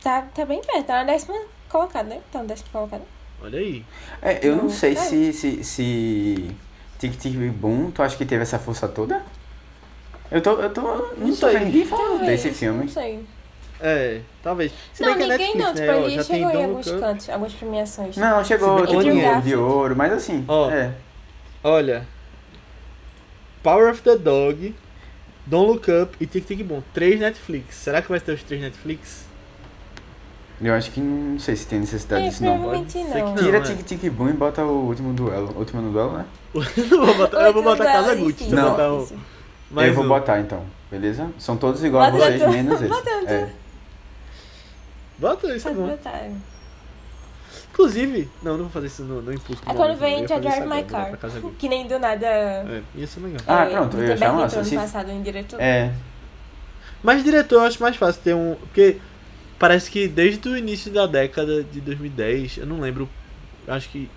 [0.00, 1.34] tá, tá bem perto, tá na décima
[1.68, 2.20] colocada, né?
[2.30, 3.02] Tá na décima colocada.
[3.42, 3.84] Olha aí.
[4.22, 4.94] É, eu não Não, sei é.
[4.94, 6.50] se, se, se
[6.96, 9.20] Tic Tic Boom, tu acha que teve essa força toda?
[10.30, 11.54] Eu tô, eu tô, não, Não tô sei.
[11.54, 12.84] vendo ninguém falando Talvez, desse filme.
[12.84, 13.24] Não sei.
[13.80, 14.72] É, talvez.
[14.94, 15.74] Se não, ninguém Netflix, não.
[15.74, 15.80] né?
[15.80, 18.16] Tipo, Ó, ele chegou em alguns cantos, algumas premiações.
[18.16, 19.56] Não, chegou tem de Garfield.
[19.56, 20.70] ouro, mas assim, Ó.
[20.70, 20.92] é.
[21.64, 22.06] Olha.
[23.60, 24.72] Power of the Dog,
[25.48, 26.82] Don't Look Up e Tic Tic Boom.
[26.92, 27.76] Três Netflix.
[27.76, 29.26] Será que vai ter os três Netflix?
[30.60, 32.58] Eu acho que não sei se tem necessidade É, disso não.
[32.58, 33.34] provavelmente Pode não.
[33.36, 33.60] Tira é.
[33.60, 35.52] Tic Tic Boom e bota o último duelo.
[35.54, 36.24] O último duelo, né?
[36.54, 38.48] eu vou botar, eu vou botar Casa dela, Gucci.
[38.50, 38.70] Não.
[38.70, 39.16] botar
[39.70, 40.08] mais eu vou um.
[40.08, 41.30] botar então, beleza?
[41.38, 42.88] São todos iguais a vocês, menos esse.
[42.88, 43.10] Bota.
[43.10, 43.52] É.
[45.18, 45.86] Bota isso, é bom.
[45.88, 46.28] botar.
[47.72, 49.62] Inclusive, não, não vou fazer isso no, no impulso.
[49.66, 51.18] É quando não, vem eu ia Entra fazer isso Drive My Car.
[51.58, 52.26] Que nem do nada.
[52.26, 53.40] É, ia ser legal.
[53.46, 55.60] Ah, é, pronto, eu ia entrou ano se- passado em diretor.
[55.60, 55.92] É,
[57.02, 58.54] Mas diretor eu acho mais fácil ter um.
[58.56, 58.96] Porque
[59.58, 63.08] parece que desde o início da década de 2010, eu não lembro.
[63.66, 64.10] Acho que.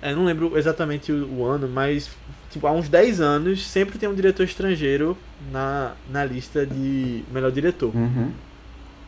[0.00, 2.10] É, não lembro exatamente o, o ano, mas
[2.50, 5.18] tipo, há uns 10 anos sempre tem um diretor estrangeiro
[5.52, 7.94] na, na lista de melhor diretor.
[7.94, 8.30] uhum,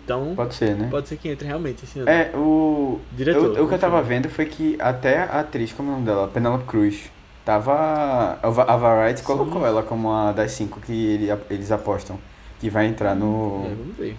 [0.05, 0.88] Então pode ser, né?
[0.90, 2.09] pode ser que entre realmente esse ano.
[2.11, 3.01] É, o.
[3.12, 5.94] Diretor, eu- o que eu tava vendo foi que até a atriz, como é o
[5.96, 6.28] nome dela?
[6.28, 7.11] Penelope Cruz.
[7.44, 8.38] Tava.
[8.42, 9.26] A Va- a Variety Sim.
[9.26, 12.18] colocou ela como uma das cinco que ele- eles apostam.
[12.61, 13.64] Que vai entrar no.
[13.66, 14.16] É, vamos ver.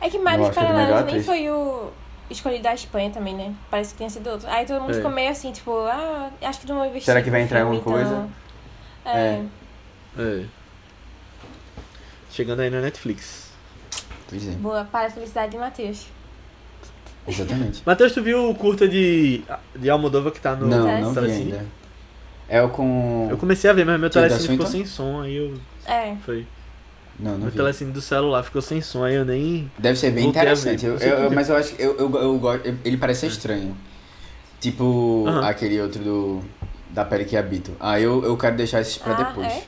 [0.00, 1.26] É que é a melhor Paralelos nem atriz.
[1.26, 1.90] foi o
[2.30, 3.52] escolhido da Espanha também, né?
[3.70, 4.48] Parece que tinha sido outro.
[4.48, 4.94] Aí todo mundo É.
[4.94, 7.06] ficou meio assim, tipo, ah, acho que não vou investir.
[7.06, 8.28] Será que vai entrar filme, alguma coisa?
[9.04, 9.42] então- É.
[10.18, 10.44] É.
[12.30, 13.49] Chegando aí na Netflix.
[14.30, 16.06] Pois é, Boa, para a felicidade de Matheus.
[17.26, 17.82] exatamente.
[17.86, 19.42] Matheus, tu viu o curta de,
[19.76, 21.52] de Almodóvar que tá no não, não vi Telecine?
[21.52, 21.66] ainda.
[22.48, 23.28] É o com.
[23.30, 25.54] Eu comecei a ver, mas meu Tilda telecine ficou sem som, aí eu.
[25.86, 26.16] É.
[26.24, 26.46] Foi.
[27.18, 27.56] Não, não Meu vi.
[27.56, 29.70] telecine do celular ficou sem som, aí eu nem.
[29.78, 30.86] Deve ser bem Voltei a ver, interessante.
[30.86, 32.66] Eu, eu- mas eu acho que eu, eu, eu gosto.
[32.84, 33.76] Ele parece ser estranho.
[34.60, 35.46] Tipo Aham.
[35.48, 36.40] aquele outro do.
[36.90, 37.70] Da pele que habito.
[37.78, 39.46] Ah, eu, eu quero deixar esses pra ah, depois.
[39.46, 39.62] É?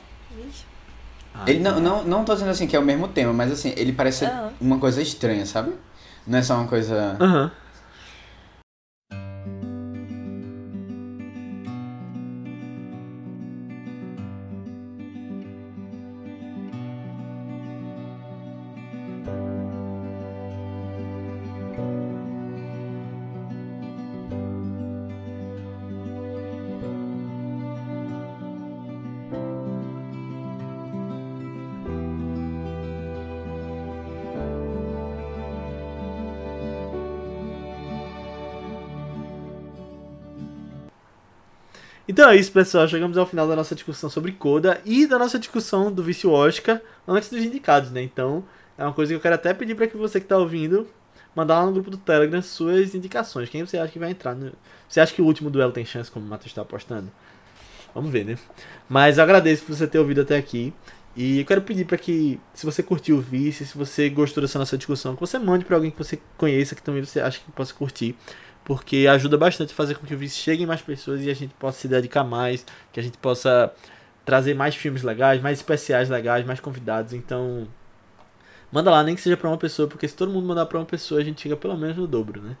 [1.33, 3.73] Ah, Ele não, não, não tô dizendo assim que é o mesmo tema, mas assim,
[3.75, 4.25] ele parece
[4.61, 5.73] uma coisa estranha, sabe?
[6.27, 7.17] Não é só uma coisa.
[42.23, 42.87] Então é isso, pessoal.
[42.87, 46.79] Chegamos ao final da nossa discussão sobre Coda e da nossa discussão do vício Oscar
[47.05, 48.01] antes dos indicados, né?
[48.01, 48.45] Então,
[48.77, 50.87] é uma coisa que eu quero até pedir para que você que tá ouvindo
[51.35, 53.49] mandar lá no grupo do Telegram suas indicações.
[53.49, 54.33] Quem você acha que vai entrar?
[54.35, 54.53] No...
[54.87, 57.11] Você acha que o último duelo tem chance, como o Matheus está apostando?
[57.93, 58.37] Vamos ver, né?
[58.87, 60.73] Mas eu agradeço por você ter ouvido até aqui.
[61.17, 64.57] E eu quero pedir para que, se você curtiu o Vice, se você gostou dessa
[64.57, 67.51] nossa discussão, que você mande para alguém que você conheça, que também você acha que
[67.51, 68.15] possa curtir.
[68.65, 71.33] Porque ajuda bastante a fazer com que o Vice chegue em mais pessoas e a
[71.33, 73.73] gente possa se dedicar mais, que a gente possa
[74.25, 77.13] trazer mais filmes legais, mais especiais legais, mais convidados.
[77.13, 77.67] Então,
[78.71, 80.85] manda lá, nem que seja para uma pessoa, porque se todo mundo mandar para uma
[80.85, 82.55] pessoa, a gente chega pelo menos no dobro, né?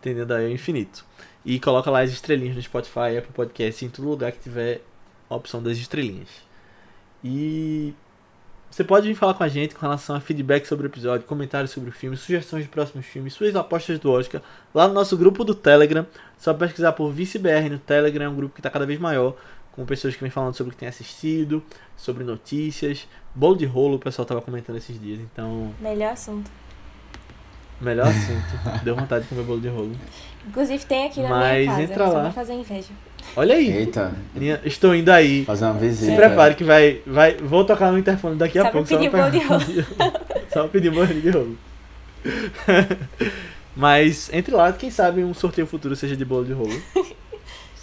[0.00, 1.04] Entendendo aí é infinito.
[1.44, 4.82] E coloca lá as estrelinhas no Spotify, Apple Podcast, em todo lugar que tiver
[5.30, 6.28] a opção das estrelinhas.
[7.22, 7.94] E
[8.70, 11.70] você pode vir falar com a gente com relação a feedback sobre o episódio, comentários
[11.70, 14.40] sobre o filme, sugestões de próximos filmes, suas apostas do Oscar,
[14.74, 16.06] lá no nosso grupo do Telegram.
[16.38, 19.34] Só pesquisar por ViceBR no Telegram, é um grupo que está cada vez maior,
[19.72, 21.62] com pessoas que vêm falando sobre o que tem assistido,
[21.96, 23.08] sobre notícias.
[23.34, 26.50] Bolo de rolo, o pessoal tava comentando esses dias, então, Melhor assunto.
[27.80, 28.58] Melhor assunto.
[28.84, 29.92] Deu vontade de comer bolo de rolo.
[30.46, 31.82] Inclusive tem aqui na Mas minha casa.
[31.82, 32.20] entra só lá.
[32.22, 32.88] pra fazer inveja.
[33.36, 35.44] Olha aí, Eita, minha- estou indo aí.
[35.44, 36.10] fazer uma visita.
[36.10, 37.34] Se prepare que vai, vai.
[37.36, 38.88] Vou tocar no interfone daqui a Só pouco.
[38.88, 39.86] pedir pra- bolo de rolo.
[40.52, 41.58] só pedir bolo de rolo.
[43.76, 46.80] Mas entre lá, quem sabe um sorteio futuro seja de bolo de rolo.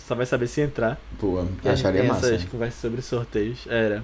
[0.08, 1.00] Só vai saber se entrar.
[1.20, 2.28] Pô, Porque a gente acharia massa.
[2.34, 3.66] essas conversas sobre sorteios.
[3.68, 4.04] Era.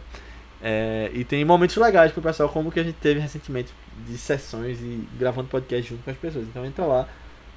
[0.63, 3.73] É, e tem momentos legais pro pessoal, como que a gente teve recentemente
[4.07, 6.47] de sessões e gravando podcast junto com as pessoas.
[6.47, 7.07] Então entra lá,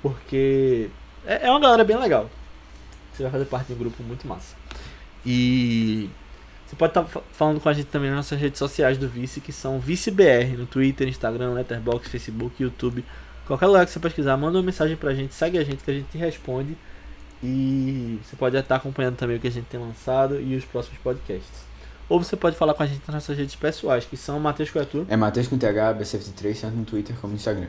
[0.03, 0.89] porque
[1.27, 2.31] é, é uma galera bem legal.
[3.13, 4.57] Você vai fazer parte de um grupo muito massa.
[5.25, 6.11] E
[6.67, 9.53] Você pode estar falando com a gente também nas nossas redes sociais do Vice, que
[9.53, 13.05] são ViceBR, no Twitter, Instagram, Letterboxd, Facebook, YouTube.
[13.47, 15.95] Qualquer lugar que você pesquisar, manda uma mensagem pra gente, segue a gente que a
[15.95, 16.77] gente responde.
[17.43, 20.99] E você pode estar acompanhando também o que a gente tem lançado e os próximos
[20.99, 21.74] podcasts.
[22.09, 25.07] Ou você pode falar com a gente nas nossas redes pessoais, que são Matheus Coetu,
[25.09, 27.69] É Matheus com TH, B73, tanto no Twitter como no Instagram.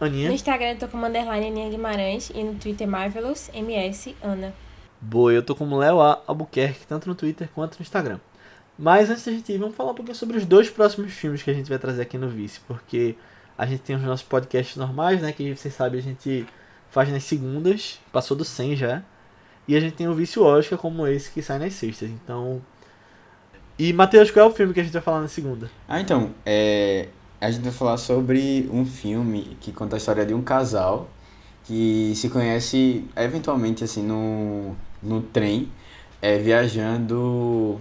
[0.00, 0.28] Aninha.
[0.28, 4.52] No Instagram eu tô como underline Aninha Guimarães e no Twitter Marvelous MS Ana.
[5.00, 6.22] Boa, eu tô como Léo A.
[6.26, 8.18] Albuquerque, tanto no Twitter quanto no Instagram.
[8.78, 11.50] Mas antes da gente ir, vamos falar um pouquinho sobre os dois próximos filmes que
[11.50, 13.16] a gente vai trazer aqui no Vice, porque
[13.56, 16.46] a gente tem os nossos podcasts normais, né, que vocês sabem a gente
[16.90, 19.02] faz nas segundas, passou do 100 já,
[19.66, 22.62] e a gente tem o Vice Oscar como esse que sai nas sextas, então...
[23.78, 25.70] E, Matheus, qual é o filme que a gente vai falar na segunda?
[25.88, 27.08] Ah, então, é,
[27.40, 31.08] a gente vai falar sobre um filme que conta a história de um casal
[31.64, 35.68] que se conhece eventualmente assim no, no trem,
[36.20, 37.78] é, viajando.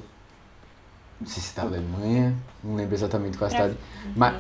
[1.20, 3.76] Não sei se tá na Alemanha, não lembro exatamente qual a cidade.
[4.16, 4.36] Mas,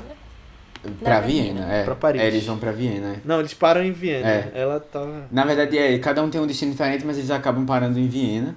[1.01, 1.83] pra Viena, é.
[1.83, 2.21] Pra Paris.
[2.21, 3.13] É, eles vão pra Viena.
[3.15, 3.19] é.
[3.25, 4.51] Não, eles param em Viena, É.
[4.53, 5.25] ela tá...
[5.31, 8.55] Na verdade, é, cada um tem um destino diferente, mas eles acabam parando em Viena.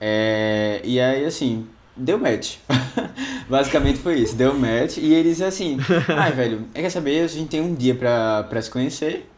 [0.00, 1.66] É, e aí, assim,
[2.00, 2.56] deu match.
[3.48, 4.96] Basicamente foi isso, deu match.
[4.98, 5.78] E eles, assim,
[6.16, 7.22] ai, velho, é, quer saber?
[7.22, 9.28] A gente tem um dia pra, pra se conhecer.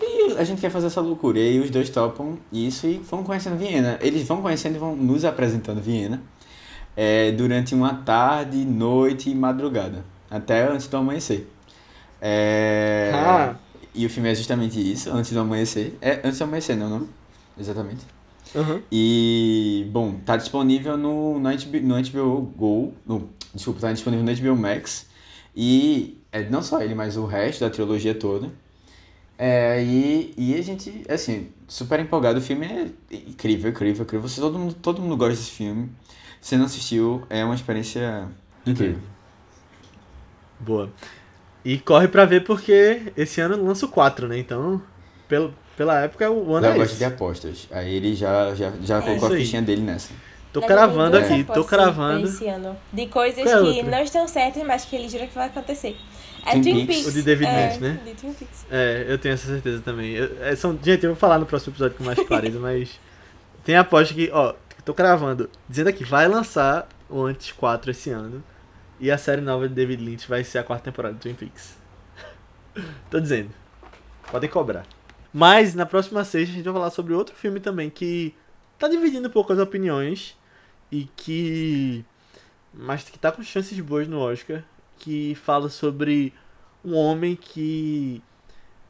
[0.00, 1.38] E a gente quer fazer essa loucura.
[1.38, 3.98] E aí os dois topam isso e vão conhecendo Viena.
[4.02, 6.20] Eles vão conhecendo e vão nos apresentando Viena.
[6.96, 10.04] é, durante uma tarde, noite e madrugada.
[10.30, 11.48] Até antes do amanhecer.
[12.20, 13.54] É, Ah.
[13.94, 15.96] E o filme é justamente isso, antes do amanhecer.
[16.02, 17.08] É antes do amanhecer, não, não?
[17.58, 18.04] Exatamente.
[18.54, 18.82] Uhum.
[18.90, 22.94] E, bom, tá disponível no, no, HBO, no HBO Go.
[23.06, 25.06] No, desculpa, tá disponível no HBO Max.
[25.54, 28.50] E é, não só ele, mas o resto da trilogia toda.
[29.38, 32.38] É, e, e a gente, assim, super empolgado.
[32.38, 34.28] O filme é incrível, incrível, incrível.
[34.28, 35.90] Você, todo, mundo, todo mundo gosta desse filme.
[36.40, 38.28] Se não assistiu, é uma experiência
[38.66, 39.00] incrível.
[40.58, 40.90] Boa.
[41.64, 44.38] E corre pra ver porque esse ano lança o 4, né?
[44.38, 44.80] Então,
[45.28, 46.98] pelo, pela época, o ano Léo é gosta esse.
[46.98, 47.68] de apostas.
[47.70, 50.12] Aí ele já, já, já colocou isso a fichinha dele nessa.
[50.52, 52.26] Tô Mas cravando aqui, tô cravando.
[52.26, 52.76] Esse ano.
[52.90, 53.90] De coisas Qual é que outra?
[53.90, 55.96] não estão certas, mas que ele jura que vai acontecer.
[56.46, 57.06] É Twin Twin, Peaks.
[57.06, 58.00] O de David é, Lynch, né?
[58.04, 58.66] De Twin Peaks.
[58.70, 60.12] É, eu tenho essa certeza também.
[60.12, 62.98] Eu- é, são, gente, eu vou falar no próximo episódio com mais clareza, mas
[63.64, 68.42] tem aposta que, ó, tô cravando, dizendo aqui, vai lançar o Antes 4 esse ano.
[68.98, 71.76] E a série nova de David Lynch vai ser a quarta temporada de Twin Peaks.
[73.10, 73.50] tô dizendo.
[74.30, 74.84] Podem cobrar.
[75.38, 78.34] Mas na próxima sexta a gente vai falar sobre outro filme também que
[78.78, 80.34] tá dividindo um pouco as opiniões
[80.90, 82.02] e que.
[82.72, 84.64] Mas que tá com chances boas no Oscar.
[84.98, 86.32] Que fala sobre
[86.82, 88.22] um homem que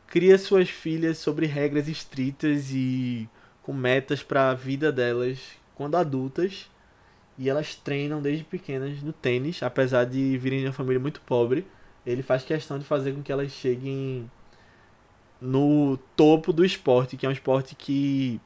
[0.06, 3.28] cria suas filhas sobre regras estritas e
[3.60, 5.40] com metas para a vida delas
[5.74, 6.70] quando adultas.
[7.36, 11.66] E elas treinam desde pequenas no tênis, apesar de virem de uma família muito pobre.
[12.06, 14.30] Ele faz questão de fazer com que elas cheguem
[15.46, 18.40] no topo do esporte, que é um esporte que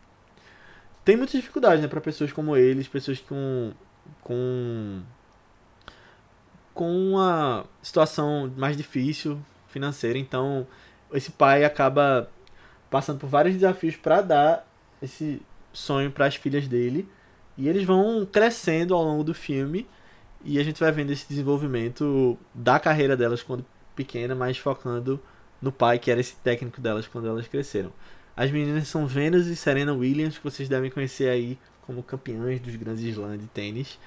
[1.05, 3.73] tem muitas dificuldades, né, para pessoas como eles, pessoas com
[4.23, 5.01] com
[6.75, 10.67] com uma situação mais difícil financeira, então
[11.13, 12.31] esse pai acaba
[12.91, 14.67] passando por vários desafios para dar
[15.03, 17.09] esse sonho para as filhas dele,
[17.57, 19.87] e eles vão crescendo ao longo do filme
[20.45, 23.65] e a gente vai vendo esse desenvolvimento da carreira delas quando
[23.95, 25.21] pequena, mas focando
[25.61, 27.93] no pai, que era esse técnico delas quando elas cresceram.
[28.37, 32.75] As meninas são Venus e Serena Williams, que vocês devem conhecer aí como campeãs dos
[32.77, 33.99] grandes slams de tênis.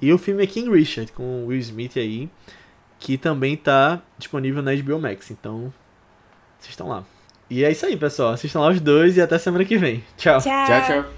[0.00, 2.28] E o filme é King Richard, com Will Smith aí,
[2.98, 5.30] que também tá disponível na HBO Max.
[5.30, 5.72] Então,
[6.60, 7.04] assistam lá.
[7.50, 8.32] E é isso aí, pessoal.
[8.32, 10.04] Assistam lá os dois e até semana que vem.
[10.16, 10.40] Tchau.
[10.40, 10.66] Tchau.
[10.66, 11.17] Tchau, tchau.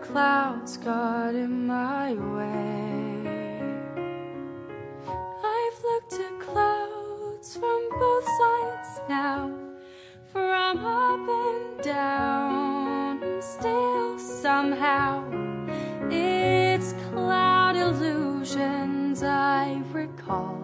[0.00, 3.18] clouds got in my way.
[5.44, 9.52] I've looked at clouds from both sides now,
[10.32, 15.24] from up and down, and still somehow
[16.10, 20.58] it's cloud illusions I recall.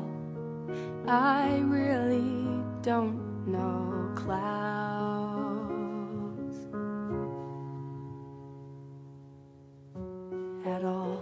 [1.07, 5.24] I really don't know clouds
[10.85, 11.21] at all.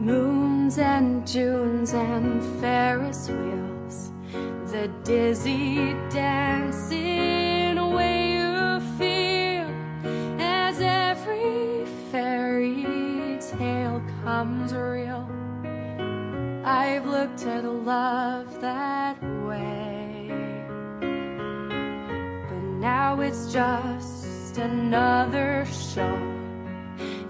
[0.00, 4.10] Moons and Junes and Ferris wheels,
[4.70, 9.68] the dizzy dancing way you feel
[10.40, 15.28] as every fairy tale comes real.
[16.64, 20.30] I've looked at love that way,
[21.00, 24.17] but now it's just
[24.58, 26.18] another show.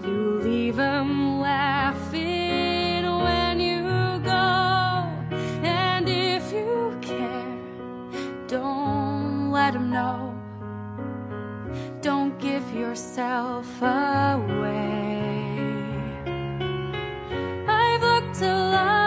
[0.03, 3.81] You leave 'em laughing when you
[4.23, 5.07] go,
[5.63, 7.57] and if you care,
[8.47, 10.33] don't let 'em know.
[12.01, 15.19] Don't give yourself away.
[17.67, 18.98] I've looked at love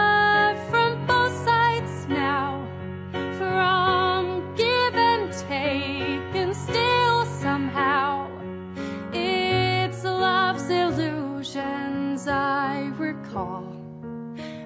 [13.33, 13.65] I.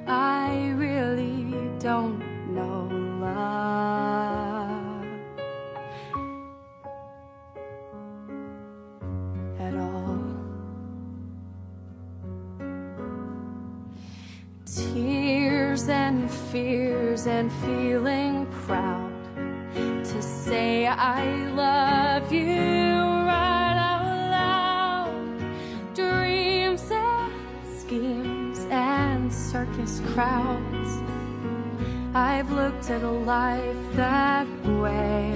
[0.09, 1.47] I really
[1.79, 2.21] don't
[2.53, 2.89] know
[3.21, 5.05] love
[9.61, 10.19] at all.
[14.65, 19.13] Tears and fears and feeling proud
[19.75, 22.86] to say I love you
[30.13, 30.91] crowds.
[32.15, 34.47] I've looked at a life that
[34.83, 35.33] way.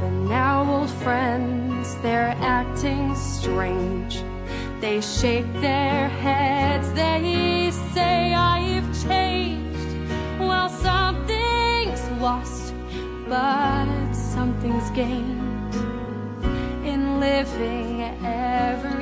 [0.00, 4.22] But now old friends, they're acting strange.
[4.80, 9.92] They shake their heads, they say I've changed.
[10.40, 12.74] Well, something's lost,
[13.28, 15.74] but something's gained
[16.84, 19.01] in living every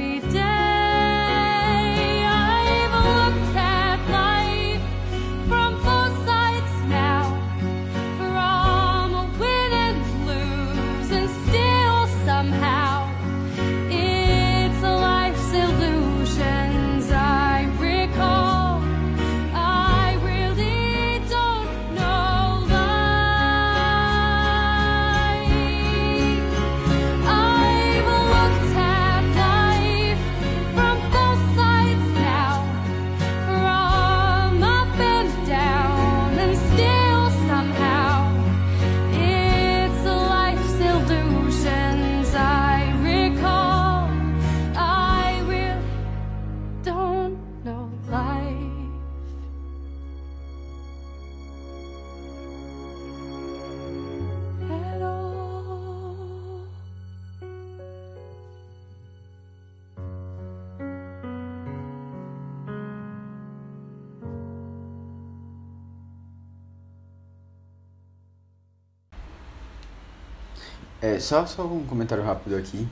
[71.20, 72.86] só, só um comentário rápido aqui.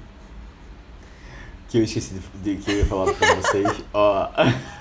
[1.68, 3.68] Que eu esqueci de, de que eu ia falar pra vocês.
[3.92, 4.28] Ó.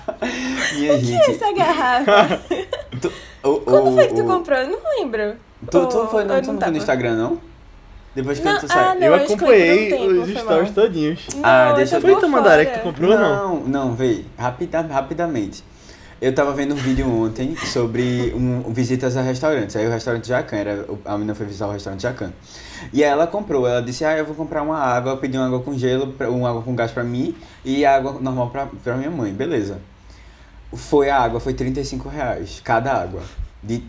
[0.78, 1.30] Minha gente.
[1.30, 2.40] Essa garrafa.
[3.00, 3.12] Tu,
[3.44, 4.58] o, Quando o- foi que tu o- comprou?
[4.58, 5.36] Eu não lembro.
[5.70, 6.72] Tu, tu, foi, não, tu não foi tava?
[6.72, 7.40] no Instagram, não?
[8.14, 9.00] Depois que Não, tu ah, saiu.
[9.00, 9.06] não.
[9.06, 11.26] eu por um acompanhei tempo, os foi stories todinhos.
[11.42, 13.56] Ah, Não, deixa eu tô Foi Tamandaré que tu comprou ou não?
[13.60, 15.62] Não, não, véi, rapida, rapidamente.
[16.20, 19.76] Eu tava vendo um vídeo ontem sobre um, visitas a restaurantes.
[19.76, 22.32] Aí o restaurante Jacan, era, a menina foi visitar o restaurante Jacan.
[22.92, 25.46] E aí ela comprou, ela disse, ah, eu vou comprar uma água, eu pedi uma
[25.46, 27.34] água com gelo, uma água com gás pra mim
[27.64, 29.80] e água normal pra, pra minha mãe, beleza.
[30.72, 33.22] Foi a água, foi 35 reais, cada água.
[33.62, 33.82] De,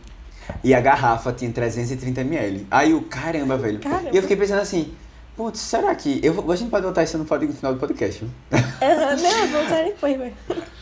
[0.63, 2.67] e a garrafa tinha 330 ml.
[2.71, 3.79] Aí o caramba, velho.
[3.79, 4.09] Caramba.
[4.11, 4.93] E eu fiquei pensando assim,
[5.35, 6.19] putz, será que.
[6.23, 8.29] Eu, a gente pode botar isso no, final do podcast, viu?
[8.51, 10.33] Não, eu vou usar depois, velho.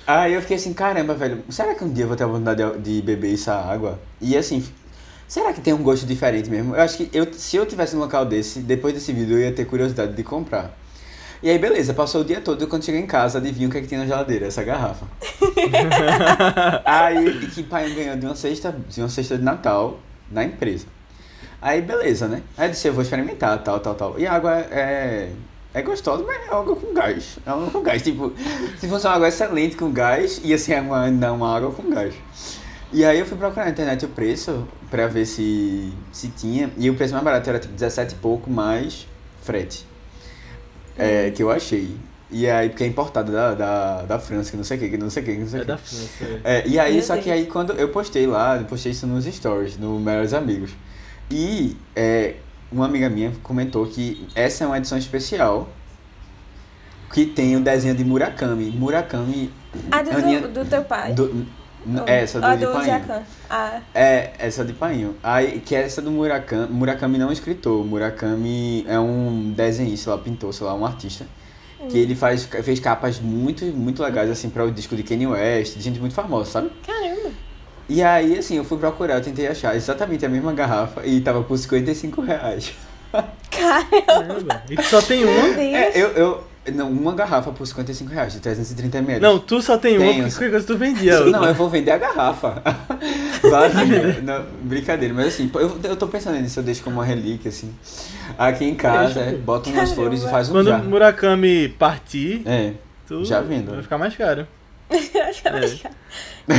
[0.06, 2.80] Aí eu fiquei assim, caramba, velho, será que um dia eu vou ter a oportunidade
[2.80, 4.00] de, de beber essa água?
[4.22, 4.66] E assim,
[5.28, 6.76] será que tem um gosto diferente mesmo?
[6.76, 9.52] Eu acho que eu, se eu tivesse num local desse, depois desse vídeo eu ia
[9.52, 10.78] ter curiosidade de comprar.
[11.42, 13.82] E aí, beleza, passou o dia todo, quando cheguei em casa, adivinha o que é
[13.82, 14.48] que tinha na geladeira?
[14.48, 15.06] Essa garrafa.
[16.84, 20.00] aí, e que pai ganhou de uma cesta, de uma cesta de Natal
[20.32, 20.88] na empresa.
[21.62, 22.42] Aí, beleza, né?
[22.58, 24.20] Aí eu disse, eu vou experimentar, tal, tal, tal.
[24.20, 25.30] E a água é...
[25.74, 27.38] É gostosa, mas é água com gás.
[27.46, 28.02] É água com gás.
[28.02, 28.34] Tipo,
[28.80, 32.16] se fosse uma água excelente com gás, ia ser uma, não, uma água com gás.
[32.92, 36.70] E aí eu fui procurar na internet o preço pra ver se, se tinha.
[36.78, 39.06] E o preço mais barato era tipo 17 e pouco mais
[39.42, 39.86] frete.
[40.98, 41.96] É, que eu achei.
[42.30, 44.98] E aí, porque é importado da, da, da França, que não sei o que, que
[44.98, 45.68] não sei o que, que não sei o É que.
[45.72, 46.10] da França.
[46.44, 46.58] é.
[46.60, 47.36] É, e aí, Meu só que Deus.
[47.36, 50.72] aí quando eu postei lá, eu postei isso nos stories, no Melhores Amigos.
[51.32, 52.36] E é,
[52.72, 55.70] uma amiga minha comentou que essa é uma edição especial
[57.14, 58.72] que tem o desenho de Murakami.
[58.72, 59.52] Murakami.
[59.92, 61.14] Ah, do, Aninha- do, do teu pai?
[61.14, 61.57] Do, é,
[62.06, 62.86] essa do, ah, de do Painho.
[62.86, 63.22] Jacan.
[63.50, 65.16] Ah, É, essa de Painho.
[65.24, 66.68] Aí, que é essa do Murakami.
[66.72, 67.86] Murakami não é um escritor.
[67.86, 71.26] Murakami é um desenhista, lá, pintor, sei lá, um artista.
[71.80, 71.88] Hum.
[71.88, 75.76] Que ele faz, fez capas muito, muito legais, assim, para o disco de Kanye West,
[75.78, 76.72] de gente muito famosa, sabe?
[76.86, 77.32] caramba.
[77.90, 81.42] E aí, assim, eu fui procurar, eu tentei achar exatamente a mesma garrafa e tava
[81.44, 82.74] por 55 reais.
[83.50, 83.88] Caramba.
[84.06, 84.64] Caramba.
[84.70, 85.48] E só tem uma?
[85.62, 86.44] É, eu, eu.
[86.74, 89.22] Não, uma garrafa por 55 reais, de 330 ml.
[89.22, 90.24] Não, tu só tem uma, Tenho.
[90.24, 91.20] porque qualquer coisa tu vendia.
[91.26, 92.62] Não, eu vou vender a garrafa.
[93.50, 94.22] Vazia.
[94.22, 97.74] Não, brincadeira, mas assim, eu, eu tô pensando nisso, eu deixo como uma relíquia, assim.
[98.38, 99.96] Aqui em casa, é, bota umas Caramba.
[99.96, 100.82] flores e faz um Quando jar.
[100.82, 102.74] o Murakami partir, É,
[103.08, 103.72] tu Já vendo.
[103.72, 104.48] vai ficar mais caro.
[106.50, 106.58] É.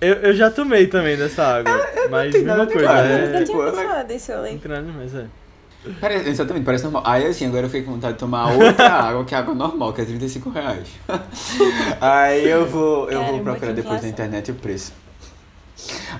[0.00, 1.72] Eu, eu já tomei também dessa água,
[2.10, 2.88] mas tem mesma nada de coisa.
[2.88, 3.26] errado, Eu É...
[3.26, 4.50] nunca Tipo, tinha ela- falar desse rolê.
[4.52, 5.24] Não tem nada demais, é.
[6.00, 7.02] Parece, exatamente, parece normal.
[7.06, 9.92] Aí assim, agora eu fiquei com vontade de tomar outra água, que é água normal,
[9.92, 10.88] que é 35 reais.
[12.00, 14.92] Aí eu vou, eu vou procurar depois na internet o preço.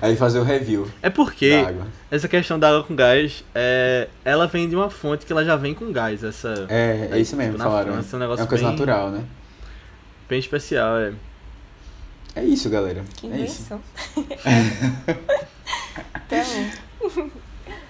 [0.01, 1.87] Aí fazer o review É porque da água.
[2.11, 5.55] essa questão da água com gás, é, ela vem de uma fonte que ela já
[5.55, 6.21] vem com gás.
[6.23, 7.93] Essa É, é isso mesmo, Tipo, falaram.
[7.93, 9.23] França é um é negócio uma coisa bem- natural, né?
[10.27, 11.13] bem especial, é.
[12.35, 13.03] É isso, galera.
[13.15, 13.61] Que é isso.
[13.61, 13.81] invenção.
[17.15, 17.29] bom.